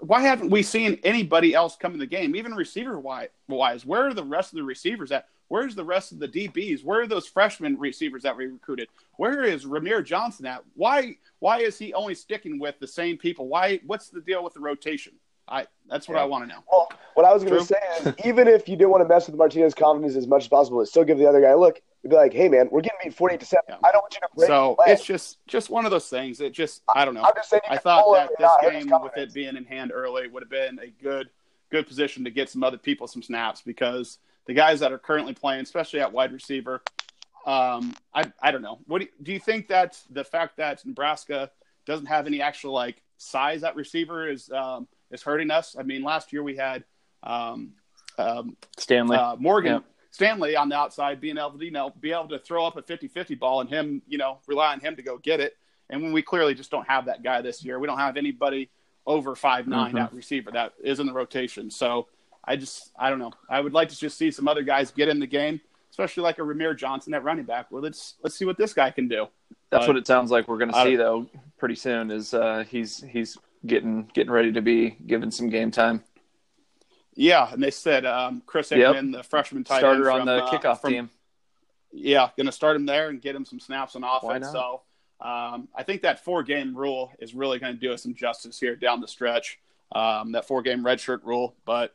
why 0.00 0.22
haven't 0.22 0.50
we 0.50 0.62
seen 0.62 0.98
anybody 1.04 1.54
else 1.54 1.76
come 1.76 1.92
in 1.92 1.98
the 1.98 2.06
game, 2.06 2.34
even 2.36 2.54
receiver 2.54 2.98
wise? 2.98 3.86
Where 3.86 4.06
are 4.06 4.14
the 4.14 4.24
rest 4.24 4.52
of 4.52 4.56
the 4.56 4.64
receivers 4.64 5.12
at? 5.12 5.28
Where's 5.48 5.74
the 5.74 5.84
rest 5.84 6.10
of 6.10 6.18
the 6.18 6.28
DBs? 6.28 6.84
Where 6.84 7.02
are 7.02 7.06
those 7.06 7.26
freshman 7.26 7.78
receivers 7.78 8.22
that 8.22 8.36
we 8.36 8.46
recruited? 8.46 8.88
Where 9.18 9.44
is 9.44 9.66
Rahmir 9.66 10.04
Johnson 10.04 10.46
at? 10.46 10.64
Why 10.74 11.16
why 11.38 11.58
is 11.58 11.78
he 11.78 11.92
only 11.92 12.14
sticking 12.14 12.58
with 12.58 12.78
the 12.80 12.86
same 12.86 13.18
people? 13.18 13.46
Why 13.46 13.80
what's 13.86 14.08
the 14.08 14.22
deal 14.22 14.42
with 14.42 14.54
the 14.54 14.60
rotation? 14.60 15.12
I 15.48 15.66
that's 15.88 16.08
what 16.08 16.16
I 16.18 16.24
want 16.24 16.44
to 16.44 16.48
know. 16.48 16.62
Well, 16.70 16.88
what 17.14 17.26
I 17.26 17.32
was 17.32 17.44
going 17.44 17.58
to 17.58 17.64
say 17.64 17.76
is, 18.00 18.14
even 18.24 18.48
if 18.48 18.68
you 18.68 18.76
didn't 18.76 18.90
want 18.90 19.02
to 19.02 19.08
mess 19.08 19.26
with 19.26 19.36
Martinez's 19.36 19.74
confidence 19.74 20.16
as 20.16 20.26
much 20.26 20.42
as 20.44 20.48
possible, 20.48 20.78
but 20.78 20.88
still 20.88 21.04
give 21.04 21.18
the 21.18 21.28
other 21.28 21.40
guy 21.40 21.50
a 21.50 21.58
look, 21.58 21.80
you'd 22.02 22.10
be 22.10 22.16
like, 22.16 22.32
"Hey, 22.32 22.48
man, 22.48 22.68
we're 22.70 22.80
getting 22.80 22.98
beat 23.04 23.14
forty-eight 23.14 23.40
to 23.40 23.46
seven. 23.46 23.64
Yeah. 23.68 23.76
I 23.84 23.92
don't 23.92 24.02
want 24.02 24.14
you 24.14 24.20
to 24.20 24.28
break 24.34 24.48
So 24.48 24.76
play." 24.76 24.92
it's 24.92 25.04
just 25.04 25.38
just 25.46 25.70
one 25.70 25.84
of 25.84 25.90
those 25.90 26.08
things. 26.08 26.40
It 26.40 26.52
just 26.52 26.82
I 26.94 27.04
don't 27.04 27.14
know. 27.14 27.22
I'm 27.22 27.34
just 27.36 27.50
saying, 27.50 27.62
I 27.68 27.76
thought 27.76 28.14
that 28.14 28.30
this 28.30 28.40
not 28.40 28.64
hurt 28.64 28.74
his 28.74 28.84
game, 28.86 29.02
with 29.02 29.16
it 29.16 29.34
being 29.34 29.56
in 29.56 29.64
hand 29.64 29.92
early, 29.94 30.28
would 30.28 30.42
have 30.42 30.50
been 30.50 30.78
a 30.78 30.88
good 31.02 31.28
good 31.70 31.86
position 31.86 32.24
to 32.24 32.30
get 32.30 32.48
some 32.48 32.62
other 32.62 32.78
people 32.78 33.06
some 33.06 33.22
snaps 33.22 33.60
because 33.60 34.18
the 34.46 34.54
guys 34.54 34.80
that 34.80 34.92
are 34.92 34.98
currently 34.98 35.34
playing, 35.34 35.62
especially 35.62 36.00
at 36.00 36.12
wide 36.12 36.32
receiver, 36.32 36.82
um, 37.46 37.94
I 38.14 38.30
I 38.40 38.50
don't 38.50 38.62
know. 38.62 38.78
What 38.86 39.00
do 39.00 39.04
you, 39.04 39.10
do 39.22 39.32
you 39.32 39.40
think 39.40 39.68
that 39.68 40.00
the 40.10 40.24
fact 40.24 40.56
that 40.56 40.84
Nebraska 40.86 41.50
doesn't 41.86 42.06
have 42.06 42.26
any 42.26 42.40
actual 42.40 42.72
like 42.72 43.02
size 43.18 43.62
at 43.62 43.76
receiver 43.76 44.28
is 44.28 44.50
um, 44.50 44.88
is 45.10 45.22
hurting 45.22 45.50
us? 45.50 45.76
I 45.78 45.82
mean, 45.82 46.02
last 46.02 46.32
year 46.32 46.42
we 46.42 46.56
had 46.56 46.84
um, 47.22 47.72
um, 48.18 48.56
Stanley. 48.78 49.16
uh, 49.16 49.36
Morgan 49.36 49.72
Yeah. 49.74 49.78
Stanley 50.10 50.54
on 50.56 50.68
the 50.68 50.76
outside 50.76 51.20
being 51.20 51.38
able 51.38 51.58
to, 51.58 51.64
you 51.64 51.70
know, 51.72 51.92
be 52.00 52.12
able 52.12 52.28
to 52.28 52.38
throw 52.38 52.64
up 52.66 52.76
a 52.76 52.82
50-50 52.82 53.38
ball 53.38 53.60
and 53.60 53.68
him, 53.68 54.02
you 54.06 54.18
know, 54.18 54.38
rely 54.46 54.72
on 54.72 54.80
him 54.80 54.94
to 54.96 55.02
go 55.02 55.18
get 55.18 55.40
it. 55.40 55.56
And 55.90 56.02
when 56.02 56.12
we 56.12 56.22
clearly 56.22 56.54
just 56.54 56.70
don't 56.70 56.86
have 56.86 57.06
that 57.06 57.22
guy 57.22 57.40
this 57.42 57.64
year, 57.64 57.78
we 57.78 57.86
don't 57.86 57.98
have 57.98 58.16
anybody 58.16 58.70
over 59.06 59.34
five 59.34 59.66
Mhm. 59.66 60.00
at 60.00 60.12
receiver 60.14 60.50
that 60.52 60.72
is 60.82 61.00
in 61.00 61.06
the 61.06 61.12
rotation. 61.12 61.70
So 61.70 62.08
I 62.44 62.56
just, 62.56 62.92
I 62.98 63.10
don't 63.10 63.18
know. 63.18 63.32
I 63.50 63.60
would 63.60 63.72
like 63.72 63.88
to 63.88 63.96
just 63.96 64.16
see 64.16 64.30
some 64.30 64.46
other 64.48 64.62
guys 64.62 64.90
get 64.92 65.08
in 65.08 65.18
the 65.18 65.26
game, 65.26 65.60
especially 65.90 66.22
like 66.22 66.38
a 66.38 66.42
Rahmir 66.42 66.76
Johnson 66.76 67.12
at 67.14 67.24
running 67.24 67.44
back. 67.44 67.70
Well, 67.70 67.82
let's 67.82 68.14
let's 68.22 68.36
see 68.36 68.44
what 68.44 68.56
this 68.56 68.72
guy 68.72 68.90
can 68.90 69.08
do. 69.08 69.26
That's 69.70 69.86
what 69.88 69.96
it 69.96 70.06
sounds 70.06 70.30
like 70.30 70.46
we're 70.46 70.58
going 70.58 70.70
to 70.72 70.82
see 70.84 70.94
though 70.96 71.26
pretty 71.58 71.74
soon. 71.74 72.10
Is 72.10 72.32
uh, 72.34 72.64
he's 72.68 73.02
he's 73.10 73.36
getting 73.66 74.10
getting 74.14 74.32
ready 74.32 74.52
to 74.52 74.62
be 74.62 74.90
given 75.06 75.30
some 75.30 75.48
game 75.50 75.70
time. 75.70 76.02
Yeah, 77.14 77.52
and 77.52 77.62
they 77.62 77.70
said 77.70 78.04
um, 78.06 78.42
Chris 78.46 78.70
Yep. 78.70 78.96
The 79.12 79.22
freshman 79.22 79.64
tight 79.64 79.76
end 79.84 80.02
Starter 80.04 80.10
on 80.10 80.26
the 80.26 80.44
uh, 80.44 80.50
kickoff 80.50 80.80
from- 80.80 80.90
team. 80.92 81.10
Yeah, 81.96 82.28
going 82.36 82.46
to 82.46 82.52
start 82.52 82.74
him 82.74 82.86
there 82.86 83.08
and 83.08 83.22
get 83.22 83.36
him 83.36 83.44
some 83.44 83.60
snaps 83.60 83.94
on 83.94 84.02
offense. 84.02 84.50
So 84.50 84.80
um, 85.20 85.68
I 85.76 85.84
think 85.84 86.02
that 86.02 86.24
four 86.24 86.42
game 86.42 86.76
rule 86.76 87.12
is 87.20 87.34
really 87.36 87.60
going 87.60 87.72
to 87.72 87.78
do 87.78 87.92
us 87.92 88.02
some 88.02 88.14
justice 88.16 88.58
here 88.58 88.74
down 88.74 89.00
the 89.00 89.06
stretch. 89.06 89.60
Um, 89.92 90.32
that 90.32 90.44
four 90.44 90.60
game 90.62 90.82
redshirt 90.82 91.20
rule, 91.22 91.54
but 91.64 91.94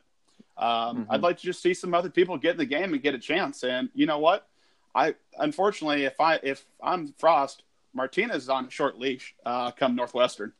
um, 0.56 1.04
Mhm. 1.04 1.06
I'd 1.10 1.20
like 1.20 1.36
to 1.36 1.42
just 1.42 1.60
see 1.60 1.74
some 1.74 1.92
other 1.92 2.08
people 2.08 2.38
get 2.38 2.52
in 2.52 2.56
the 2.56 2.64
game 2.64 2.94
and 2.94 3.02
get 3.02 3.14
a 3.14 3.18
chance. 3.18 3.62
And 3.62 3.90
you 3.94 4.06
know 4.06 4.18
what? 4.18 4.48
I 4.94 5.16
unfortunately, 5.38 6.04
if 6.04 6.18
I 6.18 6.36
if 6.42 6.64
I'm 6.82 7.12
Frost, 7.18 7.62
Martinez 7.92 8.44
is 8.44 8.48
on 8.48 8.66
a 8.66 8.70
short 8.70 8.98
leash 8.98 9.34
uh, 9.44 9.70
come 9.72 9.94
Northwestern. 9.96 10.54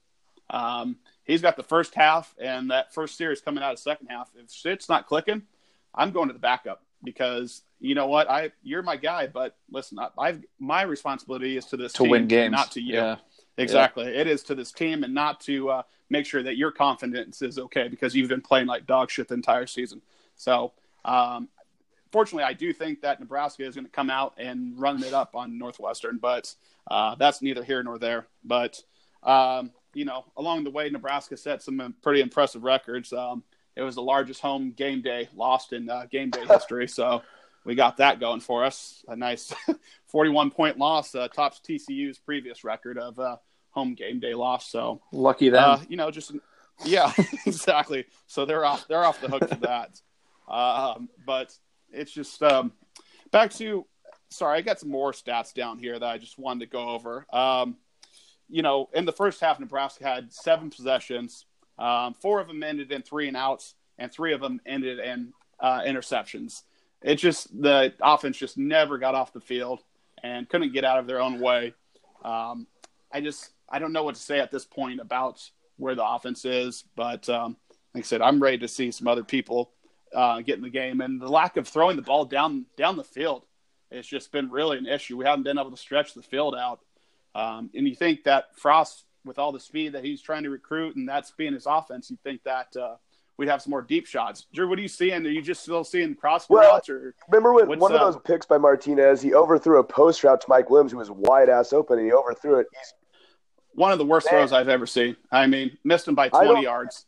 Um, 0.50 0.96
he's 1.24 1.40
got 1.40 1.56
the 1.56 1.62
first 1.62 1.94
half 1.94 2.34
and 2.38 2.70
that 2.70 2.92
first 2.92 3.16
series 3.16 3.40
coming 3.40 3.62
out 3.62 3.72
of 3.72 3.78
second 3.78 4.08
half. 4.08 4.30
If 4.36 4.50
shit's 4.50 4.88
not 4.88 5.06
clicking, 5.06 5.42
I'm 5.94 6.10
going 6.10 6.28
to 6.28 6.32
the 6.32 6.40
backup 6.40 6.82
because 7.02 7.62
you 7.78 7.94
know 7.94 8.06
what? 8.06 8.28
I 8.28 8.52
you're 8.62 8.82
my 8.82 8.96
guy, 8.96 9.26
but 9.26 9.56
listen, 9.70 9.98
I, 9.98 10.08
I've 10.18 10.44
my 10.58 10.82
responsibility 10.82 11.56
is 11.56 11.66
to 11.66 11.76
this 11.76 11.92
to 11.94 12.02
team, 12.02 12.10
win 12.10 12.26
games, 12.28 12.52
not 12.52 12.72
to 12.72 12.80
you. 12.80 12.94
Yeah, 12.94 13.16
Exactly, 13.56 14.06
it 14.06 14.26
is 14.26 14.42
to 14.44 14.54
this 14.54 14.72
team, 14.72 15.04
and 15.04 15.14
not 15.14 15.40
to 15.42 15.70
uh, 15.70 15.82
make 16.08 16.26
sure 16.26 16.42
that 16.42 16.56
your 16.56 16.70
confidence 16.70 17.42
is 17.42 17.58
okay 17.58 17.88
because 17.88 18.14
you've 18.14 18.28
been 18.28 18.40
playing 18.40 18.66
like 18.66 18.86
dog 18.86 19.10
shit 19.10 19.28
the 19.28 19.34
entire 19.34 19.66
season. 19.66 20.02
So, 20.36 20.72
um, 21.04 21.48
fortunately, 22.10 22.44
I 22.44 22.52
do 22.52 22.72
think 22.72 23.02
that 23.02 23.20
Nebraska 23.20 23.64
is 23.64 23.74
going 23.74 23.84
to 23.86 23.90
come 23.90 24.10
out 24.10 24.34
and 24.38 24.78
run 24.78 25.02
it 25.02 25.12
up 25.12 25.34
on 25.34 25.58
Northwestern, 25.58 26.18
but 26.18 26.54
uh, 26.90 27.14
that's 27.16 27.42
neither 27.42 27.62
here 27.62 27.82
nor 27.82 27.98
there. 27.98 28.26
But 28.44 28.82
um, 29.22 29.72
you 29.94 30.04
know, 30.04 30.24
along 30.36 30.64
the 30.64 30.70
way, 30.70 30.88
Nebraska 30.88 31.36
set 31.36 31.62
some 31.62 31.94
pretty 32.02 32.20
impressive 32.20 32.62
records. 32.62 33.12
Um, 33.12 33.42
it 33.76 33.82
was 33.82 33.94
the 33.94 34.02
largest 34.02 34.40
home 34.40 34.72
game 34.72 35.02
day 35.02 35.28
lost 35.34 35.72
in 35.72 35.88
uh, 35.88 36.06
game 36.10 36.30
day 36.30 36.44
history, 36.46 36.88
so 36.88 37.22
we 37.64 37.74
got 37.74 37.98
that 37.98 38.20
going 38.20 38.40
for 38.40 38.64
us. 38.64 39.04
A 39.08 39.16
nice 39.16 39.52
41 40.06 40.50
point 40.50 40.78
loss, 40.78 41.14
uh, 41.14 41.28
tops 41.28 41.60
TCU's 41.66 42.18
previous 42.18 42.64
record 42.64 42.98
of 42.98 43.18
uh, 43.18 43.36
home 43.70 43.94
game 43.94 44.20
day 44.20 44.34
loss. 44.34 44.70
So 44.70 45.00
lucky 45.12 45.50
that 45.50 45.62
uh, 45.62 45.80
you 45.88 45.96
know, 45.96 46.10
just 46.10 46.32
yeah, 46.84 47.12
exactly. 47.46 48.06
So 48.26 48.44
they're 48.44 48.64
off. 48.64 48.86
They're 48.88 49.04
off 49.04 49.20
the 49.20 49.28
hook 49.28 49.48
for 49.48 49.56
that. 49.56 50.00
Um, 50.48 51.08
but 51.24 51.56
it's 51.92 52.12
just 52.12 52.42
um, 52.42 52.72
back 53.30 53.52
to. 53.54 53.86
Sorry, 54.32 54.58
I 54.58 54.60
got 54.60 54.78
some 54.78 54.90
more 54.90 55.10
stats 55.10 55.52
down 55.52 55.78
here 55.78 55.98
that 55.98 56.08
I 56.08 56.16
just 56.16 56.38
wanted 56.38 56.60
to 56.60 56.66
go 56.70 56.90
over. 56.90 57.26
Um, 57.32 57.76
you 58.50 58.62
know, 58.62 58.88
in 58.92 59.04
the 59.04 59.12
first 59.12 59.40
half, 59.40 59.60
Nebraska 59.60 60.04
had 60.04 60.32
seven 60.32 60.70
possessions. 60.70 61.46
Um, 61.78 62.14
four 62.14 62.40
of 62.40 62.48
them 62.48 62.62
ended 62.62 62.92
in 62.92 63.02
three 63.02 63.28
and 63.28 63.36
outs, 63.36 63.74
and 63.98 64.12
three 64.12 64.32
of 64.32 64.40
them 64.40 64.60
ended 64.66 64.98
in 64.98 65.32
uh, 65.60 65.80
interceptions. 65.80 66.62
It 67.02 67.16
just 67.16 67.48
the 67.60 67.94
offense 68.02 68.36
just 68.36 68.58
never 68.58 68.98
got 68.98 69.14
off 69.14 69.32
the 69.32 69.40
field 69.40 69.80
and 70.22 70.48
couldn't 70.48 70.72
get 70.72 70.84
out 70.84 70.98
of 70.98 71.06
their 71.06 71.20
own 71.20 71.40
way. 71.40 71.74
Um, 72.22 72.66
I 73.12 73.20
just 73.20 73.50
I 73.68 73.78
don't 73.78 73.92
know 73.92 74.02
what 74.02 74.16
to 74.16 74.20
say 74.20 74.40
at 74.40 74.50
this 74.50 74.64
point 74.64 75.00
about 75.00 75.48
where 75.76 75.94
the 75.94 76.04
offense 76.04 76.44
is, 76.44 76.84
but 76.94 77.28
um, 77.28 77.56
like 77.94 78.04
I 78.04 78.06
said, 78.06 78.20
I'm 78.20 78.42
ready 78.42 78.58
to 78.58 78.68
see 78.68 78.90
some 78.90 79.08
other 79.08 79.24
people 79.24 79.70
uh, 80.14 80.40
get 80.40 80.56
in 80.56 80.62
the 80.62 80.70
game, 80.70 81.00
and 81.00 81.20
the 81.20 81.28
lack 81.28 81.56
of 81.56 81.66
throwing 81.66 81.96
the 81.96 82.02
ball 82.02 82.24
down 82.24 82.66
down 82.76 82.96
the 82.96 83.04
field 83.04 83.44
has 83.90 84.06
just 84.06 84.30
been 84.30 84.50
really 84.50 84.78
an 84.78 84.86
issue. 84.86 85.16
We 85.16 85.24
haven't 85.24 85.44
been 85.44 85.58
able 85.58 85.70
to 85.70 85.76
stretch 85.76 86.14
the 86.14 86.22
field 86.22 86.54
out, 86.54 86.80
um, 87.34 87.70
and 87.74 87.86
you 87.86 87.94
think 87.94 88.24
that 88.24 88.56
Frost, 88.56 89.04
with 89.24 89.38
all 89.38 89.52
the 89.52 89.60
speed 89.60 89.92
that 89.92 90.04
he's 90.04 90.22
trying 90.22 90.44
to 90.44 90.50
recruit, 90.50 90.96
and 90.96 91.08
that's 91.08 91.30
being 91.32 91.52
his 91.52 91.66
offense, 91.66 92.10
you 92.10 92.18
think 92.22 92.42
that 92.44 92.74
uh, 92.76 92.96
we'd 93.36 93.48
have 93.48 93.62
some 93.62 93.70
more 93.70 93.82
deep 93.82 94.06
shots. 94.06 94.46
Drew, 94.52 94.68
what 94.68 94.78
are 94.78 94.82
you 94.82 94.88
seeing? 94.88 95.26
Are 95.26 95.30
you 95.30 95.42
just 95.42 95.62
still 95.62 95.84
seeing 95.84 96.14
cross 96.14 96.48
Well, 96.48 96.72
routes, 96.74 96.88
or 96.88 97.14
Remember 97.28 97.52
when 97.54 97.78
one 97.78 97.92
of 97.92 98.00
those 98.00 98.20
picks 98.24 98.46
by 98.46 98.58
Martinez, 98.58 99.20
he 99.22 99.34
overthrew 99.34 99.78
a 99.78 99.84
post 99.84 100.24
route 100.24 100.40
to 100.40 100.46
Mike 100.48 100.70
Williams, 100.70 100.92
who 100.92 100.98
was 100.98 101.10
wide 101.10 101.48
ass 101.48 101.72
open, 101.72 101.98
and 101.98 102.06
he 102.06 102.12
overthrew 102.12 102.60
it. 102.60 102.66
He's 102.72 102.94
one 103.74 103.92
of 103.92 103.98
the 103.98 104.04
worst 104.04 104.26
Man. 104.26 104.40
throws 104.40 104.52
I've 104.52 104.68
ever 104.68 104.86
seen. 104.86 105.16
I 105.30 105.46
mean, 105.46 105.76
missed 105.84 106.08
him 106.08 106.14
by 106.14 106.28
20 106.28 106.62
yards 106.62 107.06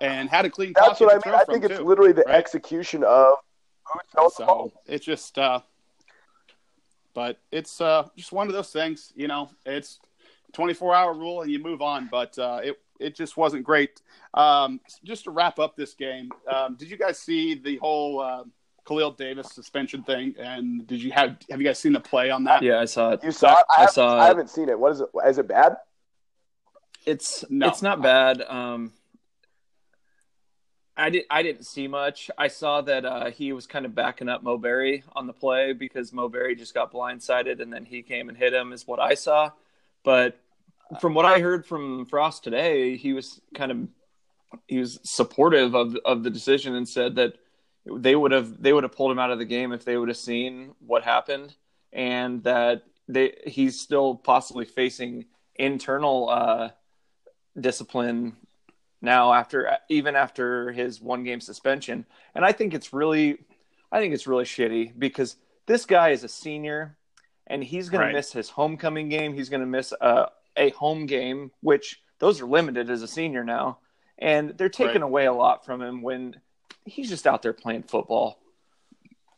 and 0.00 0.28
had 0.28 0.44
a 0.44 0.50
clean 0.50 0.72
That's 0.74 1.00
what 1.00 1.12
I 1.12 1.28
mean. 1.28 1.34
I 1.38 1.44
think 1.44 1.64
it's 1.64 1.78
too. 1.78 1.84
literally 1.84 2.12
the 2.12 2.24
right? 2.26 2.36
execution 2.36 3.04
of 3.04 3.34
who's 3.84 4.02
throwing 4.12 4.30
the 4.38 4.44
ball. 4.44 4.70
So 4.70 4.72
it's 4.86 5.04
just, 5.04 5.38
uh, 5.38 5.60
but 7.14 7.38
it's 7.50 7.80
uh, 7.80 8.06
just 8.16 8.32
one 8.32 8.48
of 8.48 8.52
those 8.52 8.70
things. 8.70 9.12
You 9.16 9.28
know, 9.28 9.50
it's 9.64 10.00
24 10.52 10.94
hour 10.94 11.14
rule 11.14 11.42
and 11.42 11.50
you 11.50 11.58
move 11.58 11.82
on. 11.82 12.08
But 12.10 12.38
uh, 12.38 12.60
it 12.62 12.80
it 13.00 13.14
just 13.14 13.36
wasn't 13.36 13.64
great. 13.64 14.00
Um, 14.34 14.80
just 15.04 15.24
to 15.24 15.30
wrap 15.30 15.58
up 15.58 15.76
this 15.76 15.94
game, 15.94 16.30
um, 16.52 16.76
did 16.76 16.90
you 16.90 16.96
guys 16.96 17.18
see 17.18 17.54
the 17.54 17.76
whole 17.78 18.20
uh, 18.20 18.44
Khalil 18.86 19.12
Davis 19.12 19.48
suspension 19.52 20.02
thing? 20.02 20.34
And 20.38 20.86
did 20.86 21.02
you 21.02 21.12
have 21.12 21.36
have 21.50 21.60
you 21.60 21.66
guys 21.66 21.78
seen 21.78 21.92
the 21.92 22.00
play 22.00 22.30
on 22.30 22.44
that? 22.44 22.62
Yeah, 22.62 22.80
I 22.80 22.84
saw 22.84 23.10
it. 23.10 23.24
You 23.24 23.32
saw 23.32 23.52
it? 23.52 23.64
I, 23.70 23.74
I 23.76 23.80
haven't, 23.80 23.94
saw 23.94 24.18
I 24.18 24.26
haven't 24.26 24.50
seen 24.50 24.68
it. 24.68 24.78
What 24.78 24.92
is 24.92 25.00
it? 25.00 25.08
Is 25.26 25.38
it 25.38 25.48
bad? 25.48 25.76
It's 27.06 27.44
No. 27.50 27.68
it's 27.68 27.82
not 27.82 28.00
bad. 28.00 28.42
Um, 28.42 28.92
I 30.96 31.10
did 31.10 31.24
I 31.30 31.42
didn't 31.42 31.64
see 31.64 31.88
much. 31.88 32.30
I 32.38 32.48
saw 32.48 32.80
that 32.82 33.04
uh, 33.04 33.30
he 33.30 33.52
was 33.52 33.66
kind 33.66 33.84
of 33.84 33.94
backing 33.94 34.28
up 34.28 34.42
Mo 34.42 34.58
Barry 34.58 35.02
on 35.14 35.26
the 35.26 35.32
play 35.32 35.72
because 35.72 36.12
Mo 36.12 36.28
Barry 36.28 36.54
just 36.54 36.74
got 36.74 36.92
blindsided 36.92 37.60
and 37.60 37.72
then 37.72 37.84
he 37.84 38.02
came 38.02 38.28
and 38.28 38.38
hit 38.38 38.54
him 38.54 38.72
is 38.72 38.86
what 38.86 39.00
I 39.00 39.14
saw. 39.14 39.50
But 40.04 40.38
from 41.00 41.14
what 41.14 41.24
I 41.24 41.40
heard 41.40 41.66
from 41.66 42.06
Frost 42.06 42.44
today, 42.44 42.96
he 42.96 43.12
was 43.12 43.40
kind 43.54 43.72
of 43.72 43.88
he 44.68 44.78
was 44.78 45.00
supportive 45.02 45.74
of 45.74 45.96
of 46.04 46.22
the 46.22 46.30
decision 46.30 46.74
and 46.76 46.88
said 46.88 47.16
that 47.16 47.34
they 47.86 48.14
would 48.14 48.32
have 48.32 48.62
they 48.62 48.72
would 48.72 48.84
have 48.84 48.94
pulled 48.94 49.10
him 49.10 49.18
out 49.18 49.30
of 49.30 49.38
the 49.38 49.44
game 49.44 49.72
if 49.72 49.84
they 49.84 49.96
would 49.96 50.08
have 50.08 50.16
seen 50.16 50.74
what 50.78 51.02
happened 51.02 51.54
and 51.92 52.42
that 52.44 52.82
they 53.08 53.34
he's 53.46 53.80
still 53.80 54.14
possibly 54.14 54.64
facing 54.64 55.26
internal 55.56 56.28
uh, 56.28 56.70
discipline 57.58 58.36
now 59.04 59.32
after 59.32 59.76
even 59.88 60.16
after 60.16 60.72
his 60.72 61.00
one 61.00 61.22
game 61.24 61.40
suspension 61.40 62.04
and 62.34 62.44
i 62.44 62.52
think 62.52 62.74
it's 62.74 62.92
really 62.92 63.38
i 63.92 64.00
think 64.00 64.14
it's 64.14 64.26
really 64.26 64.44
shitty 64.44 64.92
because 64.98 65.36
this 65.66 65.84
guy 65.86 66.10
is 66.10 66.24
a 66.24 66.28
senior 66.28 66.96
and 67.46 67.62
he's 67.62 67.88
going 67.90 68.00
Right. 68.00 68.08
to 68.08 68.14
miss 68.14 68.32
his 68.32 68.50
homecoming 68.50 69.08
game 69.08 69.34
he's 69.34 69.48
going 69.48 69.60
to 69.60 69.66
miss 69.66 69.92
a, 70.00 70.28
a 70.56 70.70
home 70.70 71.06
game 71.06 71.50
which 71.60 72.00
those 72.18 72.40
are 72.40 72.46
limited 72.46 72.90
as 72.90 73.02
a 73.02 73.08
senior 73.08 73.44
now 73.44 73.78
and 74.18 74.50
they're 74.56 74.68
taking 74.68 75.02
Right. 75.02 75.02
away 75.02 75.26
a 75.26 75.32
lot 75.32 75.64
from 75.64 75.82
him 75.82 76.02
when 76.02 76.40
he's 76.84 77.08
just 77.08 77.26
out 77.26 77.42
there 77.42 77.52
playing 77.52 77.82
football 77.84 78.38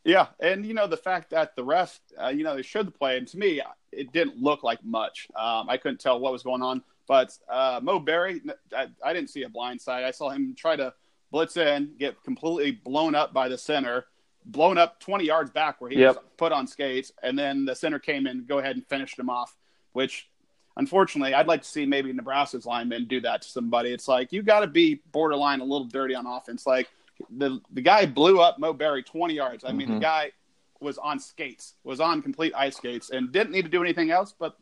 Yeah, 0.03 0.27
and 0.39 0.65
you 0.65 0.73
know 0.73 0.87
the 0.87 0.95
fact 0.97 1.31
that 1.31 1.55
the 1.57 1.63
ref, 1.65 1.99
uh, 2.21 2.29
you 2.29 2.43
know, 2.45 2.55
they 2.55 2.61
showed 2.61 2.87
the 2.87 2.91
play, 2.91 3.17
and 3.17 3.27
to 3.27 3.37
me, 3.37 3.61
it 3.91 4.13
didn't 4.13 4.41
look 4.41 4.63
like 4.63 4.81
much. 4.83 5.27
Um, 5.35 5.69
I 5.69 5.75
couldn't 5.75 5.99
tell 5.99 6.17
what 6.19 6.31
was 6.31 6.43
going 6.43 6.61
on, 6.61 6.81
but 7.07 7.37
uh, 7.49 7.79
Mo 7.81 7.99
Barry, 7.99 8.41
I, 8.75 8.87
I 9.03 9.13
didn't 9.13 9.29
see 9.29 9.43
a 9.43 9.49
blind 9.49 9.81
side. 9.81 10.03
I 10.03 10.11
saw 10.11 10.29
him 10.29 10.53
try 10.57 10.75
to 10.75 10.93
blitz 11.31 11.57
in, 11.57 11.93
get 11.97 12.21
completely 12.23 12.71
blown 12.71 13.15
up 13.15 13.33
by 13.33 13.47
the 13.49 13.57
center, 13.57 14.05
blown 14.45 14.77
up 14.77 14.99
20 14.99 15.25
yards 15.25 15.49
back 15.51 15.81
where 15.81 15.89
he 15.89 15.99
Yep. 15.99 16.15
was 16.15 16.23
put 16.37 16.51
on 16.51 16.67
skates, 16.67 17.11
and 17.23 17.37
then 17.37 17.65
the 17.65 17.75
center 17.75 17.99
came 17.99 18.27
in, 18.27 18.45
go 18.45 18.59
ahead 18.59 18.75
and 18.75 18.85
finished 18.87 19.17
him 19.17 19.29
off. 19.29 19.55
Which, 19.93 20.29
unfortunately, 20.75 21.33
I'd 21.33 21.47
like 21.47 21.63
to 21.63 21.67
see 21.67 21.85
maybe 21.85 22.11
Nebraska's 22.13 22.65
linemen 22.65 23.05
do 23.07 23.19
that 23.21 23.41
to 23.41 23.47
somebody. 23.47 23.91
It's 23.91 24.07
like 24.07 24.31
you 24.31 24.43
got 24.43 24.59
to 24.61 24.67
be 24.67 25.01
borderline 25.11 25.59
a 25.59 25.63
little 25.63 25.85
dirty 25.87 26.13
on 26.15 26.25
offense, 26.27 26.67
like 26.67 26.87
the 27.35 27.59
the 27.71 27.81
guy 27.81 28.05
blew 28.05 28.39
up 28.39 28.59
Mo 28.59 28.73
Barry 28.73 29.01
20 29.01 29.33
yards. 29.33 29.63
I 29.65 29.71
mean, 29.71 29.89
the 29.89 29.95
Mhm. 29.95 30.01
guy 30.01 30.31
was 30.79 30.99
on 30.99 31.19
skates, 31.19 31.73
was 31.83 31.99
on 31.99 32.21
complete 32.21 32.53
ice 32.55 32.77
skates, 32.77 33.09
and 33.09 33.31
didn't 33.31 33.51
need 33.51 33.63
to 33.63 33.69
do 33.69 33.81
anything 33.81 34.11
else. 34.11 34.35
But 34.37 34.55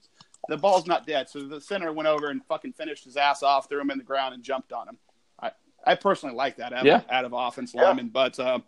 the 0.48 0.58
ball's 0.58 0.86
not 0.88 1.06
dead, 1.08 1.30
so 1.30 1.42
the 1.42 1.60
center 1.62 1.92
went 1.94 2.08
over 2.08 2.30
and 2.30 2.44
fucking 2.46 2.74
finished 2.74 3.06
his 3.06 3.18
ass 3.18 3.44
off, 3.44 3.68
threw 3.70 3.80
him 3.82 3.90
in 3.92 3.98
the 3.98 4.04
ground, 4.04 4.34
and 4.34 4.44
jumped 4.44 4.72
on 4.74 4.88
him. 4.90 4.98
I 5.42 5.52
I 5.86 5.96
personally 5.96 6.36
like 6.36 6.58
that 6.58 6.74
out, 6.74 6.86
Yeah. 6.86 6.98
of, 6.98 7.06
out 7.10 7.26
of 7.26 7.34
offense 7.34 7.74
Yeah. 7.74 7.84
lineman, 7.84 8.10
but 8.10 8.40
uh, 8.40 8.60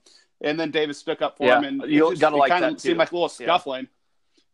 and 0.42 0.60
then 0.60 0.72
Davis 0.72 0.98
stuck 1.00 1.22
up 1.22 1.38
for 1.38 1.46
Yeah, 1.46 1.58
him, 1.60 1.64
and 1.64 1.84
it 1.84 1.90
you 1.90 2.10
just- 2.10 2.22
gotta 2.22 2.36
it 2.36 2.40
like 2.40 2.52
kinda 2.52 2.70
that, 2.72 2.80
Seemed 2.82 2.96
too. 2.96 3.00
like 3.00 3.12
a 3.12 3.16
little 3.16 3.30
scuffling. 3.30 3.88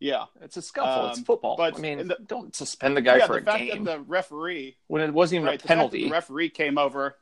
Yeah, 0.00 0.24
it's 0.42 0.56
a 0.56 0.62
scuffle 0.62 1.08
it's 1.08 1.18
Um, 1.18 1.24
football 1.24 1.56
but 1.56 1.76
i 1.76 1.78
mean 1.78 2.08
the- 2.08 2.18
don't 2.26 2.54
suspend 2.54 2.96
the 2.96 3.00
guy 3.00 3.18
yeah. 3.18 3.26
for 3.26 3.34
The 3.34 3.38
a 3.40 3.44
fact 3.44 3.58
game 3.64 3.84
that 3.84 3.98
the 3.98 4.00
referee 4.04 4.76
when 4.88 5.00
it 5.02 5.12
wasn't 5.14 5.36
even 5.36 5.46
right, 5.46 5.58
a 5.58 5.62
the 5.62 5.68
penalty 5.68 6.04
the 6.04 6.10
referee 6.10 6.50
came 6.50 6.76
over. 6.78 7.16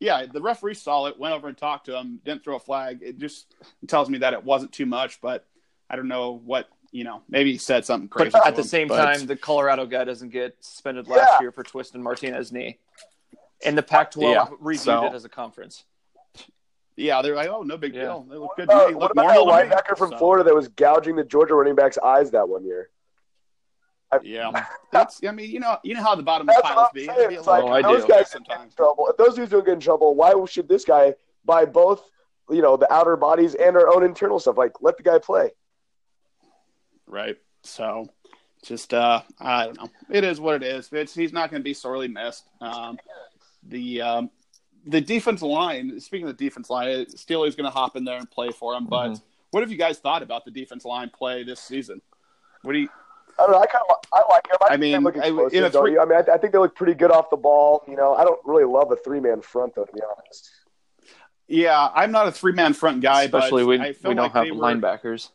Yeah, 0.00 0.26
the 0.26 0.40
referee 0.42 0.74
saw 0.74 1.06
it, 1.06 1.18
went 1.18 1.34
over 1.34 1.46
and 1.48 1.56
talked 1.56 1.86
to 1.86 1.96
him, 1.96 2.20
didn't 2.24 2.42
throw 2.42 2.56
a 2.56 2.60
flag. 2.60 3.00
It 3.02 3.18
just 3.18 3.54
tells 3.86 4.10
me 4.10 4.18
that 4.18 4.32
it 4.32 4.42
wasn't 4.42 4.72
too 4.72 4.86
much, 4.86 5.20
but 5.20 5.46
I 5.88 5.94
don't 5.96 6.08
know 6.08 6.32
what 6.32 6.68
you 6.94 7.02
know. 7.04 7.22
Maybe 7.28 7.50
he 7.52 7.58
said 7.58 7.84
something 7.84 8.08
crazy. 8.08 8.30
But 8.30 8.42
to 8.42 8.46
at 8.46 8.54
the 8.56 8.62
him, 8.62 8.68
same 8.68 8.88
but- 8.88 9.04
time, 9.04 9.26
the 9.26 9.36
Colorado 9.36 9.84
guy 9.84 10.04
doesn't 10.04 10.28
get 10.30 10.56
suspended 10.60 11.08
last 11.08 11.28
Yeah. 11.32 11.40
year 11.42 11.52
for 11.52 11.64
twisting 11.64 12.02
Martinez's 12.02 12.52
knee. 12.52 12.78
And 13.64 13.76
the 13.76 13.82
Pac-12 13.82 14.22
Yeah, 14.34 14.46
reviewed 14.60 14.80
so- 14.84 15.06
it 15.06 15.12
as 15.12 15.24
a 15.24 15.28
conference. 15.28 15.84
yeah, 16.96 17.20
they're 17.22 17.34
like, 17.34 17.48
oh, 17.48 17.62
no 17.62 17.76
big 17.76 17.94
Yeah. 17.94 18.02
deal. 18.02 18.26
They 18.30 18.36
look 18.36 18.56
good. 18.56 18.68
to 18.68 18.74
about, 18.74 18.94
what 18.94 19.10
about 19.10 19.26
that 19.26 19.34
normal 19.34 19.56
to 19.56 19.64
me. 19.64 19.70
linebacker 19.70 19.98
from 19.98 20.10
So, 20.10 20.18
Florida 20.18 20.44
that 20.44 20.54
was 20.54 20.68
gouging 20.68 21.16
the 21.16 21.24
Georgia 21.24 21.54
running 21.54 21.74
back's 21.74 21.98
eyes 21.98 22.30
that 22.30 22.48
one 22.48 22.64
year? 22.64 22.90
Yeah, 24.22 24.52
that's. 24.92 25.20
I 25.26 25.32
mean, 25.32 25.50
you 25.50 25.58
know, 25.58 25.76
you 25.82 25.94
know 25.94 26.02
how 26.02 26.14
the 26.14 26.22
bottom 26.22 26.48
of 26.48 26.54
That's 26.54 26.62
piles 26.68 26.76
what 26.76 26.92
be. 26.94 27.06
be 27.08 27.34
It's 27.34 27.48
like, 27.48 27.64
Oh, 27.64 27.68
I 27.68 27.82
those 27.82 28.02
do. 28.02 28.08
guys 28.08 28.30
get 28.32 28.36
in 28.42 28.44
sometimes. 28.46 28.74
trouble. 28.76 29.08
If 29.08 29.16
those 29.16 29.34
dudes 29.34 29.50
don't 29.50 29.64
get 29.64 29.74
in 29.74 29.80
trouble, 29.80 30.14
why 30.14 30.32
should 30.46 30.68
this 30.68 30.84
guy 30.84 31.14
buy 31.44 31.64
both, 31.64 32.08
you 32.48 32.62
know, 32.62 32.76
the 32.76 32.92
outer 32.92 33.16
bodies 33.16 33.56
and 33.56 33.76
our 33.76 33.92
own 33.92 34.04
internal 34.04 34.38
stuff? 34.38 34.56
Like, 34.56 34.80
let 34.80 34.96
the 34.96 35.02
guy 35.02 35.18
play. 35.18 35.50
Right. 37.14 37.36
So, 37.62 38.08
just 38.64 38.92
uh, 38.92 39.22
I 39.38 39.66
don't 39.66 39.76
know. 39.80 39.88
It 40.10 40.24
is 40.24 40.40
what 40.40 40.56
it 40.56 40.64
is. 40.64 40.88
It's 40.92 41.14
he's 41.14 41.32
not 41.32 41.50
going 41.50 41.60
to 41.60 41.64
be 41.64 41.72
sorely 41.74 42.08
missed. 42.08 42.44
Um, 42.60 42.98
the 43.68 44.02
um, 44.02 44.30
the 44.84 45.00
defense 45.00 45.40
line. 45.40 46.00
Speaking 46.00 46.28
of 46.28 46.36
the 46.36 46.44
defense 46.44 46.68
line, 46.70 47.08
Steely's 47.16 47.54
going 47.54 47.70
to 47.70 47.70
hop 47.70 47.94
in 47.94 48.04
there 48.04 48.18
and 48.18 48.28
play 48.28 48.50
for 48.50 48.74
him. 48.74 48.86
But 48.86 49.10
Mhm. 49.12 49.22
what 49.52 49.60
have 49.62 49.70
you 49.70 49.78
guys 49.78 49.98
thought 50.00 50.22
about 50.24 50.44
the 50.44 50.50
defense 50.50 50.84
line 50.84 51.08
play 51.08 51.44
this 51.44 51.60
season? 51.60 52.02
What 52.62 52.72
do 52.72 52.80
you? 52.80 52.88
I 53.38 53.42
don't 53.42 53.52
know. 53.52 53.58
I 53.60 53.66
kind 53.66 53.84
of 53.88 53.96
I 54.12 54.22
like 54.30 54.46
him. 54.48 54.56
I, 54.68 54.74
I 54.74 54.76
mean, 54.76 55.00
look 55.02 55.16
I- 55.16 55.28
in 55.28 55.64
a 55.64 55.70
don't 55.70 55.84
three- 55.84 55.92
you? 55.92 56.00
I 56.00 56.04
mean, 56.04 56.18
I, 56.18 56.32
I 56.34 56.38
think 56.38 56.52
they 56.52 56.58
look 56.58 56.74
pretty 56.74 56.94
good 56.94 57.12
off 57.12 57.30
the 57.30 57.36
ball. 57.36 57.84
You 57.86 57.94
know, 57.96 58.14
I 58.14 58.24
don't 58.24 58.40
really 58.44 58.64
love 58.64 58.90
a 58.90 58.96
three 58.96 59.20
man 59.20 59.40
front 59.40 59.76
though, 59.76 59.84
to 59.84 59.92
be 59.92 60.00
honest. 60.02 60.50
Yeah, 61.46 61.90
I'm 61.94 62.10
not 62.10 62.26
a 62.26 62.32
three 62.32 62.52
man 62.52 62.72
front 62.74 63.02
guy, 63.02 63.22
Especially 63.24 63.62
but 63.62 63.68
when 63.68 63.80
I 63.82 63.88
we 64.02 64.14
don't 64.14 64.16
like 64.16 64.32
have 64.32 64.44
they 64.46 64.50
were, 64.50 64.62
linebackers. 64.62 65.30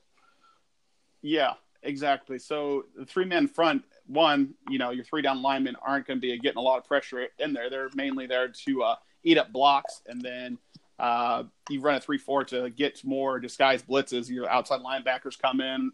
Yeah, 1.21 1.53
exactly. 1.83 2.39
So 2.39 2.85
the 2.95 3.05
three 3.05 3.25
man 3.25 3.47
front, 3.47 3.83
one, 4.07 4.53
you 4.69 4.79
know, 4.79 4.91
your 4.91 5.03
three 5.03 5.21
down 5.21 5.41
linemen 5.41 5.75
aren't 5.85 6.07
going 6.07 6.17
to 6.17 6.21
be 6.21 6.37
getting 6.39 6.57
a 6.57 6.61
lot 6.61 6.77
of 6.77 6.85
pressure 6.85 7.27
in 7.37 7.53
there. 7.53 7.69
They're 7.69 7.89
mainly 7.95 8.27
there 8.27 8.47
to 8.47 8.83
uh, 8.83 8.95
eat 9.23 9.37
up 9.37 9.51
blocks, 9.51 10.01
and 10.07 10.21
then 10.21 10.57
uh, 10.97 11.43
you 11.69 11.81
run 11.81 11.95
a 11.95 11.99
three 11.99 12.17
four 12.17 12.43
to 12.45 12.69
get 12.69 13.03
more 13.03 13.39
disguised 13.39 13.87
blitzes. 13.87 14.29
Your 14.29 14.49
outside 14.49 14.81
linebackers 14.81 15.39
come 15.39 15.61
in, 15.61 15.91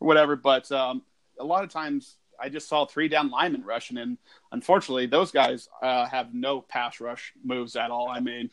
or 0.00 0.06
whatever. 0.06 0.36
But 0.36 0.70
um, 0.72 1.02
a 1.38 1.44
lot 1.44 1.64
of 1.64 1.70
times, 1.70 2.16
I 2.40 2.48
just 2.48 2.68
saw 2.68 2.86
three 2.86 3.08
down 3.08 3.30
linemen 3.30 3.64
rushing, 3.64 3.98
and 3.98 4.18
unfortunately, 4.52 5.06
those 5.06 5.30
guys 5.30 5.68
uh, 5.82 6.06
have 6.06 6.34
no 6.34 6.60
pass 6.60 7.00
rush 7.00 7.32
moves 7.44 7.76
at 7.76 7.90
all. 7.90 8.08
I 8.08 8.20
mean. 8.20 8.50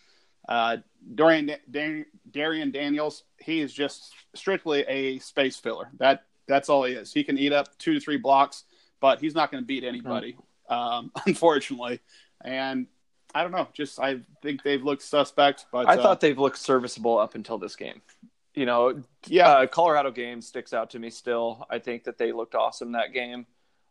Uh, 0.50 0.76
Dorian 1.16 1.50
Dan- 1.72 2.06
Darrion 2.30 2.74
Daniels, 2.74 3.24
he 3.40 3.62
is 3.62 3.74
just 3.74 4.14
strictly 4.36 4.82
a 4.90 5.20
space 5.20 5.56
filler. 5.56 5.90
That 6.00 6.26
that's 6.48 6.70
all 6.70 6.84
he 6.84 6.94
is. 6.94 7.14
He 7.14 7.24
can 7.24 7.38
eat 7.38 7.54
up 7.54 7.78
two 7.78 7.94
to 7.94 8.00
three 8.00 8.18
blocks, 8.18 8.64
but 9.00 9.20
he's 9.20 9.36
not 9.36 9.52
going 9.52 9.64
to 9.64 9.66
beat 9.68 9.84
anybody, 9.84 10.38
um, 10.70 11.12
unfortunately. 11.26 12.00
And 12.44 12.88
I 13.36 13.44
don't 13.44 13.52
know. 13.52 13.68
Just 13.74 14.00
I 14.00 14.20
think 14.42 14.64
they've 14.64 14.84
looked 14.84 15.04
suspect, 15.04 15.66
but 15.72 15.88
I 15.90 15.96
uh, 15.96 16.02
thought 16.02 16.22
they've 16.22 16.38
looked 16.38 16.60
serviceable 16.60 17.18
up 17.18 17.36
until 17.36 17.58
this 17.58 17.76
game. 17.76 18.02
You 18.54 18.66
know, 18.66 19.02
yeah, 19.28 19.50
uh, 19.50 19.68
Colorado 19.68 20.12
game 20.12 20.42
sticks 20.42 20.74
out 20.74 20.92
to 20.92 21.00
me 21.00 21.10
still. 21.10 21.66
I 21.70 21.80
think 21.80 22.04
that 22.04 22.18
they 22.18 22.32
looked 22.32 22.54
awesome 22.54 22.92
that 22.92 23.12
game. 23.14 23.48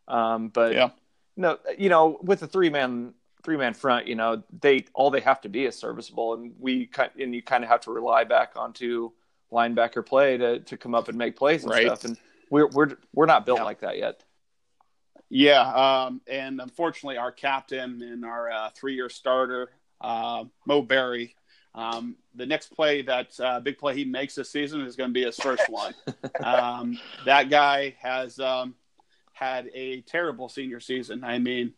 Um, 0.06 0.48
but 0.48 0.72
yeah, 0.72 0.90
no, 1.36 1.58
you 1.76 1.88
know, 1.88 2.18
with 2.22 2.40
the 2.40 2.46
three 2.46 2.70
man 2.70 3.14
three 3.42 3.56
man 3.56 3.74
front, 3.74 4.06
you 4.06 4.14
know, 4.14 4.42
they 4.60 4.84
all 4.94 5.10
they 5.10 5.20
have 5.20 5.40
to 5.40 5.48
be 5.48 5.64
is 5.64 5.76
serviceable, 5.76 6.34
and 6.34 6.52
we 6.60 6.88
and 7.18 7.34
you 7.34 7.42
kind 7.42 7.64
of 7.64 7.70
have 7.70 7.80
to 7.80 7.90
rely 7.90 8.24
back 8.24 8.52
onto 8.54 9.10
linebacker 9.50 10.04
play 10.04 10.36
to 10.36 10.60
to 10.60 10.76
come 10.76 10.94
up 10.94 11.08
and 11.08 11.18
make 11.18 11.36
plays 11.36 11.64
and 11.64 11.72
Right. 11.72 11.86
stuff. 11.86 12.04
And 12.04 12.16
we're 12.52 12.66
we're 12.68 12.96
we're 13.14 13.26
not 13.26 13.46
built 13.46 13.58
Yeah. 13.60 13.64
like 13.64 13.80
that 13.80 13.96
yet. 13.98 14.22
yeah. 15.30 15.62
Um, 15.62 16.20
and 16.26 16.60
unfortunately, 16.60 17.16
our 17.16 17.32
captain 17.32 18.02
and 18.02 18.24
our 18.24 18.50
uh, 18.50 18.70
three 18.74 18.94
year 18.94 19.08
starter, 19.08 19.70
uh, 20.00 20.44
Mo 20.66 20.82
Barry. 20.82 21.34
Um, 21.74 22.16
the 22.34 22.44
next 22.44 22.68
play, 22.76 23.00
that 23.02 23.40
uh, 23.40 23.58
big 23.60 23.78
play 23.78 23.94
he 23.96 24.04
makes 24.04 24.34
this 24.34 24.50
season, 24.50 24.82
is 24.82 24.94
going 24.94 25.08
to 25.08 25.14
be 25.14 25.24
his 25.24 25.36
first 25.36 25.62
one. 25.70 25.94
um, 26.44 26.98
that 27.24 27.48
guy 27.48 27.94
has 27.98 28.38
um, 28.38 28.74
had 29.32 29.70
a 29.74 30.02
terrible 30.02 30.50
senior 30.50 30.80
season. 30.80 31.24
I 31.24 31.38
mean, 31.38 31.72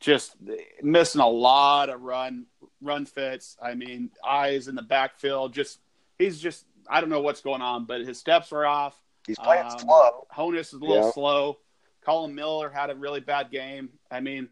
just 0.00 0.36
missing 0.82 1.20
a 1.20 1.28
lot 1.28 1.90
of 1.90 2.00
run 2.00 2.46
run 2.80 3.04
fits. 3.04 3.58
I 3.62 3.74
mean, 3.74 4.10
eyes 4.26 4.68
in 4.68 4.74
the 4.74 4.82
backfield. 4.82 5.52
Just 5.52 5.80
he's 6.18 6.40
just 6.40 6.64
I 6.88 7.02
don't 7.02 7.10
know 7.10 7.20
what's 7.20 7.42
going 7.42 7.60
on, 7.60 7.84
but 7.84 8.00
his 8.00 8.18
steps 8.18 8.52
are 8.52 8.64
off. 8.64 8.96
He's 9.26 9.38
playing 9.38 9.64
Um, 9.66 9.78
slow. 9.78 10.26
Honas 10.32 10.60
is 10.60 10.72
a 10.74 10.78
little 10.78 10.96
Yeah. 11.06 11.10
slow. 11.12 11.58
Collin 12.02 12.34
Miller 12.34 12.70
had 12.70 12.90
a 12.90 12.94
really 12.94 13.20
bad 13.20 13.50
game. 13.50 13.90
I 14.10 14.20
mean, 14.20 14.48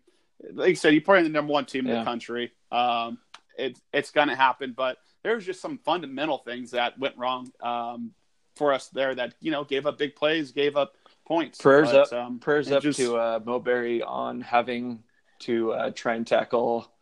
like 0.53 0.70
you 0.70 0.75
said, 0.77 0.93
you 0.95 1.01
play 1.01 1.18
in 1.18 1.25
the 1.25 1.31
number 1.31 1.53
one 1.53 1.64
team 1.66 1.87
in 1.87 1.97
the 1.99 2.05
country. 2.05 2.53
Um, 2.72 3.18
it, 3.57 3.79
it's 3.93 4.11
going 4.11 4.29
to 4.29 4.35
happen, 4.35 4.72
but 4.77 4.99
there's 5.22 5.47
just 5.47 5.61
some 5.61 5.79
fundamental 5.79 6.39
things 6.39 6.72
that 6.72 6.99
went 6.99 7.16
wrong 7.16 7.53
um, 7.62 8.12
for 8.57 8.72
us 8.72 8.89
there 8.89 9.14
that 9.14 9.35
you 9.41 9.53
know 9.53 9.62
gave 9.64 9.87
up 9.87 9.97
big 9.99 10.16
plays, 10.16 10.51
gave 10.51 10.77
up 10.77 10.97
points. 11.25 11.61
Prayers 11.61 11.93
But, 11.93 12.12
up, 12.12 12.27
um, 12.27 12.39
prayers 12.41 12.70
up 12.72 12.83
just- 12.83 12.99
to 12.99 13.16
uh, 13.16 13.41
Mo 13.45 13.61
Barry 13.61 14.03
on 14.03 14.41
having 14.41 15.05
to 15.41 15.72
uh, 15.72 15.91
try 15.95 16.14
and 16.14 16.27
tackle 16.27 16.93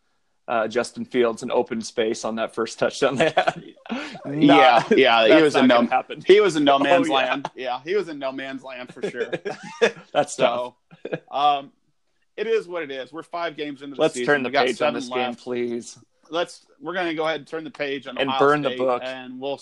uh, 0.47 0.67
Justin 0.67 1.05
Fields 1.05 1.41
in 1.43 1.51
open 1.51 1.81
space 1.81 2.25
on 2.25 2.35
that 2.35 2.53
first 2.53 2.77
touchdown 2.79 3.15
they 3.15 3.29
had. 3.31 3.63
yeah, 4.29 4.83
yeah, 4.91 5.37
he 5.37 5.41
was 5.41 5.55
in 5.55 5.67
no 5.67 5.75
gonna 5.77 5.89
happen. 5.89 6.21
he 6.25 6.39
was 6.41 6.55
in 6.55 6.63
no 6.65 6.75
Oh, 6.79 6.79
man's 6.79 7.07
yeah. 7.07 7.13
land. 7.13 7.51
Yeah, 7.55 7.79
he 7.85 7.95
was 7.95 8.09
in 8.09 8.19
no 8.19 8.31
man's 8.31 8.63
land 8.63 8.93
for 8.93 9.09
sure. 9.09 9.31
That's 10.11 10.35
tough. 10.35 10.73
So, 11.05 11.17
um, 11.31 11.71
it 12.35 12.47
is 12.47 12.67
what 12.67 12.83
it 12.83 12.91
is. 12.91 13.13
We're 13.13 13.23
five 13.23 13.55
games 13.55 13.81
into 13.81 13.95
the 13.95 14.01
Let's 14.01 14.15
season. 14.15 14.25
turn 14.25 14.43
the 14.43 14.49
We 14.49 14.55
page 14.57 14.69
on 14.69 14.75
seven 14.75 14.93
this 14.95 15.09
game, 15.09 15.35
please. 15.35 15.97
Let's. 16.29 16.65
We're 16.81 16.93
going 16.93 17.07
to 17.07 17.13
go 17.13 17.25
ahead 17.25 17.39
and 17.41 17.47
turn 17.47 17.63
the 17.63 17.71
page 17.71 18.07
on 18.07 18.17
And 18.17 18.27
Ohio 18.29 18.39
burn 18.39 18.61
the 18.63 18.75
book. 18.75 19.01
and 19.05 19.39
we'll. 19.39 19.61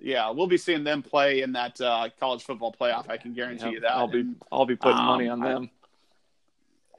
yeah, 0.00 0.28
we'll 0.30 0.46
be 0.46 0.56
seeing 0.58 0.84
them 0.84 1.02
play 1.02 1.42
in 1.42 1.52
that 1.52 1.80
uh, 1.80 2.08
college 2.18 2.42
football 2.42 2.74
playoff. 2.78 3.08
I 3.08 3.16
can 3.16 3.32
guarantee 3.34 3.64
Yep, 3.66 3.72
you 3.74 3.80
that. 3.80 3.92
I'll 3.92 4.08
be 4.08 4.20
And, 4.20 4.36
I'll 4.52 4.66
be 4.66 4.76
putting 4.76 4.98
um, 4.98 5.06
money 5.06 5.28
on 5.28 5.42
I- 5.42 5.48
them. 5.48 5.70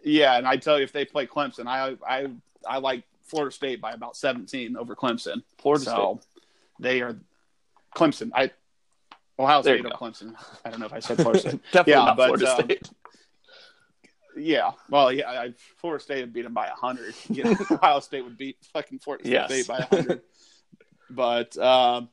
yeah, 0.04 0.38
and 0.38 0.48
I 0.48 0.58
tell 0.58 0.78
you, 0.78 0.84
if 0.84 0.92
they 0.92 1.06
play 1.06 1.28
Clemson, 1.28 1.68
I 1.68 1.96
I 2.08 2.28
I 2.68 2.78
like 2.80 3.04
Florida 3.24 3.54
State 3.54 3.82
by 3.82 3.92
about 3.92 4.16
seventeen 4.16 4.76
over 4.78 4.96
Clemson. 4.96 5.44
Florida 5.60 5.86
so 5.86 6.20
they 6.80 7.02
are 7.02 7.16
Clemson. 7.96 8.32
I 8.34 8.52
Ohio 9.40 9.62
There 9.62 9.76
State 9.78 9.86
or 9.86 9.90
go. 9.90 9.96
Clemson. 9.96 10.36
I 10.66 10.70
don't 10.70 10.80
know 10.80 10.86
if 10.86 10.94
I 10.94 11.00
said 11.00 11.18
Florida 11.22 11.40
State. 11.40 11.62
Definitely 11.72 11.94
yeah, 11.94 12.06
not 12.06 12.18
but, 12.18 12.26
Florida 12.28 12.52
um, 12.56 12.64
State. 12.66 12.90
Yeah, 14.38 14.72
well, 14.90 15.12
yeah, 15.12 15.30
I, 15.30 15.54
Florida 15.78 16.02
State 16.02 16.22
would 16.22 16.32
beat 16.34 16.44
them 16.44 16.54
by 16.54 16.68
hundred. 16.68 17.14
You 17.30 17.44
know, 17.44 17.56
Ohio 17.72 18.00
State 18.00 18.24
would 18.24 18.38
beat 18.38 18.58
fucking 18.74 19.00
Florida 19.00 19.28
Yes. 19.28 19.50
State 19.52 19.68
by 19.68 19.82
hundred. 19.82 20.22
but 21.10 21.58
um, 21.58 22.10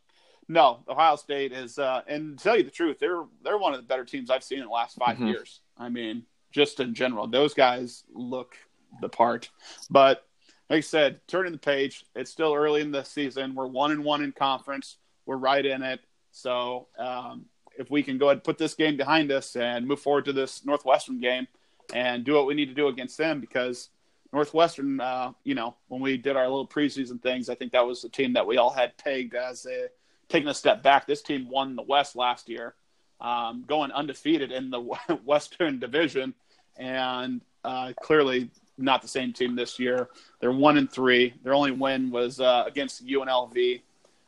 no, 0.48 0.80
Ohio 0.88 1.16
State 1.16 1.52
is, 1.52 1.78
uh, 1.78 2.02
and 2.08 2.36
to 2.38 2.42
tell 2.42 2.56
you 2.56 2.64
the 2.64 2.70
truth, 2.70 2.98
they're 2.98 3.24
they're 3.44 3.58
one 3.58 3.72
of 3.72 3.78
the 3.80 3.86
better 3.86 4.04
teams 4.04 4.30
I've 4.30 4.42
seen 4.42 4.58
in 4.58 4.64
the 4.64 4.70
last 4.70 4.96
5 4.96 5.18
Mhm. 5.18 5.28
years. 5.28 5.60
I 5.76 5.90
mean, 5.90 6.24
just 6.50 6.80
in 6.80 6.94
general, 6.94 7.26
those 7.28 7.54
guys 7.54 8.02
look 8.12 8.56
the 9.00 9.08
part. 9.08 9.50
But 9.90 10.26
like 10.70 10.78
I 10.78 10.80
said, 10.80 11.20
turning 11.26 11.52
the 11.52 11.58
page, 11.58 12.04
it's 12.14 12.30
still 12.30 12.54
early 12.54 12.82
in 12.82 12.90
the 12.90 13.02
season. 13.02 13.54
We're 13.54 13.66
one 13.66 13.90
and 13.90 14.04
one 14.04 14.22
in 14.22 14.32
conference. 14.32 14.96
We're 15.24 15.36
right 15.36 15.64
in 15.64 15.82
it. 15.82 16.00
So 16.30 16.88
um, 16.98 17.46
if 17.78 17.90
we 17.90 18.02
can 18.02 18.18
go 18.18 18.26
ahead 18.26 18.38
and 18.38 18.44
put 18.44 18.58
this 18.58 18.74
game 18.74 18.96
behind 18.96 19.32
us 19.32 19.56
and 19.56 19.86
move 19.86 20.00
forward 20.00 20.26
to 20.26 20.32
this 20.32 20.64
Northwestern 20.66 21.20
game 21.20 21.46
and 21.94 22.24
do 22.24 22.34
what 22.34 22.46
we 22.46 22.54
need 22.54 22.68
to 22.68 22.74
do 22.74 22.88
against 22.88 23.16
them, 23.16 23.40
because 23.40 23.88
Northwestern, 24.32 25.00
uh, 25.00 25.32
you 25.44 25.54
know, 25.54 25.74
when 25.88 26.02
we 26.02 26.18
did 26.18 26.36
our 26.36 26.44
little 26.44 26.66
preseason 26.66 27.20
things, 27.22 27.48
I 27.48 27.54
think 27.54 27.72
that 27.72 27.86
was 27.86 28.02
the 28.02 28.10
team 28.10 28.34
that 28.34 28.46
we 28.46 28.58
all 28.58 28.70
had 28.70 28.96
pegged 28.98 29.34
as 29.34 29.64
a, 29.64 29.86
taking 30.28 30.48
a 30.48 30.54
step 30.54 30.82
back. 30.82 31.06
This 31.06 31.22
team 31.22 31.48
won 31.48 31.76
the 31.76 31.82
West 31.82 32.14
last 32.14 32.48
year, 32.48 32.74
um, 33.22 33.64
going 33.66 33.90
undefeated 33.90 34.52
in 34.52 34.68
the 34.68 34.80
Western 35.24 35.78
Division, 35.78 36.34
and 36.76 37.40
uh, 37.64 37.94
clearly 38.02 38.50
not 38.78 39.02
the 39.02 39.08
same 39.08 39.32
team 39.32 39.56
this 39.56 39.78
year. 39.78 40.08
They're 40.40 40.52
one 40.52 40.78
and 40.78 40.90
three. 40.90 41.34
Their 41.42 41.54
only 41.54 41.72
win 41.72 42.10
was 42.10 42.40
uh, 42.40 42.64
against 42.66 43.04
UNLV. 43.04 43.82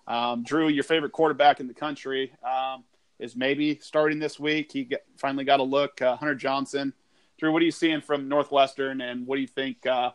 Um, 0.07 0.43
Drew, 0.43 0.69
your 0.69 0.85
favorite 0.85 1.13
quarterback 1.13 1.61
in 1.61 1.69
the 1.69 1.75
country, 1.75 2.33
um, 2.45 2.85
is 3.19 3.37
maybe 3.37 3.79
starting 3.81 4.19
this 4.19 4.41
week. 4.41 4.73
He 4.73 4.85
get, 4.85 5.05
finally 5.17 5.45
got 5.45 5.61
a 5.61 5.65
look. 5.65 6.03
Uh, 6.03 6.17
Hunter 6.17 6.35
Johnson. 6.35 6.93
Drew, 7.39 7.53
what 7.53 7.63
are 7.63 7.65
you 7.65 7.71
seeing 7.71 8.01
from 8.01 8.29
Northwestern, 8.29 9.01
and 9.01 9.27
what 9.27 9.37
do 9.37 9.43
you 9.43 9.49
think? 9.49 9.87
Uh, 9.87 10.11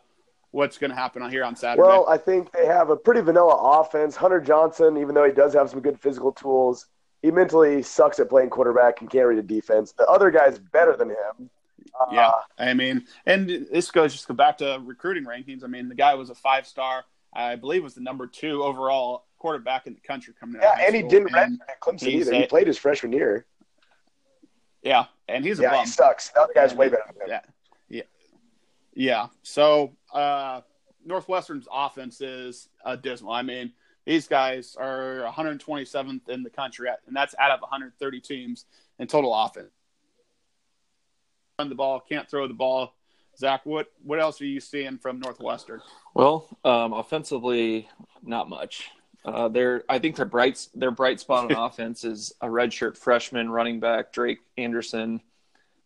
what's 0.50 0.78
going 0.78 0.90
to 0.90 0.96
happen 0.96 1.22
on 1.22 1.30
here 1.30 1.44
on 1.44 1.56
Saturday? 1.56 1.82
Well, 1.82 2.06
I 2.08 2.18
think 2.18 2.52
they 2.52 2.66
have 2.66 2.90
a 2.90 2.96
pretty 2.96 3.20
vanilla 3.20 3.80
offense. 3.80 4.16
Hunter 4.16 4.40
Johnson, 4.40 4.96
even 4.96 5.14
though 5.14 5.24
he 5.24 5.32
does 5.32 5.54
have 5.54 5.68
some 5.70 5.80
good 5.80 6.00
physical 6.00 6.32
tools, 6.32 6.86
he 7.22 7.30
mentally 7.30 7.82
sucks 7.82 8.20
at 8.20 8.28
playing 8.28 8.50
quarterback 8.50 9.00
and 9.00 9.10
can't 9.10 9.26
read 9.26 9.38
a 9.38 9.42
defense. 9.42 9.92
The 9.92 10.06
other 10.06 10.30
guy's 10.30 10.58
better 10.58 10.96
than 10.96 11.10
him. 11.10 11.50
Uh, 11.98 12.06
Yeah, 12.12 12.30
I 12.58 12.74
mean, 12.74 13.06
and 13.26 13.48
this 13.48 13.90
goes 13.90 14.12
just 14.12 14.28
go 14.28 14.34
back 14.34 14.58
to 14.58 14.80
recruiting 14.84 15.24
rankings. 15.24 15.64
I 15.64 15.66
mean, 15.66 15.88
the 15.88 15.94
guy 15.94 16.14
was 16.14 16.30
a 16.30 16.34
five 16.34 16.66
star. 16.66 17.04
I 17.32 17.56
believe 17.56 17.82
was 17.82 17.94
the 17.94 18.00
number 18.00 18.26
two 18.26 18.62
overall 18.62 19.24
quarterback 19.38 19.86
in 19.86 19.94
the 19.94 20.00
country 20.00 20.32
coming 20.38 20.56
out. 20.56 20.78
Yeah, 20.78 20.86
and 20.86 20.94
he 20.96 21.02
didn't 21.02 21.34
And- 21.34 21.60
at 21.68 21.80
Clemson 21.80 22.08
either. 22.08 22.34
He 22.34 22.46
played 22.46 22.66
his 22.66 22.78
freshman 22.78 23.12
year. 23.12 23.46
Yeah, 24.82 25.06
and 25.28 25.44
he's 25.44 25.58
a 25.58 25.62
Yeah, 25.62 25.70
bum. 25.72 25.80
he 25.84 25.90
sucks. 25.90 26.28
The 26.30 26.40
other 26.42 26.52
guy's 26.54 26.74
way 26.74 26.88
better 26.88 27.02
than 27.12 27.22
him. 27.22 27.28
Yeah, 27.28 27.40
yeah, 27.88 28.02
yeah. 28.94 29.26
So 29.42 29.96
uh, 30.12 30.60
Northwestern's 31.04 31.66
offense 31.72 32.20
is 32.20 32.68
uh, 32.84 32.96
dismal. 32.96 33.32
I 33.32 33.42
mean, 33.42 33.72
these 34.04 34.28
guys 34.28 34.76
are 34.78 35.24
127th 35.32 36.28
in 36.28 36.42
the 36.44 36.50
country, 36.50 36.88
and 37.06 37.16
that's 37.16 37.34
out 37.38 37.50
of 37.50 37.60
130 37.60 38.20
teams 38.20 38.66
in 38.98 39.08
total 39.08 39.34
offense. 39.34 39.72
Run 41.58 41.70
the 41.70 41.74
ball, 41.74 42.00
can't 42.06 42.28
throw 42.28 42.46
the 42.46 42.52
ball. 42.52 42.92
Zach, 43.38 43.64
what 43.64 43.86
what 44.02 44.20
else 44.20 44.42
are 44.42 44.46
you 44.46 44.60
seeing 44.60 44.98
from 44.98 45.20
Northwestern? 45.20 45.80
Well, 46.12 46.46
um, 46.66 46.92
offensively, 46.92 47.88
not 48.22 48.50
much. 48.50 48.90
Uh, 49.24 49.48
their 49.48 49.82
I 49.88 49.98
think 49.98 50.16
their 50.16 50.26
bright 50.26 50.68
their 50.74 50.90
bright 50.90 51.18
spot 51.18 51.50
on 51.50 51.56
offense 51.66 52.04
is 52.04 52.34
a 52.42 52.46
redshirt 52.46 52.98
freshman 52.98 53.48
running 53.48 53.80
back 53.80 54.12
Drake 54.12 54.40
Anderson. 54.58 55.22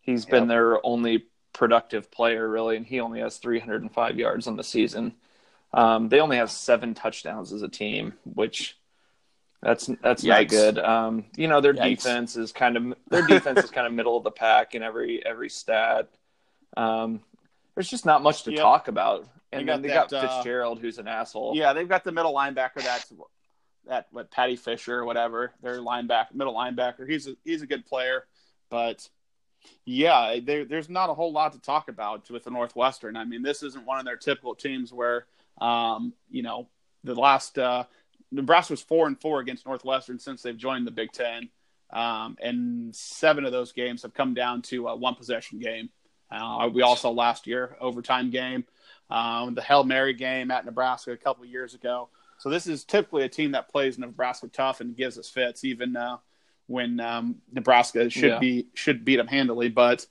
He's 0.00 0.26
been 0.26 0.48
their 0.48 0.84
only 0.84 1.26
productive 1.52 2.10
player 2.10 2.48
really, 2.48 2.76
and 2.76 2.84
he 2.84 2.98
only 2.98 3.20
has 3.20 3.36
305 3.36 4.18
yards 4.18 4.48
on 4.48 4.56
the 4.56 4.64
season. 4.64 5.14
Um, 5.72 6.08
they 6.08 6.18
only 6.18 6.38
have 6.38 6.50
seven 6.50 6.94
touchdowns 6.94 7.52
as 7.52 7.62
a 7.62 7.68
team, 7.68 8.14
which 8.24 8.76
that's 9.62 9.86
that's 10.02 10.24
not 10.24 10.48
good. 10.48 10.78
Um, 10.78 11.24
you 11.36 11.48
know 11.48 11.60
their 11.60 11.74
Yikes. 11.74 11.96
defense 11.96 12.36
is 12.36 12.52
kind 12.52 12.76
of 12.76 12.94
their 13.08 13.26
defense 13.26 13.62
is 13.64 13.70
kind 13.70 13.86
of 13.86 13.92
middle 13.92 14.16
of 14.16 14.24
the 14.24 14.30
pack 14.30 14.74
in 14.74 14.82
every 14.82 15.24
every 15.24 15.50
stat. 15.50 16.08
Um, 16.76 17.20
there's 17.74 17.88
just 17.90 18.06
not 18.06 18.22
much 18.22 18.44
to 18.44 18.52
Yep. 18.52 18.60
talk 18.60 18.88
about. 18.88 19.28
And 19.52 19.62
You 19.62 19.66
then 19.66 19.76
got 19.76 19.82
they 19.82 19.88
got 19.88 20.08
that, 20.10 20.24
uh, 20.24 20.36
Fitzgerald, 20.36 20.78
who's 20.80 20.98
an 20.98 21.08
asshole. 21.08 21.56
Yeah, 21.56 21.72
they've 21.72 21.88
got 21.88 22.04
the 22.04 22.12
middle 22.12 22.32
linebacker. 22.32 22.82
That's 22.82 23.12
that 23.86 24.06
what 24.12 24.30
Paddy 24.30 24.56
Fisher 24.56 24.98
or 25.00 25.04
whatever. 25.04 25.52
Their 25.62 25.78
linebacker, 25.78 26.34
middle 26.34 26.54
linebacker. 26.54 27.08
He's 27.08 27.26
a 27.26 27.36
he's 27.44 27.60
a 27.62 27.66
good 27.66 27.84
player, 27.84 28.24
but 28.70 29.08
yeah, 29.84 30.38
there, 30.42 30.64
there's 30.64 30.88
not 30.88 31.10
a 31.10 31.14
whole 31.14 31.32
lot 31.32 31.52
to 31.52 31.60
talk 31.60 31.88
about 31.88 32.30
with 32.30 32.44
the 32.44 32.50
Northwestern. 32.50 33.16
I 33.16 33.24
mean, 33.24 33.42
this 33.42 33.62
isn't 33.62 33.84
one 33.84 33.98
of 33.98 34.06
their 34.06 34.16
typical 34.16 34.54
teams 34.54 34.90
where, 34.92 35.26
um, 35.60 36.14
you 36.30 36.42
know, 36.42 36.68
the 37.04 37.14
last 37.14 37.58
uh, 37.58 37.84
Nebraska 38.32 38.72
was 38.72 38.82
four 38.82 39.06
and 39.06 39.20
four 39.20 39.40
against 39.40 39.66
Northwestern 39.66 40.18
since 40.18 40.42
they've 40.42 40.56
joined 40.56 40.86
the 40.86 40.90
Big 40.90 41.12
Ten, 41.12 41.48
um, 41.92 42.36
and 42.40 42.94
seven 42.94 43.44
of 43.44 43.52
those 43.52 43.72
games 43.72 44.02
have 44.02 44.14
come 44.14 44.34
down 44.34 44.62
to 44.62 44.88
a 44.88 44.96
one 44.96 45.14
possession 45.14 45.58
game. 45.58 45.90
Uh, 46.30 46.68
we 46.72 46.82
all 46.82 46.94
saw 46.94 47.10
last 47.10 47.46
year 47.46 47.76
overtime 47.80 48.30
game, 48.30 48.64
um, 49.10 49.54
the 49.54 49.62
Hail 49.62 49.82
Mary 49.82 50.14
game 50.14 50.50
at 50.52 50.64
Nebraska 50.64 51.10
a 51.10 51.16
couple 51.16 51.44
years 51.44 51.74
ago. 51.74 52.08
So 52.38 52.48
this 52.48 52.66
is 52.66 52.84
typically 52.84 53.24
a 53.24 53.28
team 53.28 53.52
that 53.52 53.68
plays 53.68 53.98
Nebraska 53.98 54.48
tough 54.48 54.80
and 54.80 54.96
gives 54.96 55.18
us 55.18 55.28
fits, 55.28 55.64
even 55.64 55.96
uh, 55.96 56.18
when 56.68 57.00
um, 57.00 57.36
Nebraska 57.52 58.08
should 58.08 58.30
Yeah. 58.30 58.38
be 58.38 58.66
should 58.74 59.04
beat 59.04 59.16
them 59.16 59.26
handily. 59.26 59.68
But 59.68 60.06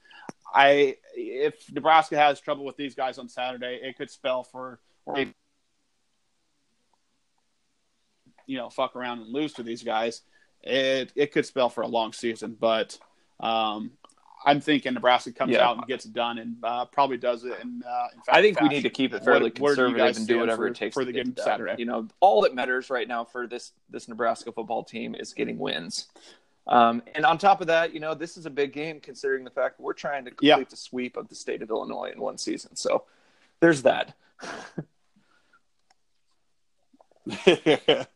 I, 0.53 0.97
if 1.15 1.71
Nebraska 1.71 2.17
has 2.17 2.41
trouble 2.41 2.65
with 2.65 2.75
these 2.75 2.95
guys 2.95 3.17
on 3.17 3.29
Saturday, 3.29 3.79
it 3.81 3.97
could 3.97 4.11
spell 4.11 4.43
for 4.43 4.79
or 5.05 5.25
you 8.49 8.57
know 8.57 8.69
fuck 8.69 8.95
around 8.95 9.19
and 9.19 9.29
lose 9.31 9.53
to 9.53 9.63
these 9.63 9.83
guys. 9.83 10.21
It 10.63 11.11
it 11.15 11.31
could 11.31 11.45
spell 11.45 11.69
for 11.69 11.81
a 11.81 11.87
long 11.87 12.11
season, 12.13 12.57
but 12.59 12.97
um, 13.39 13.91
I'm 14.45 14.59
thinking 14.61 14.93
Nebraska 14.93 15.31
comes 15.31 15.53
Yeah. 15.53 15.67
out 15.67 15.77
and 15.77 15.85
gets 15.87 16.05
it 16.05 16.13
done 16.13 16.37
and 16.37 16.55
uh, 16.63 16.85
probably 16.85 17.17
does 17.17 17.43
it. 17.45 17.53
In, 17.61 17.83
uh, 17.87 18.07
in 18.13 18.19
I 18.29 18.41
think 18.41 18.59
we 18.61 18.67
need 18.69 18.81
to 18.83 18.89
keep 18.89 19.11
it 19.11 19.15
What- 19.17 19.23
fairly 19.25 19.51
where 19.59 19.75
do 19.75 19.83
conservative 19.87 20.17
and 20.17 20.27
do 20.27 20.39
whatever 20.39 20.63
for- 20.63 20.67
it 20.67 20.75
takes 20.75 20.93
for 20.93 21.05
the 21.05 21.11
game. 21.13 21.35
Saturday. 21.37 21.75
You 21.77 21.85
know, 21.85 22.07
all 22.21 22.41
that 22.41 22.53
matters 22.55 22.89
right 22.89 23.07
now 23.07 23.23
for 23.23 23.47
this 23.47 23.71
this 23.89 24.07
Nebraska 24.07 24.51
football 24.51 24.83
team 24.83 25.15
is 25.15 25.33
getting 25.33 25.57
wins. 25.57 26.07
Um, 26.67 27.01
and 27.15 27.25
on 27.25 27.37
top 27.37 27.61
of 27.61 27.67
that, 27.67 27.93
you 27.93 27.99
know, 27.99 28.13
this 28.13 28.37
is 28.37 28.45
a 28.45 28.49
big 28.49 28.73
game 28.73 28.99
considering 28.99 29.43
the 29.43 29.49
fact 29.49 29.77
that 29.77 29.83
we're 29.83 29.93
trying 29.93 30.23
to 30.25 30.31
complete 30.31 30.47
Yeah. 30.49 30.63
the 30.69 30.75
sweep 30.75 31.17
of 31.17 31.27
the 31.29 31.35
state 31.35 31.61
of 31.61 31.69
Illinois 31.69 32.11
in 32.13 32.19
one 32.21 32.37
season. 32.37 32.75
So 32.75 33.05
there's 33.59 33.81
that. 33.83 34.15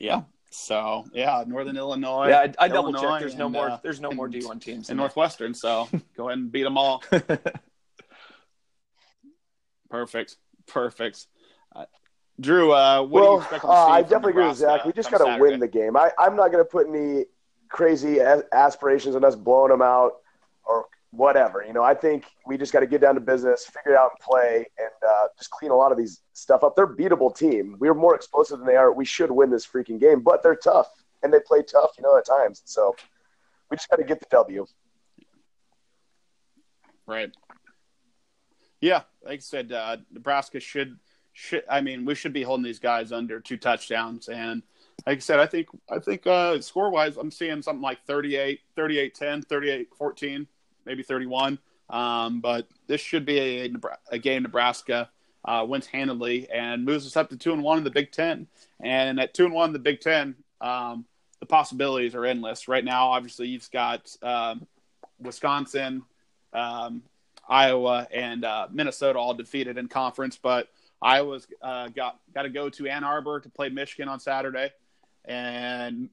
yeah. 0.00 0.22
So 0.50 1.04
yeah, 1.12 1.44
Northern 1.46 1.76
Illinois. 1.76 2.28
yeah, 2.28 2.46
I, 2.58 2.64
I 2.64 2.68
double 2.68 2.92
Illinois, 2.92 3.10
checked. 3.10 3.20
There's 3.20 3.36
no 3.36 3.44
and, 3.46 3.52
more. 3.52 3.70
uh, 3.70 3.78
There's 3.82 4.00
no 4.00 4.10
more 4.10 4.28
D1 4.28 4.60
teams 4.60 4.88
in 4.88 4.94
in 4.94 4.96
Northwestern. 4.96 5.54
So 5.54 5.88
go 6.16 6.28
ahead 6.28 6.38
and 6.38 6.50
beat 6.50 6.64
them 6.64 6.76
all. 6.76 7.04
Perfect. 9.90 10.36
Perfect. 10.66 11.26
Uh, 11.74 11.84
Drew, 12.40 12.72
uh, 12.72 13.02
what 13.02 13.20
do 13.20 13.24
you 13.24 13.30
well, 13.30 13.40
expect 13.40 13.62
to 13.62 13.68
uh, 13.68 13.86
I 13.86 14.02
from 14.02 14.10
definitely 14.10 14.30
agree 14.32 14.48
with 14.48 14.56
Zach. 14.56 14.84
We 14.84 14.92
just 14.92 15.10
got 15.10 15.18
to 15.18 15.38
win 15.40 15.60
the 15.60 15.68
game. 15.68 15.96
I, 15.96 16.10
I'm 16.18 16.34
not 16.36 16.50
going 16.50 16.64
to 16.64 16.68
put 16.68 16.88
any 16.88 17.26
crazy 17.68 18.18
aspirations 18.20 19.14
on 19.14 19.24
us 19.24 19.36
blowing 19.36 19.70
them 19.70 19.82
out 19.82 20.14
or 20.64 20.86
whatever. 21.10 21.64
You 21.66 21.72
know, 21.72 21.82
I 21.82 21.94
think 21.94 22.24
we 22.46 22.56
just 22.56 22.72
got 22.72 22.80
to 22.80 22.86
get 22.86 23.00
down 23.00 23.14
to 23.14 23.20
business, 23.20 23.64
figure 23.66 23.92
it 23.92 23.96
out, 23.96 24.12
and 24.12 24.20
play, 24.20 24.66
and 24.78 24.90
uh, 25.08 25.26
just 25.36 25.50
clean 25.50 25.70
a 25.70 25.76
lot 25.76 25.92
of 25.92 25.98
these 25.98 26.22
stuff 26.32 26.62
up. 26.62 26.76
They're 26.76 26.86
beatable 26.86 27.36
team. 27.36 27.76
We're 27.78 27.94
more 27.94 28.14
explosive 28.14 28.58
than 28.58 28.66
they 28.66 28.76
are. 28.76 28.92
We 28.92 29.04
should 29.04 29.30
win 29.30 29.50
this 29.50 29.66
freaking 29.66 29.98
game, 30.00 30.20
but 30.20 30.42
they're 30.42 30.56
tough 30.56 30.88
and 31.22 31.32
they 31.32 31.40
play 31.40 31.62
tough, 31.62 31.90
you 31.98 32.02
know, 32.02 32.16
at 32.16 32.24
times. 32.24 32.62
So 32.64 32.94
we 33.70 33.76
just 33.76 33.88
got 33.88 33.96
to 33.96 34.04
get 34.04 34.20
the 34.20 34.26
W. 34.30 34.66
Right. 37.06 37.30
Yeah, 38.80 39.02
like 39.24 39.38
I 39.38 39.40
said, 39.40 39.72
uh, 39.72 39.98
Nebraska 40.10 40.60
should 40.60 40.98
should. 41.32 41.64
I 41.68 41.80
mean, 41.80 42.04
we 42.04 42.14
should 42.14 42.32
be 42.32 42.42
holding 42.42 42.64
these 42.64 42.78
guys 42.78 43.12
under 43.12 43.40
two 43.40 43.58
touchdowns. 43.58 44.28
And 44.28 44.62
like 45.06 45.18
I 45.18 45.20
said, 45.20 45.38
I 45.38 45.46
think 45.46 45.68
I 45.90 45.98
think 45.98 46.26
uh, 46.26 46.60
score 46.60 46.90
wise, 46.90 47.16
I'm 47.16 47.30
seeing 47.30 47.60
something 47.62 47.82
like 47.82 48.04
38, 48.06 48.60
38 48.76 49.14
10, 49.14 49.42
38 49.42 49.88
14, 49.98 50.46
maybe 50.84 51.02
31. 51.02 51.58
Um, 51.88 52.40
but 52.40 52.68
this 52.86 53.00
should 53.00 53.26
be 53.26 53.38
a, 53.38 53.72
a 54.12 54.18
game 54.18 54.42
Nebraska 54.42 55.10
uh, 55.44 55.64
wins 55.68 55.86
handily 55.86 56.48
and 56.50 56.84
moves 56.84 57.06
us 57.06 57.16
up 57.16 57.30
to 57.30 57.36
two 57.36 57.52
and 57.52 57.62
one 57.62 57.78
in 57.78 57.84
the 57.84 57.90
Big 57.90 58.12
Ten. 58.12 58.46
And 58.80 59.18
at 59.18 59.34
two 59.34 59.44
and 59.44 59.54
one 59.54 59.70
in 59.70 59.72
the 59.72 59.78
Big 59.78 60.00
Ten, 60.00 60.36
um, 60.60 61.04
the 61.40 61.46
possibilities 61.46 62.14
are 62.14 62.24
endless. 62.24 62.68
Right 62.68 62.84
now, 62.84 63.08
obviously, 63.08 63.48
you've 63.48 63.70
got 63.70 64.14
um, 64.22 64.66
Wisconsin, 65.18 66.02
um, 66.52 67.02
Iowa, 67.48 68.06
and 68.12 68.44
uh, 68.44 68.68
Minnesota 68.70 69.18
all 69.18 69.34
defeated 69.34 69.78
in 69.78 69.88
conference, 69.88 70.38
but 70.40 70.68
Iowa's 71.02 71.46
uh, 71.62 71.88
got 71.88 72.20
got 72.34 72.42
to 72.42 72.50
go 72.50 72.68
to 72.68 72.86
Ann 72.86 73.04
Arbor 73.04 73.40
to 73.40 73.48
play 73.48 73.70
Michigan 73.70 74.08
on 74.08 74.20
Saturday, 74.20 74.70
and 75.24 76.10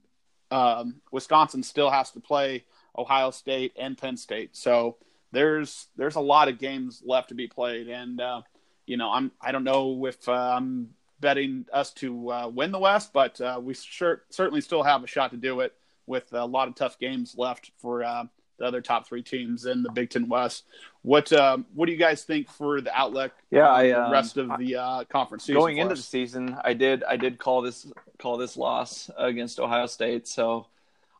um, 0.49 1.01
Wisconsin 1.11 1.61
still 1.61 1.89
has 1.89 2.11
to 2.11 2.21
play 2.21 2.63
Ohio 2.97 3.31
State 3.31 3.73
and 3.77 3.97
Penn 3.97 4.17
State. 4.17 4.55
So 4.55 4.97
there's 5.31 5.87
there's 5.95 6.15
a 6.15 6.21
lot 6.21 6.47
of 6.47 6.59
games 6.59 7.01
left 7.05 7.29
to 7.29 7.35
be 7.35 7.47
played, 7.47 7.87
and 7.87 8.19
uh, 8.19 8.41
you 8.85 8.97
know 8.97 9.11
I'm 9.11 9.31
I 9.41 9.51
don't 9.51 9.63
know 9.63 10.05
if 10.05 10.27
uh, 10.27 10.31
I'm 10.31 10.89
betting 11.19 11.65
us 11.73 11.93
to 11.93 12.31
uh, 12.31 12.47
win 12.47 12.71
the 12.71 12.79
West, 12.79 13.11
but 13.13 13.39
uh, 13.41 13.59
we 13.61 13.73
sure, 13.73 14.23
certainly 14.29 14.61
still 14.61 14.83
have 14.83 15.03
a 15.03 15.07
shot 15.07 15.31
to 15.31 15.37
do 15.37 15.61
it 15.61 15.73
with 16.05 16.31
a 16.33 16.45
lot 16.45 16.67
of 16.67 16.75
tough 16.75 16.97
games 16.99 17.35
left 17.37 17.71
for 17.77 18.03
uh, 18.03 18.23
the 18.57 18.65
other 18.65 18.81
top 18.81 19.07
three 19.07 19.21
teams 19.21 19.65
in 19.65 19.83
the 19.83 19.91
Big 19.91 20.09
Ten 20.09 20.27
West. 20.27 20.65
What 21.01 21.31
um, 21.33 21.65
what 21.73 21.85
do 21.85 21.91
you 21.91 21.97
guys 21.97 22.23
think 22.23 22.49
for 22.49 22.81
the 22.81 22.97
outlook? 22.97 23.33
Yeah, 23.51 23.69
I, 23.69 23.87
the 23.87 24.05
um, 24.05 24.11
rest 24.11 24.37
of 24.37 24.51
the 24.57 24.75
uh, 24.75 25.03
conference 25.05 25.43
season 25.43 25.59
going 25.59 25.77
into 25.77 25.93
us? 25.93 25.99
the 25.99 26.05
season, 26.05 26.57
I 26.63 26.73
did 26.73 27.03
I 27.03 27.17
did 27.17 27.37
call 27.37 27.61
this 27.61 27.91
call 28.17 28.37
this 28.37 28.57
loss 28.57 29.09
against 29.17 29.59
Ohio 29.59 29.85
State. 29.85 30.27
So 30.27 30.67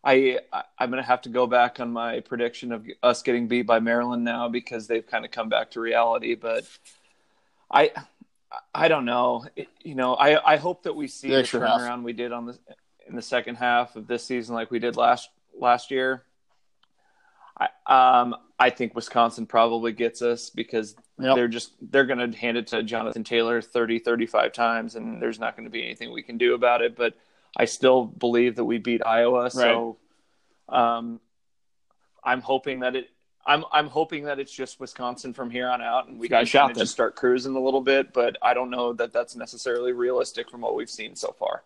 I 0.08 0.39
I'm 0.80 0.89
gonna 0.89 1.03
have 1.03 1.22
to 1.24 1.30
go 1.30 1.47
back 1.47 1.82
on 1.82 1.91
my 1.91 2.22
prediction 2.22 2.72
of 2.72 2.88
us 3.03 3.22
getting 3.22 3.49
beat 3.49 3.64
by 3.64 3.80
Maryland 3.80 4.24
now 4.24 4.47
because 4.47 4.88
they've 4.88 5.05
kind 5.05 5.26
of 5.26 5.32
come 5.32 5.49
back 5.49 5.72
to 5.72 5.82
reality. 5.82 6.34
But 6.36 6.64
I 7.70 7.91
I 8.74 8.88
don't 8.88 9.03
know. 9.03 9.45
It, 9.58 9.68
you 9.84 9.95
know, 9.95 10.14
I 10.16 10.53
I 10.53 10.55
hope 10.55 10.84
that 10.84 10.95
we 10.95 11.08
see 11.08 11.28
the 11.28 11.36
have. 11.36 11.45
turnaround 11.45 12.03
we 12.03 12.14
did 12.14 12.32
on 12.32 12.45
the 12.45 12.58
in 13.05 13.16
the 13.18 13.22
second 13.22 13.55
half 13.55 13.97
of 13.97 14.08
this 14.08 14.24
season, 14.24 14.55
like 14.55 14.72
we 14.72 14.80
did 14.80 14.95
last 14.95 15.30
last 15.53 15.91
year. 15.91 16.24
I 17.60 17.68
um 18.22 18.34
I 18.58 18.70
think 18.70 18.95
Wisconsin 18.95 19.45
probably 19.45 19.91
gets 19.91 20.22
us 20.22 20.49
because 20.49 20.95
Yep. 21.20 21.36
they're 21.36 21.47
just 21.47 21.72
they're 21.82 22.05
going 22.05 22.32
to 22.32 22.38
hand 22.38 22.58
it 22.58 22.68
to 22.68 22.84
Jonathan 22.84 23.24
Taylor 23.24 23.60
30 23.60 23.97
35 23.97 24.53
times 24.53 24.93
and 24.95 25.20
there's 25.20 25.39
not 25.39 25.55
going 25.58 25.66
to 25.66 25.72
be 25.72 25.84
anything 25.84 26.12
we 26.14 26.22
can 26.22 26.38
do 26.38 26.53
about 26.53 26.84
it 26.84 26.95
but 26.95 27.16
I 27.56 27.66
still 27.66 28.06
believe 28.06 28.56
that 28.58 28.66
we 28.66 28.78
beat 28.78 29.06
Iowa 29.06 29.50
so 29.52 29.98
um 30.70 31.20
I'm 32.24 32.41
hoping 32.41 32.82
that 32.82 32.95
it 32.95 33.10
I'm 33.45 33.64
I'm 33.72 33.88
hoping 33.88 34.26
that 34.26 34.39
it's 34.39 34.52
just 34.52 34.80
Wisconsin 34.80 35.34
from 35.34 35.50
here 35.50 35.70
on 35.70 35.82
out 35.82 36.08
and 36.08 36.20
we 36.20 36.28
Got 36.28 36.38
a 36.38 36.39
can 36.41 36.45
shot 36.48 36.60
kind 36.62 36.72
of 36.72 36.76
then. 36.78 36.82
just 36.84 36.91
start 36.93 37.16
cruising 37.16 37.56
a 37.56 37.60
little 37.62 37.82
bit 37.82 38.12
but 38.14 38.38
I 38.41 38.54
don't 38.54 38.70
know 38.70 38.93
that 38.93 39.14
that's 39.14 39.36
necessarily 39.36 39.93
realistic 39.93 40.50
from 40.50 40.62
what 40.62 40.76
we've 40.76 40.89
seen 40.89 41.16
so 41.16 41.34
far. 41.39 41.64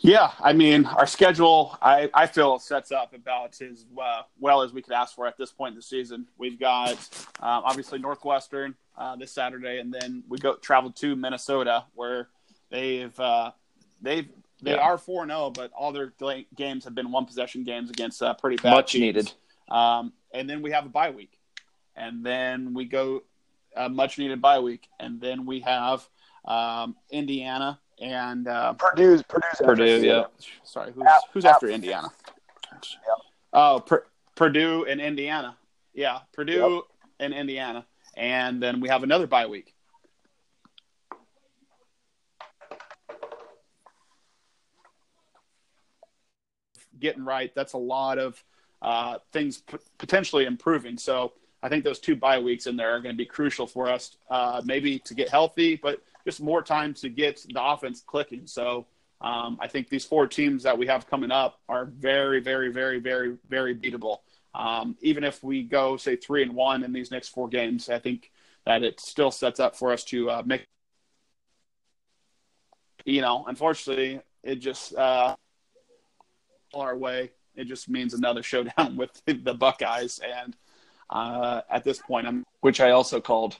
Yeah, 0.00 0.30
I 0.40 0.52
mean, 0.52 0.84
our 0.86 1.06
schedule, 1.08 1.76
I, 1.82 2.08
I 2.14 2.26
feel, 2.28 2.60
sets 2.60 2.92
up 2.92 3.14
about 3.14 3.60
as 3.60 3.84
uh, 4.00 4.22
well 4.38 4.62
as 4.62 4.72
we 4.72 4.80
could 4.80 4.92
ask 4.92 5.16
for 5.16 5.26
at 5.26 5.36
this 5.36 5.50
point 5.50 5.72
in 5.72 5.76
the 5.76 5.82
season. 5.82 6.28
We've 6.38 6.58
got 6.58 6.92
um, 7.40 7.64
obviously 7.64 7.98
Northwestern 7.98 8.76
uh, 8.96 9.16
this 9.16 9.32
Saturday, 9.32 9.80
and 9.80 9.92
then 9.92 10.22
we 10.28 10.38
go 10.38 10.54
travel 10.54 10.92
to 10.92 11.16
Minnesota, 11.16 11.84
where 11.94 12.28
they've 12.70 13.18
uh, 13.18 13.50
they've 14.00 14.28
they 14.62 14.72
Yeah. 14.72 14.76
are 14.76 14.98
four 14.98 15.26
zero, 15.26 15.50
but 15.50 15.72
all 15.72 15.90
their 15.92 16.12
games 16.54 16.84
have 16.84 16.94
been 16.94 17.10
one 17.10 17.26
possession 17.26 17.64
games 17.64 17.90
against 17.90 18.22
uh, 18.22 18.34
pretty 18.34 18.56
bad 18.56 18.74
Much 18.74 18.92
teams. 18.92 19.00
needed. 19.02 19.32
Um, 19.68 20.12
and 20.32 20.48
then 20.48 20.62
we 20.62 20.70
have 20.70 20.86
a 20.86 20.88
bye 20.90 21.10
week, 21.10 21.38
and 21.96 22.24
then 22.24 22.72
we 22.72 22.84
go 22.84 23.24
a 23.76 23.88
much 23.88 24.16
needed 24.16 24.40
bye 24.40 24.60
week, 24.60 24.88
and 25.00 25.20
then 25.20 25.44
we 25.44 25.60
have 25.60 26.08
um, 26.44 26.94
Indiana 27.10 27.80
and 28.00 28.46
uh, 28.48 28.74
Purdue's 28.74 29.22
Purdue's 29.22 29.60
Purdue, 29.64 30.00
yeah. 30.02 30.24
Sorry, 30.64 30.92
who's 30.92 31.04
App- 31.04 31.22
who's 31.32 31.44
App- 31.44 31.54
after 31.56 31.68
Indiana? 31.68 32.08
Yep. 32.72 33.18
Oh, 33.52 33.82
Pur- 33.84 34.06
Purdue 34.34 34.84
and 34.88 35.00
Indiana. 35.00 35.56
Yeah, 35.94 36.18
Purdue 36.32 36.82
and 37.18 37.32
Indiana, 37.34 37.84
and 38.16 38.62
then 38.62 38.80
we 38.80 38.88
have 38.88 39.02
another 39.02 39.26
bye 39.26 39.46
week. 39.46 39.74
Getting 47.00 47.24
right, 47.24 47.54
that's 47.54 47.74
a 47.74 47.78
lot 47.78 48.18
of 48.18 48.42
uh, 48.82 49.18
things 49.32 49.58
p- 49.58 49.76
potentially 49.98 50.46
improving. 50.46 50.96
So 50.98 51.32
I 51.62 51.68
think 51.68 51.84
those 51.84 51.98
two 52.00 52.16
bye 52.16 52.38
weeks 52.40 52.66
in 52.66 52.76
there 52.76 52.94
are 52.94 53.00
going 53.00 53.14
to 53.14 53.16
be 53.18 53.26
crucial 53.26 53.66
for 53.66 53.88
us, 53.88 54.16
uh, 54.30 54.62
maybe 54.64 54.98
to 55.00 55.14
get 55.14 55.28
healthy, 55.28 55.76
but 55.76 56.00
just 56.28 56.42
more 56.42 56.60
time 56.60 56.92
to 56.92 57.08
get 57.08 57.42
the 57.48 57.64
offense 57.64 58.02
clicking. 58.06 58.46
So 58.46 58.86
um, 59.22 59.56
I 59.62 59.66
think 59.66 59.88
these 59.88 60.04
four 60.04 60.26
teams 60.26 60.62
that 60.64 60.76
we 60.76 60.86
have 60.86 61.08
coming 61.08 61.30
up 61.30 61.58
are 61.70 61.86
very, 61.86 62.40
very, 62.40 62.70
very, 62.70 63.00
very, 63.00 63.38
very 63.48 63.74
beatable. 63.74 64.18
Um, 64.54 64.94
even 65.00 65.24
if 65.24 65.42
we 65.42 65.62
go 65.62 65.96
say 65.96 66.16
three 66.16 66.42
and 66.42 66.54
one 66.54 66.84
in 66.84 66.92
these 66.92 67.10
next 67.10 67.28
four 67.28 67.48
games, 67.48 67.88
I 67.88 67.98
think 67.98 68.30
that 68.66 68.82
it 68.82 69.00
still 69.00 69.30
sets 69.30 69.58
up 69.58 69.74
for 69.74 69.90
us 69.90 70.04
to 70.04 70.30
uh, 70.30 70.42
make. 70.44 70.66
You 73.06 73.22
know, 73.22 73.46
unfortunately, 73.48 74.20
it 74.42 74.56
just 74.56 74.94
uh, 74.96 75.34
our 76.74 76.94
way. 76.94 77.30
It 77.54 77.68
just 77.68 77.88
means 77.88 78.12
another 78.12 78.42
showdown 78.42 78.96
with 78.98 79.22
the 79.24 79.54
Buckeyes, 79.54 80.20
and 80.22 80.54
uh, 81.08 81.62
at 81.70 81.84
this 81.84 81.98
point, 81.98 82.26
I'm 82.26 82.44
Which 82.60 82.80
I 82.80 82.90
also 82.90 83.18
called 83.18 83.56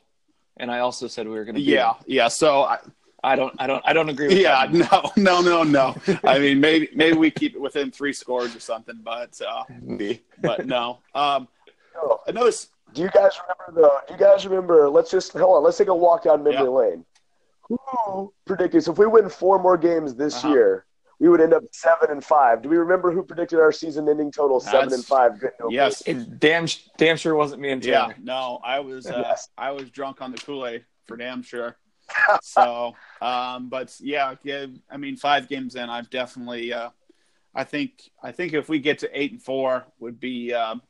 and 0.59 0.71
I 0.71 0.81
also 0.81 1.07
said 1.07 1.27
we 1.27 1.35
were 1.35 1.45
going 1.45 1.55
to 1.55 1.61
yeah, 1.61 1.95
yeah. 2.07 2.29
So 2.29 2.63
I, 2.63 2.79
I 3.25 3.37
don't 3.37 3.55
I 3.59 3.67
don't 3.67 3.83
I 3.87 3.93
don't 3.93 4.09
agree 4.09 4.29
with 4.29 4.39
yeah, 4.39 4.67
that. 4.67 5.13
no, 5.17 5.41
no, 5.41 5.41
no, 5.41 5.63
no. 5.63 5.97
I 6.25 6.39
mean, 6.39 6.61
maybe 6.61 6.89
maybe 6.95 7.17
we 7.17 7.31
keep 7.31 7.55
it 7.55 7.61
within 7.61 7.91
three 7.91 8.13
scores 8.13 8.55
or 8.55 8.61
something, 8.61 9.01
but 9.03 9.41
uh, 9.47 9.65
but 10.43 10.67
no. 10.67 10.99
Um, 11.15 11.49
Oh, 12.01 12.21
I 12.29 12.31
noticed. 12.31 12.71
Do 12.93 13.03
you 13.03 13.11
guys 13.11 13.33
remember 13.43 13.83
though? 13.89 13.99
Do 14.07 14.15
you 14.15 14.21
guys 14.21 14.47
remember? 14.47 14.89
Let's 14.89 15.11
just 15.11 15.33
hold 15.33 15.57
on. 15.57 15.65
Let's 15.65 15.77
take 15.79 15.89
a 15.89 15.95
walk 15.95 16.23
down 16.25 16.45
memory 16.45 16.63
Yeah. 16.63 16.69
lane. 16.69 17.05
Who 17.63 18.33
predicted? 18.47 18.85
So 18.85 18.93
if 18.93 18.99
we 18.99 19.07
win 19.07 19.29
four 19.29 19.59
more 19.59 19.77
games 19.77 20.15
this 20.15 20.45
Uh-huh. 20.45 20.55
year, 20.55 20.87
we 21.21 21.29
would 21.29 21.41
end 21.41 21.53
up 21.53 21.65
seven 21.73 22.11
and 22.11 22.25
five. 22.25 22.63
Do 22.63 22.69
we 22.69 22.77
remember 22.77 23.11
who 23.11 23.23
predicted 23.23 23.59
our 23.59 23.73
season-ending 23.73 24.33
total 24.33 24.61
seven 24.61 24.89
That's- 24.89 24.95
and 24.95 25.05
five? 25.05 25.41
Good, 25.41 25.53
no 25.61 25.69
Yes, 25.71 26.03
It 26.07 26.39
damn 26.39 26.67
damn 26.97 27.17
sure 27.17 27.35
wasn't 27.35 27.61
me 27.61 27.71
and 27.71 27.85
yeah. 27.85 28.13
No, 28.23 28.61
I 28.65 28.81
was 28.81 29.07
uh, 29.07 29.23
Yes. 29.27 29.49
I 29.59 29.73
was 29.73 29.91
drunk 29.91 30.23
on 30.23 30.31
the 30.33 30.39
Kool 30.39 30.67
Aid 30.67 30.85
for 31.07 31.17
damn 31.17 31.43
sure. 31.43 31.77
so, 32.43 32.95
um, 33.21 33.69
but 33.69 33.95
yeah, 34.01 34.35
yeah, 34.43 34.67
I 34.91 34.97
mean, 34.97 35.17
five 35.17 35.49
games 35.49 35.75
in, 35.75 35.91
I've 35.91 36.09
definitely. 36.11 36.73
Uh, 36.73 36.91
I 37.55 37.65
think 37.65 38.11
I 38.23 38.33
think 38.33 38.53
if 38.53 38.69
we 38.69 38.79
get 38.79 39.01
to 39.01 39.11
eight 39.19 39.33
and 39.33 39.43
four, 39.43 39.85
would 39.99 40.21
be 40.21 40.55
um, 40.55 40.81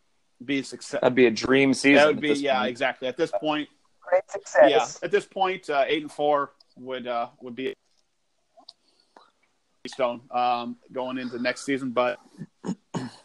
be 0.45 0.61
a 0.61 0.65
success. 0.65 1.01
That'd 1.01 1.15
be 1.17 1.27
a 1.27 1.31
dream 1.31 1.75
season. 1.75 1.95
That 1.97 2.07
would 2.07 2.21
be 2.21 2.35
yeah, 2.35 2.59
point. 2.59 2.71
exactly. 2.71 3.09
At 3.09 3.17
this 3.17 3.33
point, 3.41 3.69
Great 4.01 4.31
success. 4.31 4.71
yeah, 4.71 4.87
at 5.07 5.11
this 5.11 5.25
point, 5.25 5.69
uh, 5.71 5.85
eight 5.87 6.03
and 6.03 6.13
four 6.13 6.53
would 6.77 7.07
uh, 7.07 7.29
would 7.41 7.55
be 7.57 7.71
a 7.71 7.75
stone 9.89 10.23
um, 10.31 10.77
going 10.93 11.19
into 11.19 11.41
next 11.41 11.65
season. 11.65 11.91
But 11.91 12.19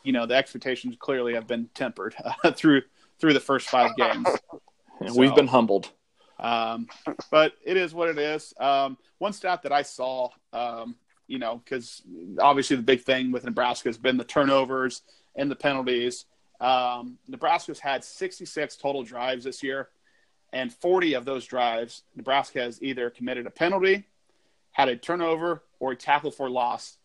you 0.04 0.12
know, 0.12 0.26
the 0.26 0.36
expectations 0.36 0.96
clearly 1.00 1.34
have 1.34 1.48
been 1.48 1.70
tempered 1.74 2.16
uh, 2.24 2.52
through 2.56 2.82
through 3.20 3.34
the 3.34 3.40
first 3.40 3.70
five 3.70 3.96
games. 3.96 4.28
We've 5.16 5.36
been 5.36 5.48
humbled. 5.48 5.92
Um, 6.40 6.88
but 7.32 7.54
it 7.64 7.78
is 7.78 7.94
what 7.94 8.10
it 8.10 8.18
is. 8.18 8.54
Um, 8.60 8.98
one 9.18 9.34
stat 9.34 9.64
that 9.64 9.72
I 9.72 9.82
saw, 9.82 10.30
um, 10.52 10.96
you 11.28 11.40
know, 11.40 11.62
because 11.64 12.02
obviously 12.40 12.76
the 12.76 12.84
big 12.84 13.02
thing 13.02 13.32
with 13.32 13.46
Nebraska 13.46 13.90
has 13.90 13.98
been 13.98 14.18
the 14.18 14.24
turnovers 14.24 15.04
and 15.36 15.50
the 15.50 15.56
penalties. 15.56 16.26
Um, 16.60 17.18
Nebraska's 17.28 17.80
had 17.80 18.04
66 18.04 18.76
total 18.78 19.04
drives 19.04 19.44
this 19.46 19.64
year, 19.64 19.90
and 20.52 20.72
40 20.72 21.16
of 21.16 21.26
those 21.26 21.46
drives, 21.46 22.04
Nebraska 22.16 22.62
has 22.62 22.82
either 22.82 23.10
committed 23.10 23.48
a 23.48 23.52
penalty, 23.52 24.06
had 24.74 24.90
a 24.90 24.98
turnover, 24.98 25.64
or 25.80 25.94
a 25.94 25.96
tackle 25.96 26.32
for 26.32 26.50
loss. 26.50 26.98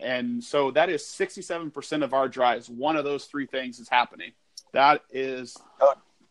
and 0.00 0.42
so 0.42 0.70
that 0.72 0.88
is 0.90 1.02
67% 1.02 2.04
of 2.04 2.14
our 2.14 2.28
drives. 2.28 2.68
One 2.68 2.96
of 2.96 3.04
those 3.04 3.24
three 3.26 3.46
things 3.46 3.78
is 3.80 3.88
happening. 3.88 4.32
That 4.72 5.02
is 5.10 5.56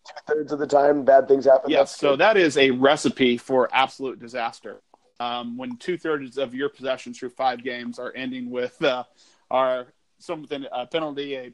Two 0.08 0.34
thirds 0.34 0.52
of 0.52 0.60
the 0.60 0.68
time, 0.68 1.04
bad 1.04 1.28
things 1.28 1.46
happen. 1.46 1.70
Yes, 1.70 1.92
That's 1.92 2.00
so 2.00 2.16
that 2.16 2.38
is 2.38 2.58
a 2.58 2.72
recipe 2.72 3.38
for 3.38 3.70
absolute 3.72 4.20
disaster. 4.20 4.82
Um, 5.20 5.58
when 5.58 5.76
two 5.78 5.98
thirds 5.98 6.38
of 6.38 6.56
your 6.56 6.70
possessions 6.70 7.20
through 7.20 7.32
five 7.32 7.64
games 7.64 8.00
are 8.00 8.14
ending 8.16 8.50
with 8.50 8.82
uh, 8.82 9.04
are 9.52 9.88
something 10.18 10.66
a 10.72 10.88
penalty, 10.88 11.36
a 11.36 11.54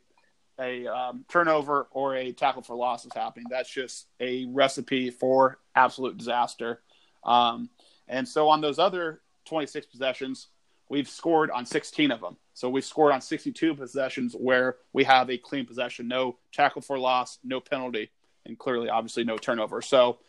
a 0.58 0.88
um, 0.88 1.26
turnover, 1.28 1.88
or 1.92 2.16
a 2.16 2.32
tackle 2.32 2.62
for 2.62 2.76
loss 2.76 3.04
is 3.06 3.12
happening, 3.14 3.48
that's 3.50 3.70
just 3.70 4.08
a 4.22 4.46
recipe 4.46 5.10
for 5.10 5.58
absolute 5.76 6.18
disaster. 6.18 6.82
Um, 7.26 7.70
and 8.08 8.26
so 8.28 8.48
on 8.50 8.62
those 8.62 8.80
other 8.80 9.22
26 9.46 9.86
possessions, 9.88 10.48
we've 10.90 11.10
scored 11.10 11.52
on 11.52 11.66
16 11.66 12.12
of 12.12 12.22
them. 12.22 12.38
So 12.54 12.70
we've 12.70 12.86
scored 12.86 13.12
on 13.12 13.22
62 13.22 13.76
possessions 13.76 14.36
where 14.38 14.78
we 14.94 15.04
have 15.04 15.30
a 15.30 15.38
clean 15.38 15.66
possession, 15.66 16.08
no 16.08 16.38
tackle 16.54 16.82
for 16.82 16.98
loss, 16.98 17.40
no 17.44 17.60
penalty, 17.60 18.12
and 18.46 18.58
clearly, 18.58 18.90
obviously, 18.90 19.24
no 19.24 19.38
turnover. 19.38 19.82
So 19.82 20.20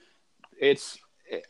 it's, 0.59 0.99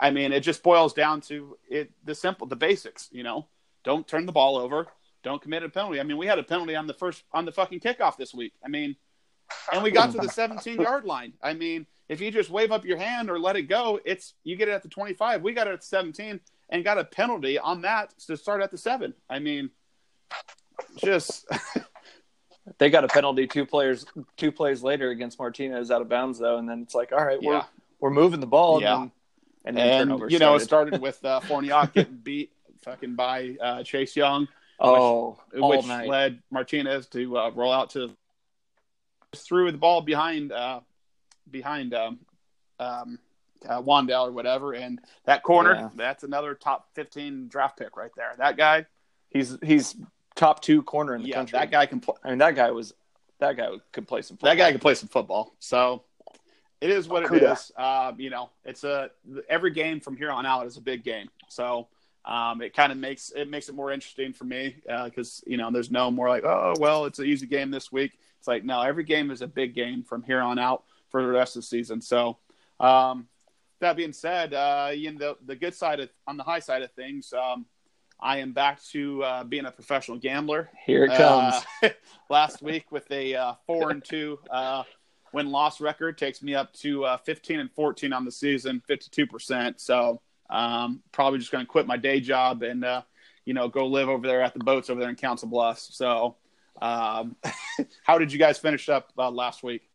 I 0.01 0.11
mean, 0.11 0.33
it 0.33 0.41
just 0.41 0.63
boils 0.63 0.93
down 0.93 1.21
to 1.23 1.57
it 1.71 1.93
the 2.05 2.15
simple, 2.15 2.47
the 2.47 2.57
basics. 2.57 3.09
You 3.13 3.23
know, 3.23 3.47
don't 3.85 4.07
turn 4.07 4.27
the 4.27 4.33
ball 4.33 4.57
over, 4.57 4.89
don't 5.23 5.41
commit 5.41 5.63
a 5.63 5.69
penalty. 5.69 6.01
I 6.01 6.03
mean, 6.03 6.17
we 6.17 6.27
had 6.27 6.39
a 6.39 6.43
penalty 6.43 6.75
on 6.75 6.87
the 6.87 6.95
first 6.95 7.25
on 7.33 7.45
the 7.45 7.53
fucking 7.53 7.81
kickoff 7.81 8.17
this 8.17 8.35
week. 8.35 8.53
I 8.65 8.69
mean, 8.69 8.97
and 9.73 9.83
we 9.83 9.91
got 9.91 10.11
to 10.13 10.19
the 10.19 10.29
17 10.29 10.81
yard 10.81 11.05
line. 11.05 11.33
I 11.43 11.55
mean, 11.55 11.87
if 12.09 12.21
you 12.21 12.31
just 12.31 12.51
wave 12.51 12.73
up 12.73 12.85
your 12.85 12.99
hand 12.99 13.31
or 13.31 13.39
let 13.39 13.57
it 13.57 13.63
go, 13.63 14.01
it's 14.05 14.35
you 14.45 14.57
get 14.57 14.69
it 14.69 14.73
at 14.73 14.83
the 14.83 14.89
25. 14.89 15.43
We 15.43 15.53
got 15.53 15.69
it 15.69 15.75
at 15.75 15.81
the 15.81 15.87
17 15.87 16.41
and 16.69 16.85
got 16.85 16.99
a 16.99 17.05
penalty 17.05 17.59
on 17.59 17.83
that 17.83 18.15
to 18.27 18.37
start 18.37 18.63
at 18.63 18.71
the 18.71 18.79
seven. 18.79 19.15
I 19.29 19.39
mean, 19.39 19.71
just 20.97 21.47
They 22.79 22.91
got 22.91 23.05
a 23.05 23.09
penalty 23.09 23.47
two 23.47 23.65
players 23.65 24.05
two 24.37 24.51
plays 24.51 24.83
later 24.83 25.11
against 25.11 25.39
Martinez 25.39 25.91
out 25.91 26.03
of 26.03 26.09
bounds 26.09 26.39
though, 26.39 26.59
and 26.59 26.69
then 26.69 26.83
it's 26.83 26.95
like, 26.95 27.13
all 27.13 27.25
right, 27.25 27.41
we're 27.41 27.63
we're 28.01 28.11
moving 28.11 28.41
the 28.41 28.47
ball, 28.47 28.83
Yeah. 28.83 29.03
and 29.03 29.77
then, 29.77 29.87
and, 30.01 30.11
then 30.11 30.21
and 30.21 30.31
you 30.31 30.39
know 30.39 30.57
it 30.57 30.61
started. 30.61 31.01
with 31.01 31.25
uh, 31.25 31.41
Farniok 31.41 31.93
getting 31.93 32.17
beat 32.17 32.51
fucking 32.83 33.15
by 33.15 33.57
uh, 33.61 33.83
Chase 33.85 34.17
Young, 34.17 34.49
oh, 34.81 35.39
which 35.55 35.87
night. 35.87 36.09
led 36.09 36.43
Martinez 36.51 37.07
to 37.09 37.39
uh, 37.39 37.51
roll 37.51 37.73
out 37.73 37.91
to 37.91 38.11
just 39.33 39.47
threw 39.47 39.71
the 39.71 39.79
ball 39.79 40.01
behind 40.01 40.51
uh, 40.51 40.81
behind 41.49 41.95
um, 41.95 42.19
um, 42.81 43.19
uh, 43.69 43.81
Wan'Dale 43.83 44.29
or 44.29 44.33
whatever, 44.33 44.73
and 44.75 45.01
that 45.25 45.43
corner 45.43 45.75
Yeah. 45.75 45.89
that's 45.95 46.25
another 46.25 46.55
top 46.55 46.89
15 46.95 47.49
draft 47.49 47.79
pick 47.79 47.97
right 47.97 48.11
there. 48.17 48.35
That 48.39 48.57
guy, 48.57 48.87
He's 49.31 49.59
he's 49.63 49.97
top 50.35 50.63
two 50.63 50.83
corner 50.83 51.15
in 51.15 51.23
the 51.23 51.29
yeah, 51.29 51.35
country. 51.37 51.59
that 51.59 51.71
guy 51.71 51.87
can 51.87 52.01
play. 52.01 52.15
I 52.25 52.31
mean, 52.31 52.39
that 52.39 52.55
guy 52.55 52.71
was 52.71 52.95
that 53.41 53.57
guy 53.57 53.69
could 53.93 54.07
play 54.09 54.23
some. 54.23 54.37
Football. 54.37 54.51
That 54.51 54.57
guy 54.57 54.71
can 54.71 54.81
play 54.81 54.95
some 54.95 55.09
football. 55.09 55.55
So 55.59 56.05
it 56.81 56.91
is 56.91 57.09
what 57.09 57.25
it 57.25 57.43
is. 57.43 57.73
Um, 57.77 58.19
you 58.21 58.31
know, 58.31 58.51
it's 58.65 58.85
a 58.85 59.11
every 59.49 59.73
game 59.73 60.01
from 60.01 60.17
here 60.17 60.31
on 60.31 60.47
out 60.47 60.67
is 60.67 60.77
a 60.77 60.81
big 60.81 61.05
game. 61.05 61.29
So 61.49 61.89
um, 62.25 62.63
it 62.63 62.75
kind 62.75 62.93
of 62.93 62.99
makes 62.99 63.31
it 63.31 63.51
makes 63.51 63.69
it 63.69 63.75
more 63.75 63.91
interesting 63.93 64.33
for 64.33 64.45
me 64.45 64.77
because 65.05 65.43
you 65.47 65.57
know 65.57 65.71
there's 65.71 65.91
no 65.91 66.11
more 66.11 66.29
like 66.29 66.45
oh 66.45 66.75
well 66.79 67.05
it's 67.07 67.19
an 67.19 67.27
easy 67.27 67.47
game 67.47 67.71
this 67.71 67.91
week. 67.93 68.13
It's 68.39 68.49
like 68.49 68.65
no, 68.65 68.81
every 68.81 69.05
game 69.05 69.31
is 69.31 69.43
a 69.43 69.47
big 69.47 69.75
game 69.75 70.03
from 70.03 70.23
here 70.23 70.41
on 70.41 70.59
out 70.59 70.85
for 71.11 71.21
the 71.23 71.29
rest 71.29 71.57
of 71.57 71.63
the 71.63 71.67
season. 71.67 72.01
So 72.01 72.39
um, 72.81 73.27
that 73.81 73.97
being 73.97 74.13
said, 74.13 74.55
uh, 74.55 74.91
you 74.95 75.13
know 75.13 75.19
the, 75.19 75.37
the 75.47 75.57
good 75.57 75.75
side 75.75 76.01
of 76.01 76.11
on 76.27 76.37
the 76.37 76.43
high 76.43 76.61
side 76.61 76.83
of 76.83 76.93
things. 76.93 77.33
Um, 77.33 77.67
I 78.19 78.39
am 78.39 78.53
back 78.53 78.83
to 78.93 79.23
uh, 79.23 79.45
being 79.45 79.67
a 79.67 79.71
professional 79.71 80.17
gambler. 80.17 80.71
Here 80.87 81.05
it 81.05 81.17
comes. 81.17 81.63
Uh, 81.83 81.91
last 82.31 82.63
week 82.63 82.91
with 82.91 83.11
a 83.11 83.35
uh, 83.35 83.55
four 83.67 83.91
and 83.91 84.03
two 84.03 84.39
uh, 84.51 84.85
win 85.33 85.51
loss 85.51 85.81
record 85.81 86.17
takes 86.17 86.43
me 86.43 86.55
up 86.55 86.73
to 86.75 87.05
uh, 87.05 87.17
15 87.19 87.61
and 87.61 87.71
14 87.73 88.13
on 88.13 88.25
the 88.25 88.33
season, 88.33 88.83
52 88.87 89.27
percent. 89.27 89.81
So 89.81 90.23
um, 90.49 91.03
probably 91.13 91.39
just 91.39 91.53
going 91.53 91.65
to 91.65 91.71
quit 91.71 91.87
my 91.87 91.97
day 91.97 92.21
job 92.21 92.63
and 92.63 92.85
uh, 92.85 93.03
you 93.45 93.55
know 93.55 93.69
go 93.69 93.87
live 93.87 94.09
over 94.09 94.27
there 94.27 94.43
at 94.43 94.55
the 94.55 94.61
boats 94.61 94.89
over 94.89 95.01
there 95.01 95.11
in 95.11 95.17
Council 95.17 95.49
Bluffs. 95.49 95.95
So 95.95 96.37
um, 96.81 97.37
how 98.03 98.19
did 98.19 98.33
you 98.33 98.39
guys 98.39 98.59
finish 98.59 98.89
up 98.89 99.13
uh, 99.19 99.31
last 99.31 99.63
week? 99.63 99.89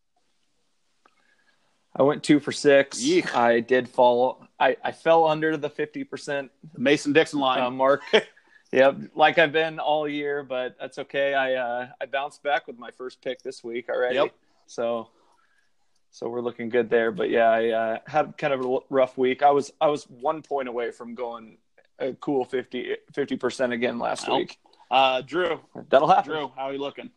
I 1.95 2.03
went 2.03 2.23
two 2.23 2.39
for 2.39 2.51
six. 2.51 3.01
Yeek. 3.03 3.35
I 3.35 3.59
did 3.59 3.89
fall. 3.89 4.45
I, 4.59 4.77
I 4.83 4.91
fell 4.91 5.27
under 5.27 5.57
the 5.57 5.69
fifty 5.69 6.03
percent 6.03 6.51
Mason 6.77 7.13
Dixon 7.13 7.39
line. 7.39 7.61
uh, 7.61 7.69
mark. 7.69 8.01
yep, 8.71 8.97
like 9.15 9.37
I've 9.37 9.51
been 9.51 9.79
all 9.79 10.07
year, 10.07 10.43
but 10.43 10.75
that's 10.79 10.97
okay. 10.99 11.33
I 11.33 11.55
uh, 11.55 11.87
I 12.01 12.05
bounced 12.05 12.43
back 12.43 12.67
with 12.67 12.77
my 12.77 12.91
first 12.91 13.21
pick 13.21 13.41
this 13.41 13.63
week 13.63 13.89
already. 13.89 14.15
Yep. 14.15 14.33
So 14.67 15.09
so 16.11 16.29
we're 16.29 16.41
looking 16.41 16.69
good 16.69 16.89
there. 16.89 17.11
But 17.11 17.29
yeah, 17.29 17.49
I 17.49 17.69
uh, 17.69 17.97
had 18.07 18.37
kind 18.37 18.53
of 18.53 18.63
a 18.65 18.79
rough 18.89 19.17
week. 19.17 19.43
I 19.43 19.51
was 19.51 19.71
I 19.81 19.87
was 19.87 20.05
one 20.05 20.41
point 20.41 20.67
away 20.67 20.91
from 20.91 21.15
going 21.15 21.57
a 21.99 22.13
cool 22.13 22.45
50 22.45 22.97
percent 23.37 23.73
again 23.73 23.99
last 23.99 24.27
Well, 24.27 24.37
week. 24.37 24.57
uh, 24.89 25.21
Drew, 25.21 25.59
That'll 25.89 26.07
happen. 26.07 26.31
Drew, 26.31 26.51
how 26.55 26.63
are 26.63 26.73
you 26.73 26.79
looking? 26.79 27.11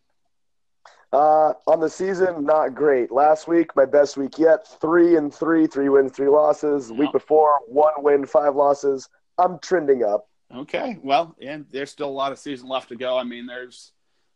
Uh, 1.13 1.53
on 1.67 1.81
the 1.81 1.89
season, 1.89 2.45
not 2.45 2.75
great. 2.75 3.13
Last 3.13 3.47
week, 3.47 3.75
my 3.77 3.85
best 3.85 4.17
week 4.17 4.39
yet. 4.39 4.67
Three 4.81 5.17
and 5.17 5.33
three, 5.33 5.67
three 5.67 5.89
wins, 5.89 6.13
three 6.13 6.29
losses. 6.29 6.91
Yeah. 6.91 6.99
Week 6.99 7.13
before, 7.13 7.61
one 7.67 7.95
win, 7.99 8.27
five 8.27 8.57
losses. 8.57 9.09
I'm 9.39 9.59
trending 9.61 10.03
up. 10.03 10.29
Okay, 10.55 10.99
well, 11.03 11.35
and 11.43 11.67
there's 11.71 11.91
still 11.91 12.09
a 12.09 12.11
lot 12.11 12.33
of 12.33 12.39
season 12.39 12.69
left 12.69 12.91
to 12.91 12.97
go. 12.97 13.17
I 13.17 13.25
mean, 13.25 13.47
there's 13.47 13.93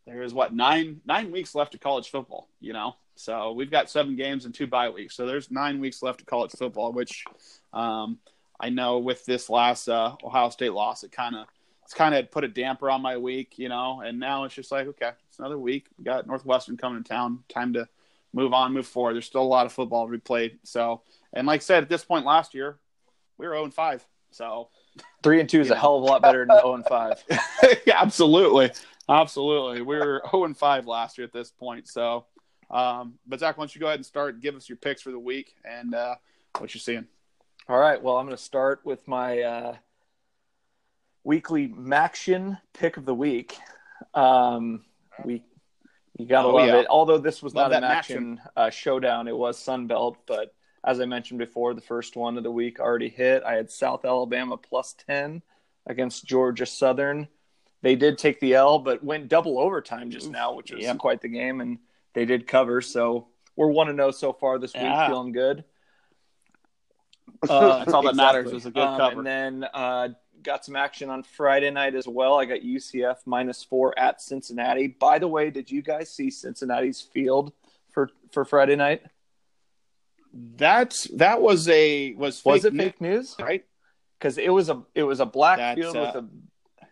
there's 0.06 0.34
what 0.34 0.54
nine 0.54 1.00
nine 1.04 1.30
weeks 1.30 1.54
left 1.54 1.74
of 1.74 1.80
college 1.80 2.10
football. 2.10 2.48
You 2.60 2.72
know, 2.72 2.96
so 3.14 3.52
we've 3.52 3.70
got 3.70 3.90
seven 3.90 4.16
games 4.16 4.44
and 4.44 4.54
two 4.54 4.66
bye 4.66 4.88
weeks. 4.88 5.14
So 5.14 5.26
there's 5.26 5.50
nine 5.50 5.80
weeks 5.80 6.02
left 6.02 6.20
of 6.20 6.26
college 6.26 6.52
football, 6.52 6.92
which 6.92 7.24
um, 7.72 8.18
I 8.58 8.70
know 8.70 8.98
with 8.98 9.24
this 9.26 9.48
last 9.48 9.88
uh, 9.88 10.16
Ohio 10.24 10.48
State 10.50 10.72
loss, 10.72 11.04
it 11.04 11.12
kind 11.12 11.36
of 11.36 11.46
it's 11.84 11.94
kind 11.94 12.14
of 12.14 12.30
put 12.30 12.44
a 12.44 12.48
damper 12.48 12.90
on 12.90 13.02
my 13.02 13.16
week. 13.16 13.58
You 13.58 13.68
know, 13.68 14.00
and 14.00 14.18
now 14.18 14.44
it's 14.44 14.54
just 14.54 14.72
like 14.72 14.86
okay, 14.88 15.12
it's 15.39 15.45
another 15.45 15.59
week. 15.59 15.86
We 15.97 16.05
got 16.05 16.26
Northwestern 16.26 16.76
coming 16.76 17.03
to 17.03 17.09
town. 17.09 17.45
Time 17.49 17.72
to 17.74 17.89
move 18.32 18.53
on, 18.53 18.72
move 18.72 18.86
forward. 18.86 19.14
There's 19.14 19.26
still 19.26 19.43
a 19.43 19.45
lot 19.45 19.66
of 19.66 19.72
football 19.72 20.07
to 20.07 20.12
be 20.12 20.18
played. 20.18 20.59
So, 20.64 21.03
and 21.32 21.47
like 21.47 21.61
I 21.61 21.64
said, 21.64 21.82
at 21.84 21.89
this 21.89 22.05
point 22.05 22.26
last 22.26 22.55
year, 22.55 22.78
we 23.39 23.47
were 23.47 23.55
0 23.55 23.64
and 23.64 23.74
5. 23.74 24.07
So 24.30 24.68
Three 25.22 25.41
and 25.41 25.49
two 25.49 25.61
is 25.61 25.70
a 25.70 25.76
hell 25.76 25.97
of 25.97 26.03
a 26.03 26.07
lot 26.07 26.22
better 26.22 26.45
than 26.45 26.57
zero 26.57 26.74
and 26.74 26.84
five. 26.86 27.22
yeah, 27.86 28.01
absolutely, 28.01 28.70
absolutely. 29.09 29.82
We 29.82 29.97
were 29.97 30.22
zero 30.30 30.45
and 30.45 30.57
five 30.57 30.86
last 30.86 31.18
year 31.18 31.26
at 31.26 31.32
this 31.32 31.51
point. 31.51 31.89
So, 31.89 32.26
um, 32.70 33.14
but 33.26 33.41
Zach, 33.41 33.57
why 33.59 33.62
don't 33.62 33.74
you 33.74 33.80
go 33.80 33.86
ahead 33.86 33.99
and 33.99 34.07
start? 34.07 34.34
and 34.34 34.43
Give 34.43 34.55
us 34.55 34.68
your 34.68 34.76
picks 34.76 35.03
for 35.03 35.11
the 35.11 35.18
week 35.18 35.55
and 35.64 35.95
uh, 35.95 36.16
what 36.59 36.74
you're 36.74 36.80
seeing. 36.80 37.07
All 37.68 37.78
right. 37.78 38.03
Well, 38.03 38.16
I'm 38.16 38.26
going 38.26 38.36
to 38.36 38.43
start 38.43 38.80
with 38.84 39.07
my 39.07 39.41
uh, 39.41 39.76
weekly 41.24 41.68
MACtion 41.68 42.59
pick 42.72 42.97
of 42.97 43.05
the 43.05 43.14
week. 43.14 43.57
Um, 44.14 44.84
we 45.24 45.42
you 46.18 46.26
gotta 46.26 46.48
Oh, 46.48 46.54
love 46.54 46.66
yeah. 46.68 46.76
it. 46.80 46.86
Although 46.90 47.18
this 47.18 47.42
was 47.42 47.54
Love 47.54 47.70
not 47.70 47.78
an 47.78 47.84
action 47.84 48.40
uh, 48.56 48.70
showdown, 48.70 49.28
it 49.28 49.36
was 49.36 49.56
Sunbelt. 49.58 50.16
But 50.26 50.52
as 50.84 51.00
I 51.00 51.04
mentioned 51.06 51.38
before, 51.38 51.74
the 51.74 51.80
first 51.80 52.16
one 52.16 52.36
of 52.36 52.42
the 52.42 52.50
week 52.50 52.80
already 52.80 53.08
hit. 53.08 53.42
I 53.44 53.54
had 53.54 53.70
South 53.70 54.04
Alabama 54.04 54.56
plus 54.56 54.94
ten 55.06 55.42
against 55.86 56.24
Georgia 56.24 56.66
Southern. 56.66 57.28
They 57.82 57.94
did 57.94 58.18
take 58.18 58.40
the 58.40 58.54
L, 58.54 58.80
but 58.80 59.04
went 59.04 59.28
double 59.28 59.58
overtime 59.60 60.10
just 60.10 60.30
now, 60.30 60.54
which 60.54 60.72
was 60.72 60.82
Yeah. 60.82 60.94
quite 60.94 61.20
the 61.20 61.28
game, 61.28 61.60
and 61.60 61.78
they 62.14 62.24
did 62.24 62.48
cover. 62.48 62.80
So 62.80 63.28
we're 63.54 63.68
one 63.70 63.86
to 63.86 63.94
zero 63.94 64.10
so 64.10 64.32
far 64.32 64.58
this 64.58 64.74
week, 64.74 64.82
Yeah. 64.82 65.06
feeling 65.06 65.30
good. 65.32 65.64
Uh, 67.48 67.78
That's 67.84 67.94
all 67.94 68.02
that 68.02 68.16
matters 68.16 68.52
is 68.52 68.66
a 68.66 68.70
good 68.72 68.82
Um, 68.82 68.98
cover. 68.98 69.18
And 69.18 69.26
then 69.26 69.64
uh, 69.72 70.08
got 70.43 70.64
some 70.64 70.76
action 70.76 71.11
on 71.11 71.22
Friday 71.22 71.70
night 71.70 71.95
as 71.95 72.07
well. 72.07 72.39
I 72.39 72.45
got 72.45 72.61
UCF 72.61 73.16
minus 73.26 73.62
four 73.64 73.99
at 73.99 74.20
Cincinnati. 74.20 74.86
By 74.89 75.18
the 75.18 75.28
way, 75.28 75.51
did 75.51 75.70
you 75.70 75.82
guys 75.82 76.11
see 76.11 76.30
Cincinnati's 76.30 77.01
field 77.01 77.53
for 77.91 78.11
for 78.32 78.45
Friday 78.45 78.76
night? 78.76 79.03
That's 80.32 81.05
that 81.16 81.41
was 81.41 81.68
a 81.68 82.14
was 82.14 82.45
Was 82.45 82.64
it 82.64 82.74
fake 82.74 83.01
news? 83.01 83.34
right? 83.39 83.64
Because 84.18 84.39
it 84.39 84.51
was 84.53 84.68
a 84.68 84.82
it 84.95 85.03
was 85.03 85.20
a 85.20 85.26
black 85.26 85.59
That's, 85.59 85.80
field 85.80 85.97
uh, 85.97 86.12
with 86.14 86.24
a 86.24 86.28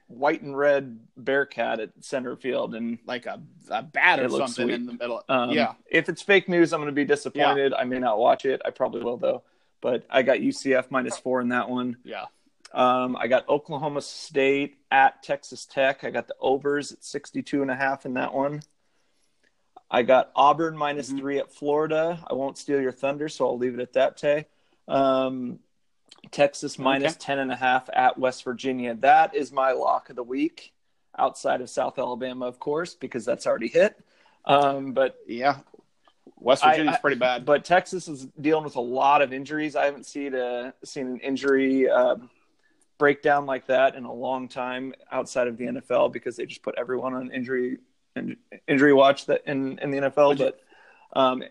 white 0.08 0.40
and 0.42 0.56
red 0.56 1.00
Bearcat 1.16 1.80
at 1.80 1.90
center 2.00 2.36
field, 2.36 2.74
and 2.74 2.98
Like 3.06 3.26
a, 3.26 3.40
a 3.70 3.82
bat 3.82 4.20
or 4.20 4.28
something 4.30 4.66
sweet. 4.66 4.74
in 4.74 4.86
the 4.86 4.92
middle. 4.92 5.22
um, 5.28 5.50
yeah, 5.50 5.72
If 5.90 6.08
it's 6.08 6.22
fake 6.22 6.48
news, 6.48 6.72
I'm 6.72 6.80
going 6.80 6.86
to 6.86 6.92
be 6.94 7.04
disappointed. 7.04 7.74
I 7.74 7.84
may 7.84 7.98
not 7.98 8.18
watch 8.18 8.44
it. 8.44 8.62
I 8.64 8.70
probably 8.70 9.02
will 9.02 9.16
though. 9.16 9.42
But 9.82 10.06
I 10.08 10.22
got 10.22 10.38
UCF 10.38 10.90
minus 10.90 11.18
four 11.18 11.40
in 11.40 11.48
that 11.50 11.68
one. 11.68 11.96
yeah. 12.04 12.26
Um, 12.72 13.16
I 13.16 13.26
got 13.26 13.48
Oklahoma 13.48 14.02
State 14.02 14.76
at 14.90 15.22
Texas 15.22 15.64
Tech. 15.66 16.04
I 16.04 16.10
got 16.10 16.26
the 16.26 16.36
overs 16.40 16.92
at 16.92 17.04
62 17.04 17.62
and 17.62 17.70
a 17.70 17.76
half 17.76 18.04
in 18.06 18.14
that 18.14 18.34
one. 18.34 18.62
I 19.90 20.02
got 20.02 20.30
Auburn 20.34 20.76
minus 20.76 21.10
Mhm. 21.12 21.18
three 21.18 21.38
at 21.38 21.52
Florida. 21.52 22.18
I 22.28 22.34
won't 22.34 22.58
steal 22.58 22.80
your 22.80 22.92
thunder, 22.92 23.28
so 23.28 23.46
I'll 23.46 23.56
leave 23.58 23.74
it 23.74 23.80
at 23.80 23.92
that, 23.92 24.16
Tay. 24.16 24.46
Um, 24.88 25.60
Texas 26.32 26.78
minus 26.78 27.12
Okay. 27.12 27.20
10 27.20 27.38
and 27.38 27.52
a 27.52 27.56
half 27.56 27.88
at 27.92 28.18
West 28.18 28.42
Virginia. 28.42 28.94
That 28.94 29.34
is 29.34 29.52
my 29.52 29.70
lock 29.72 30.10
of 30.10 30.16
the 30.16 30.24
week 30.24 30.72
outside 31.16 31.60
of 31.60 31.70
South 31.70 31.98
Alabama, 31.98 32.46
of 32.46 32.58
course, 32.58 32.94
because 32.94 33.24
that's 33.24 33.46
already 33.46 33.68
hit. 33.68 33.96
Um, 34.44 34.92
but 34.92 35.16
Yeah. 35.26 35.58
West 36.38 36.64
Virginia's 36.64 36.96
I- 36.96 37.00
pretty 37.00 37.16
bad. 37.16 37.44
But 37.46 37.64
Texas 37.64 38.08
is 38.08 38.26
dealing 38.40 38.64
with 38.64 38.76
a 38.76 38.80
lot 38.80 39.22
of 39.22 39.32
injuries. 39.32 39.76
I 39.76 39.84
haven't 39.84 40.04
seen 40.04 40.34
a 40.34 40.74
seen 40.84 41.06
an 41.06 41.20
injury 41.20 41.88
uh, 41.88 42.16
breakdown 42.98 43.46
like 43.46 43.66
that 43.66 43.94
in 43.94 44.04
a 44.04 44.12
long 44.12 44.48
time 44.48 44.94
outside 45.12 45.48
of 45.48 45.56
the 45.56 45.64
NFL 45.66 46.12
because 46.12 46.36
they 46.36 46.46
just 46.46 46.62
put 46.62 46.74
everyone 46.78 47.14
on 47.14 47.30
injury 47.30 47.78
in, 48.14 48.36
injury 48.66 48.92
watch 48.92 49.26
that 49.26 49.42
in 49.46 49.78
in 49.80 49.90
the 49.90 49.98
NFL. 49.98 50.28
Would 50.28 50.40
you- 50.40 50.52
But 51.12 51.18
um, 51.20 51.42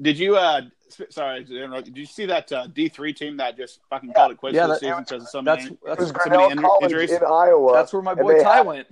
Did 0.00 0.18
you? 0.18 0.36
uh 0.36 0.62
Sorry, 1.10 1.44
did 1.44 1.98
you 1.98 2.06
see 2.06 2.24
that 2.24 2.50
uh, 2.50 2.66
D 2.66 2.88
three 2.88 3.12
team 3.12 3.36
that 3.36 3.58
just 3.58 3.80
fucking 3.90 4.14
called 4.14 4.32
it 4.32 4.38
quits 4.38 4.54
Yeah, 4.56 4.62
for 4.62 4.68
the 4.68 4.72
that- 4.74 4.80
season 4.80 4.98
because 5.00 5.22
of 5.24 5.28
so 5.28 5.42
that's 5.42 5.64
many? 5.64 5.76
It 5.86 5.98
was 5.98 6.12
that's 6.12 6.24
so 6.24 6.30
many 6.30 6.52
in- 6.52 6.64
injuries? 6.82 7.12
in 7.12 7.22
Iowa. 7.22 7.74
that's 7.74 7.92
where 7.92 8.00
my 8.00 8.14
boy 8.14 8.42
Ty 8.42 8.56
had- 8.56 8.66
went. 8.66 8.86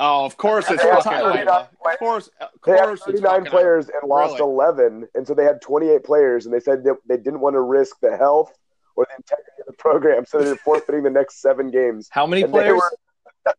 Oh, 0.00 0.24
of 0.24 0.36
course 0.36 0.68
it's 0.70 0.82
That's 0.82 1.04
fucking 1.04 1.20
Ty 1.20 1.40
Iowa. 1.42 1.68
Of 1.84 1.98
course, 2.00 2.30
of 2.40 2.48
They 2.64 2.72
had 2.72 2.84
course 2.84 3.00
it's 3.06 3.20
39 3.20 3.30
fucking 3.30 3.50
players 3.50 3.88
and 3.88 4.08
lost 4.08 4.38
Really? 4.40 4.50
11, 4.52 5.08
and 5.14 5.26
so 5.26 5.34
they 5.34 5.44
had 5.44 5.60
28 5.62 6.02
players, 6.04 6.46
and 6.46 6.54
they 6.54 6.60
said 6.60 6.82
that 6.84 6.96
they 7.06 7.16
didn't 7.16 7.40
want 7.40 7.54
to 7.54 7.60
risk 7.60 7.98
the 8.00 8.16
health 8.16 8.56
or 8.96 9.06
the 9.08 9.16
integrity 9.16 9.50
of 9.57 9.57
the 9.68 9.72
program, 9.74 10.24
so 10.26 10.38
they're 10.40 10.56
forfeiting 10.56 11.02
the 11.04 11.10
next 11.10 11.40
seven 11.40 11.70
games. 11.70 12.08
How 12.10 12.26
many 12.26 12.42
And 12.42 12.52
players? 12.52 12.74
were- 12.76 13.54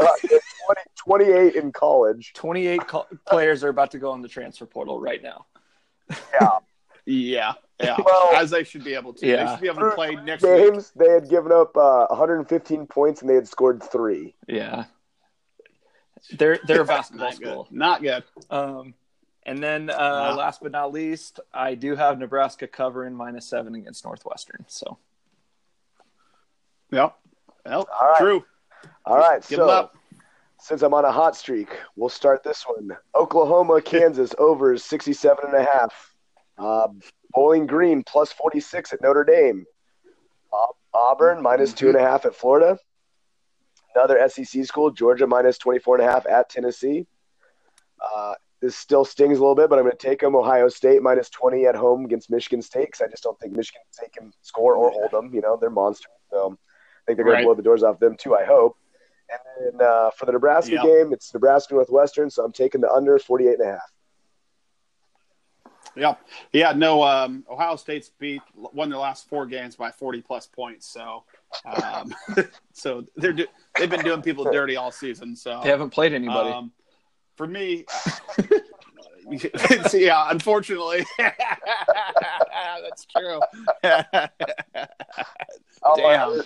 Uh, 0.00 0.06
20, 0.22 0.80
28 0.96 1.54
in 1.56 1.72
college. 1.72 2.32
Twenty 2.32 2.68
eight 2.68 2.86
co- 2.86 3.06
players 3.26 3.64
are 3.64 3.68
about 3.68 3.90
to 3.90 3.98
go 3.98 4.12
on 4.12 4.22
the 4.22 4.28
transfer 4.28 4.64
portal 4.64 5.00
right 5.00 5.20
now. 5.20 5.46
Yeah, 6.08 6.50
Yeah, 7.04 7.52
yeah. 7.82 7.96
Well- 8.04 8.30
As 8.36 8.50
they 8.50 8.62
should 8.62 8.84
be 8.84 8.94
able 8.94 9.12
to. 9.14 9.20
They 9.26 9.32
Yeah. 9.32 9.50
should 9.52 9.60
be 9.60 9.66
able 9.66 9.80
to 9.80 9.90
play 9.96 10.14
next 10.14 10.44
week. 10.44 10.72
games 10.72 10.92
they 10.94 11.08
had 11.08 11.28
given 11.28 11.50
up 11.50 11.76
uh, 11.76 12.06
115 12.10 12.86
points 12.86 13.22
and 13.22 13.28
they 13.30 13.34
had 13.34 13.48
scored 13.48 13.82
three. 13.82 14.36
Yeah, 14.46 14.84
they're 16.38 16.60
they're 16.68 16.82
a 16.82 16.84
basketball 16.96 17.26
Not 17.26 17.34
school. 17.34 17.64
good. 17.68 17.76
Not 17.76 18.02
good. 18.02 18.24
Um, 18.50 18.94
and 19.44 19.60
then 19.60 19.90
uh, 19.90 19.96
Wow. 19.98 20.36
last 20.36 20.60
but 20.62 20.70
not 20.70 20.92
least, 20.92 21.40
I 21.52 21.74
do 21.74 21.96
have 21.96 22.20
Nebraska 22.20 22.68
covering 22.68 23.14
minus 23.14 23.46
seven 23.46 23.74
against 23.74 24.04
Northwestern. 24.04 24.64
So 24.68 24.98
Yep. 26.90 27.14
Yep. 27.66 27.74
All 27.74 27.86
right. 28.02 28.18
True. 28.18 28.44
All 29.04 29.16
right, 29.16 29.40
Give 29.48 29.56
so 29.56 29.66
them 29.66 29.70
up. 29.70 29.96
since 30.60 30.82
I'm 30.82 30.92
on 30.94 31.04
a 31.04 31.12
hot 31.12 31.34
streak, 31.34 31.68
we'll 31.96 32.08
start 32.10 32.42
this 32.42 32.64
one. 32.64 32.96
Oklahoma, 33.14 33.80
Kansas 33.84 34.34
over 34.38 34.76
67 34.76 35.44
and 35.46 35.54
a 35.54 35.64
half. 35.64 36.14
Uh, 36.58 36.88
Bowling 37.32 37.66
Green 37.66 38.02
plus 38.04 38.32
46 38.32 38.92
at 38.92 39.02
Notre 39.02 39.24
Dame. 39.24 39.64
Au- 40.52 40.74
Auburn 40.94 41.42
minus 41.42 41.72
two 41.72 41.88
and 41.88 41.96
a 41.96 42.00
half 42.00 42.24
at 42.26 42.34
Florida. 42.34 42.78
Another 43.94 44.28
SEC 44.28 44.64
school, 44.64 44.90
Georgia 44.90 45.26
minus 45.26 45.58
24 45.58 46.00
and 46.00 46.08
a 46.08 46.10
half 46.12 46.26
at 46.26 46.48
Tennessee. 46.50 47.06
Uh, 48.14 48.34
this 48.60 48.76
still 48.76 49.04
stings 49.04 49.38
a 49.38 49.40
little 49.40 49.54
bit, 49.54 49.70
but 49.70 49.78
I'm 49.78 49.84
going 49.84 49.96
to 49.96 50.06
take 50.06 50.20
them. 50.20 50.34
Ohio 50.36 50.68
State 50.68 51.02
minus 51.02 51.30
20 51.30 51.66
at 51.66 51.74
home 51.76 52.04
against 52.04 52.30
Michigan 52.30 52.60
State 52.60 52.86
because 52.88 53.00
I 53.00 53.08
just 53.08 53.22
don't 53.22 53.38
think 53.40 53.56
Michigan 53.56 53.80
State 53.90 54.12
can 54.12 54.32
score 54.42 54.74
or 54.74 54.90
hold 54.90 55.10
them. 55.12 55.32
You 55.32 55.40
know, 55.40 55.56
they're 55.56 55.70
monsters. 55.70 56.10
So 56.30 56.58
think 57.08 57.16
they're 57.16 57.24
going 57.24 57.34
Right. 57.36 57.40
to 57.40 57.46
blow 57.46 57.54
the 57.54 57.62
doors 57.62 57.82
off 57.82 57.98
them 57.98 58.16
too, 58.16 58.36
I 58.36 58.44
hope. 58.44 58.76
And 59.30 59.78
then 59.78 59.86
uh, 59.86 60.10
for 60.10 60.26
the 60.26 60.32
Nebraska 60.32 60.72
Yep. 60.74 60.82
game, 60.84 61.12
it's 61.12 61.32
Nebraska 61.34 61.74
Northwestern, 61.74 62.30
so 62.30 62.44
I'm 62.44 62.52
taking 62.52 62.80
the 62.80 62.90
under 62.90 63.18
48 63.18 63.58
and 63.58 63.68
a 63.68 63.72
half. 63.72 63.92
Yeah, 65.96 66.14
yeah. 66.52 66.72
No, 66.72 67.02
um, 67.02 67.44
Ohio 67.50 67.74
State's 67.76 68.10
beat 68.20 68.42
won 68.54 68.88
their 68.88 68.98
last 69.00 69.28
four 69.28 69.46
games 69.46 69.74
by 69.74 69.90
forty 69.90 70.20
plus 70.20 70.46
points. 70.46 70.86
So, 70.86 71.24
um, 71.64 72.14
so 72.72 73.04
they're 73.16 73.32
do, 73.32 73.46
they've 73.76 73.90
been 73.90 74.04
doing 74.04 74.22
people 74.22 74.44
dirty 74.44 74.76
all 74.76 74.92
season. 74.92 75.34
So 75.34 75.60
they 75.64 75.70
haven't 75.70 75.90
played 75.90 76.12
anybody. 76.12 76.50
Um, 76.50 76.72
for 77.36 77.48
me, 77.48 77.84
yeah, 79.94 80.26
unfortunately, 80.30 81.04
that's 81.18 83.06
true. 83.06 83.40
Damn. 85.96 86.42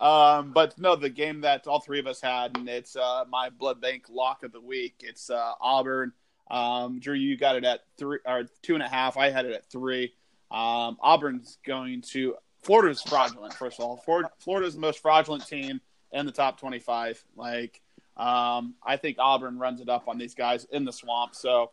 um, 0.00 0.52
but 0.52 0.78
no, 0.78 0.96
the 0.96 1.08
game 1.08 1.42
that 1.42 1.66
all 1.66 1.80
three 1.80 1.98
of 1.98 2.06
us 2.06 2.20
had, 2.20 2.56
and 2.56 2.68
it's 2.68 2.96
uh, 2.96 3.24
my 3.28 3.50
blood 3.50 3.80
bank 3.80 4.04
lock 4.10 4.42
of 4.42 4.52
the 4.52 4.60
week. 4.60 4.96
It's 5.00 5.30
uh, 5.30 5.52
Auburn. 5.60 6.12
Um, 6.50 7.00
Drew, 7.00 7.14
you 7.14 7.36
got 7.36 7.56
it 7.56 7.64
at 7.64 7.80
three 7.96 8.18
or 8.26 8.44
two 8.62 8.74
and 8.74 8.82
a 8.82 8.88
half. 8.88 9.16
I 9.16 9.30
had 9.30 9.46
it 9.46 9.52
at 9.52 9.70
three. 9.70 10.14
Um, 10.50 10.96
Auburn's 11.00 11.58
going 11.64 12.02
to. 12.12 12.34
Florida's 12.62 13.02
fraudulent. 13.02 13.54
First 13.54 13.78
of 13.78 13.84
all, 13.84 13.96
Florida, 13.98 14.30
Florida's 14.38 14.74
the 14.74 14.80
most 14.80 15.00
fraudulent 15.00 15.46
team 15.46 15.80
in 16.12 16.26
the 16.26 16.32
top 16.32 16.58
twenty-five. 16.58 17.22
Like, 17.36 17.80
um, 18.18 18.74
I 18.84 18.96
think 18.96 19.18
Auburn 19.18 19.58
runs 19.58 19.80
it 19.80 19.88
up 19.88 20.08
on 20.08 20.18
these 20.18 20.34
guys 20.34 20.66
in 20.70 20.84
the 20.84 20.92
swamp. 20.92 21.34
So, 21.34 21.70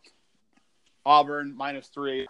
Auburn 1.05 1.55
minus 1.55 1.87
three 1.87 2.27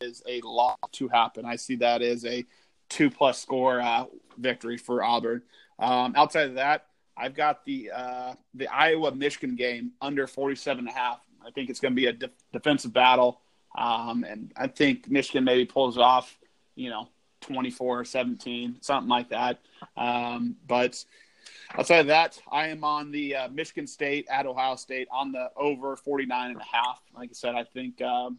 is 0.00 0.22
a 0.28 0.40
lot 0.42 0.78
to 0.92 1.08
happen. 1.08 1.44
I 1.44 1.56
see 1.56 1.76
that 1.76 2.02
as 2.02 2.24
a 2.24 2.44
two 2.88 3.10
plus 3.10 3.40
score 3.40 3.80
uh, 3.80 4.04
victory 4.38 4.76
for 4.76 5.02
Auburn. 5.02 5.42
Um, 5.78 6.14
outside 6.16 6.48
of 6.48 6.54
that, 6.54 6.86
I've 7.16 7.34
got 7.34 7.64
the 7.64 7.90
uh, 7.94 8.34
the 8.54 8.68
Iowa 8.68 9.14
Michigan 9.14 9.56
game 9.56 9.92
under 10.00 10.26
47 10.26 10.80
and 10.80 10.88
a 10.88 10.92
half. 10.92 11.20
I 11.46 11.50
think 11.50 11.70
it's 11.70 11.80
going 11.80 11.92
to 11.92 11.96
be 11.96 12.06
a 12.06 12.12
de- 12.12 12.30
defensive 12.52 12.92
battle. 12.92 13.40
Um, 13.76 14.24
and 14.24 14.52
I 14.56 14.68
think 14.68 15.10
Michigan 15.10 15.44
maybe 15.44 15.64
pulls 15.64 15.98
off, 15.98 16.38
you 16.74 16.90
know, 16.90 17.08
24 17.42 18.00
or 18.00 18.04
17, 18.04 18.76
something 18.80 19.08
like 19.08 19.28
that. 19.30 19.60
Um, 19.96 20.56
but 20.66 21.04
outside 21.76 22.00
of 22.00 22.06
that, 22.08 22.40
I 22.50 22.68
am 22.68 22.84
on 22.84 23.10
the 23.10 23.36
uh, 23.36 23.48
Michigan 23.48 23.86
State 23.86 24.26
at 24.30 24.46
Ohio 24.46 24.76
State 24.76 25.08
on 25.10 25.32
the 25.32 25.50
over 25.56 25.96
49 25.96 26.50
and 26.50 26.60
a 26.60 26.64
half. 26.64 27.00
Like 27.16 27.30
I 27.30 27.32
said, 27.32 27.54
I 27.54 27.64
think 27.64 28.00
um, 28.02 28.38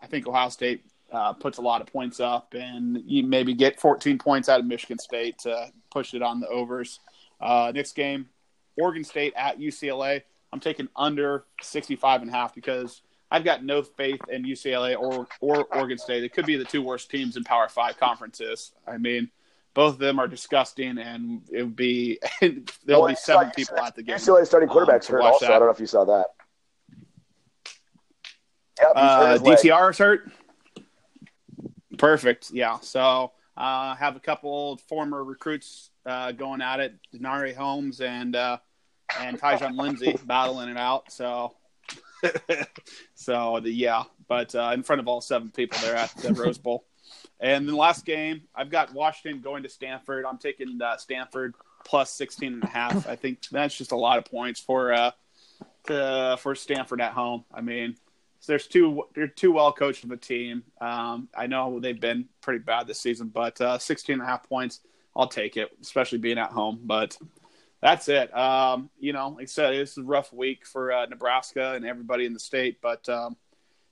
I 0.00 0.06
think 0.06 0.26
Ohio 0.26 0.48
State 0.48 0.84
uh, 1.12 1.32
puts 1.32 1.58
a 1.58 1.62
lot 1.62 1.80
of 1.80 1.86
points 1.86 2.20
up, 2.20 2.54
and 2.54 3.02
you 3.06 3.22
maybe 3.24 3.54
get 3.54 3.80
14 3.80 4.18
points 4.18 4.48
out 4.48 4.60
of 4.60 4.66
Michigan 4.66 4.98
State 4.98 5.38
to 5.40 5.70
push 5.90 6.14
it 6.14 6.22
on 6.22 6.40
the 6.40 6.48
overs. 6.48 7.00
Uh, 7.40 7.72
next 7.74 7.92
game, 7.92 8.28
Oregon 8.76 9.04
State 9.04 9.32
at 9.36 9.58
UCLA. 9.58 10.22
I'm 10.52 10.60
taking 10.60 10.88
under 10.96 11.44
65 11.60 12.22
and 12.22 12.30
a 12.30 12.32
half 12.32 12.54
because 12.54 13.02
I've 13.30 13.44
got 13.44 13.64
no 13.64 13.82
faith 13.82 14.20
in 14.28 14.44
UCLA 14.44 14.98
or 14.98 15.26
or 15.40 15.64
Oregon 15.74 15.98
State. 15.98 16.24
It 16.24 16.32
could 16.32 16.46
be 16.46 16.56
the 16.56 16.64
two 16.64 16.82
worst 16.82 17.10
teams 17.10 17.36
in 17.36 17.44
Power 17.44 17.68
Five 17.68 17.98
conferences. 17.98 18.72
I 18.86 18.98
mean, 18.98 19.30
both 19.76 19.92
of 19.92 19.98
them 20.00 20.18
are 20.18 20.26
disgusting, 20.26 20.96
and 20.96 21.42
it 21.52 21.62
would 21.62 21.76
be 21.76 22.18
there'll 22.40 23.02
Well, 23.02 23.08
be 23.08 23.14
seven 23.14 23.50
people 23.54 23.78
at 23.78 23.94
the 23.94 24.02
game. 24.02 24.16
UCLA 24.16 24.46
starting 24.46 24.70
Um, 24.70 24.72
quarterback's 24.72 25.06
to 25.06 25.12
hurt 25.12 25.22
also. 25.22 25.46
that. 25.46 25.52
I 25.54 25.58
don't 25.58 25.68
know 25.68 25.72
if 25.74 25.78
you 25.80 25.86
saw 25.86 26.04
that. 26.06 26.26
Yep, 28.80 28.92
Uh, 28.96 29.32
his. 29.32 29.42
DTR 29.42 29.90
is 29.90 29.98
hurt. 29.98 30.32
Perfect. 31.98 32.50
Yeah. 32.50 32.78
So 32.80 33.32
uh, 33.56 33.94
have 33.96 34.16
a 34.16 34.20
couple 34.20 34.78
former 34.88 35.22
recruits 35.22 35.90
uh, 36.06 36.32
going 36.32 36.62
at 36.62 36.80
it. 36.80 36.94
Darnay 37.20 37.52
Holmes 37.52 38.00
and 38.00 38.34
uh, 38.34 38.56
and 39.20 39.38
Tyjon 39.38 39.76
Lindsey 39.78 40.16
battling 40.24 40.70
it 40.70 40.76
out. 40.78 41.12
So 41.12 41.54
so 43.14 43.60
the 43.62 43.70
yeah, 43.70 44.04
but 44.26 44.54
uh, 44.54 44.70
in 44.72 44.82
front 44.82 45.00
of 45.00 45.08
all 45.08 45.20
seven 45.20 45.50
people 45.50 45.78
there 45.82 45.96
at 45.96 46.14
the 46.16 46.32
Rose 46.32 46.56
Bowl. 46.58 46.84
And 47.40 47.68
then 47.68 47.76
last 47.76 48.04
game, 48.04 48.42
I've 48.54 48.70
got 48.70 48.94
Washington 48.94 49.42
going 49.42 49.62
to 49.62 49.68
Stanford. 49.68 50.24
I'm 50.24 50.38
taking 50.38 50.80
uh, 50.80 50.96
Stanford 50.96 51.54
plus 51.84 52.10
16 52.12 52.54
and 52.54 52.64
a 52.64 52.66
half. 52.66 53.06
I 53.06 53.16
think 53.16 53.46
that's 53.50 53.76
just 53.76 53.92
a 53.92 53.96
lot 53.96 54.18
of 54.18 54.24
points 54.24 54.60
for 54.60 54.92
uh, 54.92 56.36
for 56.36 56.54
Stanford 56.54 57.00
at 57.00 57.12
home. 57.12 57.44
I 57.52 57.60
mean, 57.60 57.96
there's 58.46 58.66
two 58.66 59.02
they're 59.14 59.26
too 59.26 59.52
well 59.52 59.72
coached 59.72 60.04
of 60.04 60.10
a 60.10 60.16
team. 60.16 60.62
Um, 60.80 61.28
I 61.36 61.46
know 61.46 61.80
they've 61.80 62.00
been 62.00 62.26
pretty 62.40 62.60
bad 62.60 62.86
this 62.86 63.00
season, 63.00 63.28
but 63.28 63.60
uh, 63.60 63.78
16 63.78 64.14
and 64.14 64.22
a 64.22 64.26
half 64.26 64.48
points, 64.48 64.80
I'll 65.14 65.28
take 65.28 65.56
it, 65.56 65.70
especially 65.80 66.18
being 66.18 66.38
at 66.38 66.50
home. 66.50 66.80
But 66.84 67.18
that's 67.80 68.08
it. 68.08 68.36
Um, 68.36 68.90
you 68.98 69.12
know, 69.12 69.30
like 69.30 69.42
I 69.42 69.46
said, 69.46 69.74
this 69.74 69.92
is 69.92 69.98
a 69.98 70.02
rough 70.02 70.32
week 70.32 70.66
for 70.66 70.92
uh, 70.92 71.06
Nebraska 71.06 71.74
and 71.74 71.84
everybody 71.84 72.24
in 72.24 72.32
the 72.32 72.40
state, 72.40 72.80
but 72.80 73.08
um, 73.08 73.36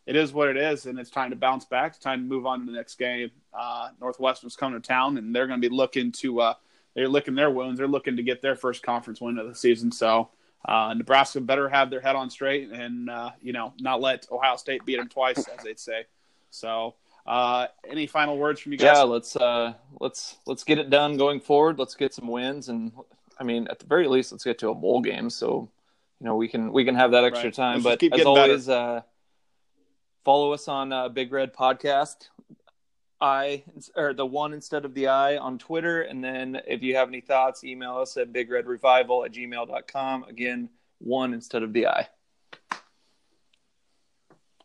it 0.06 0.16
is 0.16 0.32
what 0.32 0.48
it 0.48 0.56
is, 0.56 0.86
and 0.86 0.98
it's 0.98 1.10
time 1.10 1.30
to 1.30 1.36
bounce 1.36 1.64
back. 1.64 1.92
It's 1.92 1.98
time 1.98 2.20
to 2.22 2.26
move 2.28 2.46
on 2.46 2.60
to 2.60 2.66
the 2.66 2.72
next 2.72 2.96
game. 2.96 3.30
Uh, 3.52 3.88
Northwestern's 4.00 4.56
coming 4.56 4.80
to 4.80 4.86
town, 4.86 5.16
and 5.18 5.34
they're 5.34 5.46
going 5.46 5.60
to 5.60 5.68
be 5.68 5.74
looking 5.74 6.12
to 6.12 6.40
uh, 6.40 6.54
they're 6.94 7.08
licking 7.08 7.34
their 7.34 7.50
wounds. 7.50 7.78
They're 7.78 7.88
looking 7.88 8.16
to 8.16 8.22
get 8.22 8.42
their 8.42 8.56
first 8.56 8.82
conference 8.82 9.20
win 9.20 9.38
of 9.38 9.48
the 9.48 9.54
season. 9.54 9.90
So 9.90 10.30
uh, 10.64 10.94
Nebraska 10.94 11.40
better 11.40 11.68
have 11.68 11.90
their 11.90 12.00
head 12.00 12.16
on 12.16 12.30
straight 12.30 12.70
and 12.70 13.10
uh, 13.10 13.30
you 13.42 13.52
know 13.52 13.72
not 13.80 14.00
let 14.00 14.26
Ohio 14.30 14.56
State 14.56 14.84
beat 14.86 14.96
them 14.96 15.08
twice, 15.08 15.48
as 15.48 15.62
they'd 15.64 15.80
say. 15.80 16.06
So, 16.50 16.94
uh, 17.26 17.66
any 17.88 18.06
final 18.06 18.38
words 18.38 18.60
from 18.60 18.72
you 18.72 18.78
guys? 18.78 18.96
yeah, 18.96 19.02
let's 19.02 19.36
uh, 19.36 19.74
let's 20.00 20.36
let's 20.46 20.64
get 20.64 20.78
it 20.78 20.88
done 20.90 21.16
going 21.16 21.40
forward. 21.40 21.78
Let's 21.78 21.94
get 21.94 22.14
some 22.14 22.28
wins, 22.28 22.68
and 22.68 22.92
I 23.40 23.44
mean, 23.44 23.66
at 23.70 23.80
the 23.80 23.86
very 23.86 24.06
least, 24.06 24.32
let's 24.32 24.44
get 24.44 24.58
to 24.60 24.68
a 24.68 24.74
bowl 24.74 25.00
game. 25.00 25.30
So, 25.30 25.68
you 26.20 26.26
know, 26.26 26.36
we 26.36 26.48
can 26.48 26.72
we 26.72 26.84
can 26.84 26.94
have 26.94 27.10
that 27.10 27.24
extra 27.24 27.48
Right. 27.48 27.54
time. 27.54 27.74
Let's 27.82 27.84
but 27.84 27.98
keep 27.98 28.14
as 28.14 28.24
always, 28.24 28.68
uh, 28.68 29.02
follow 30.24 30.52
us 30.52 30.68
on 30.68 30.92
uh, 30.92 31.08
Big 31.08 31.32
Red 31.32 31.52
Podcast. 31.52 32.28
I 33.20 33.62
or 33.96 34.12
the 34.12 34.26
one 34.26 34.52
instead 34.52 34.84
of 34.84 34.92
the 34.92 35.08
I 35.08 35.38
on 35.38 35.58
Twitter. 35.58 36.02
And 36.02 36.22
then 36.22 36.60
if 36.66 36.82
you 36.82 36.96
have 36.96 37.08
any 37.08 37.20
thoughts, 37.20 37.64
email 37.64 37.96
us 37.96 38.16
at 38.16 38.32
bigredrevival 38.32 39.24
at 39.24 39.32
gmail.com. 39.32 40.24
Again, 40.24 40.68
one 40.98 41.32
instead 41.32 41.62
of 41.62 41.72
the 41.72 41.86
I. 41.86 42.08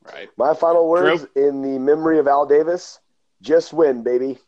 Right. 0.04 0.30
My 0.38 0.54
final 0.54 0.90
words 0.90 1.26
in 1.36 1.62
the 1.62 1.80
memory 1.80 2.20
of 2.20 2.28
Al 2.28 2.46
Davis 2.46 3.00
just 3.42 3.74
win, 3.74 4.04
baby. 4.04 4.40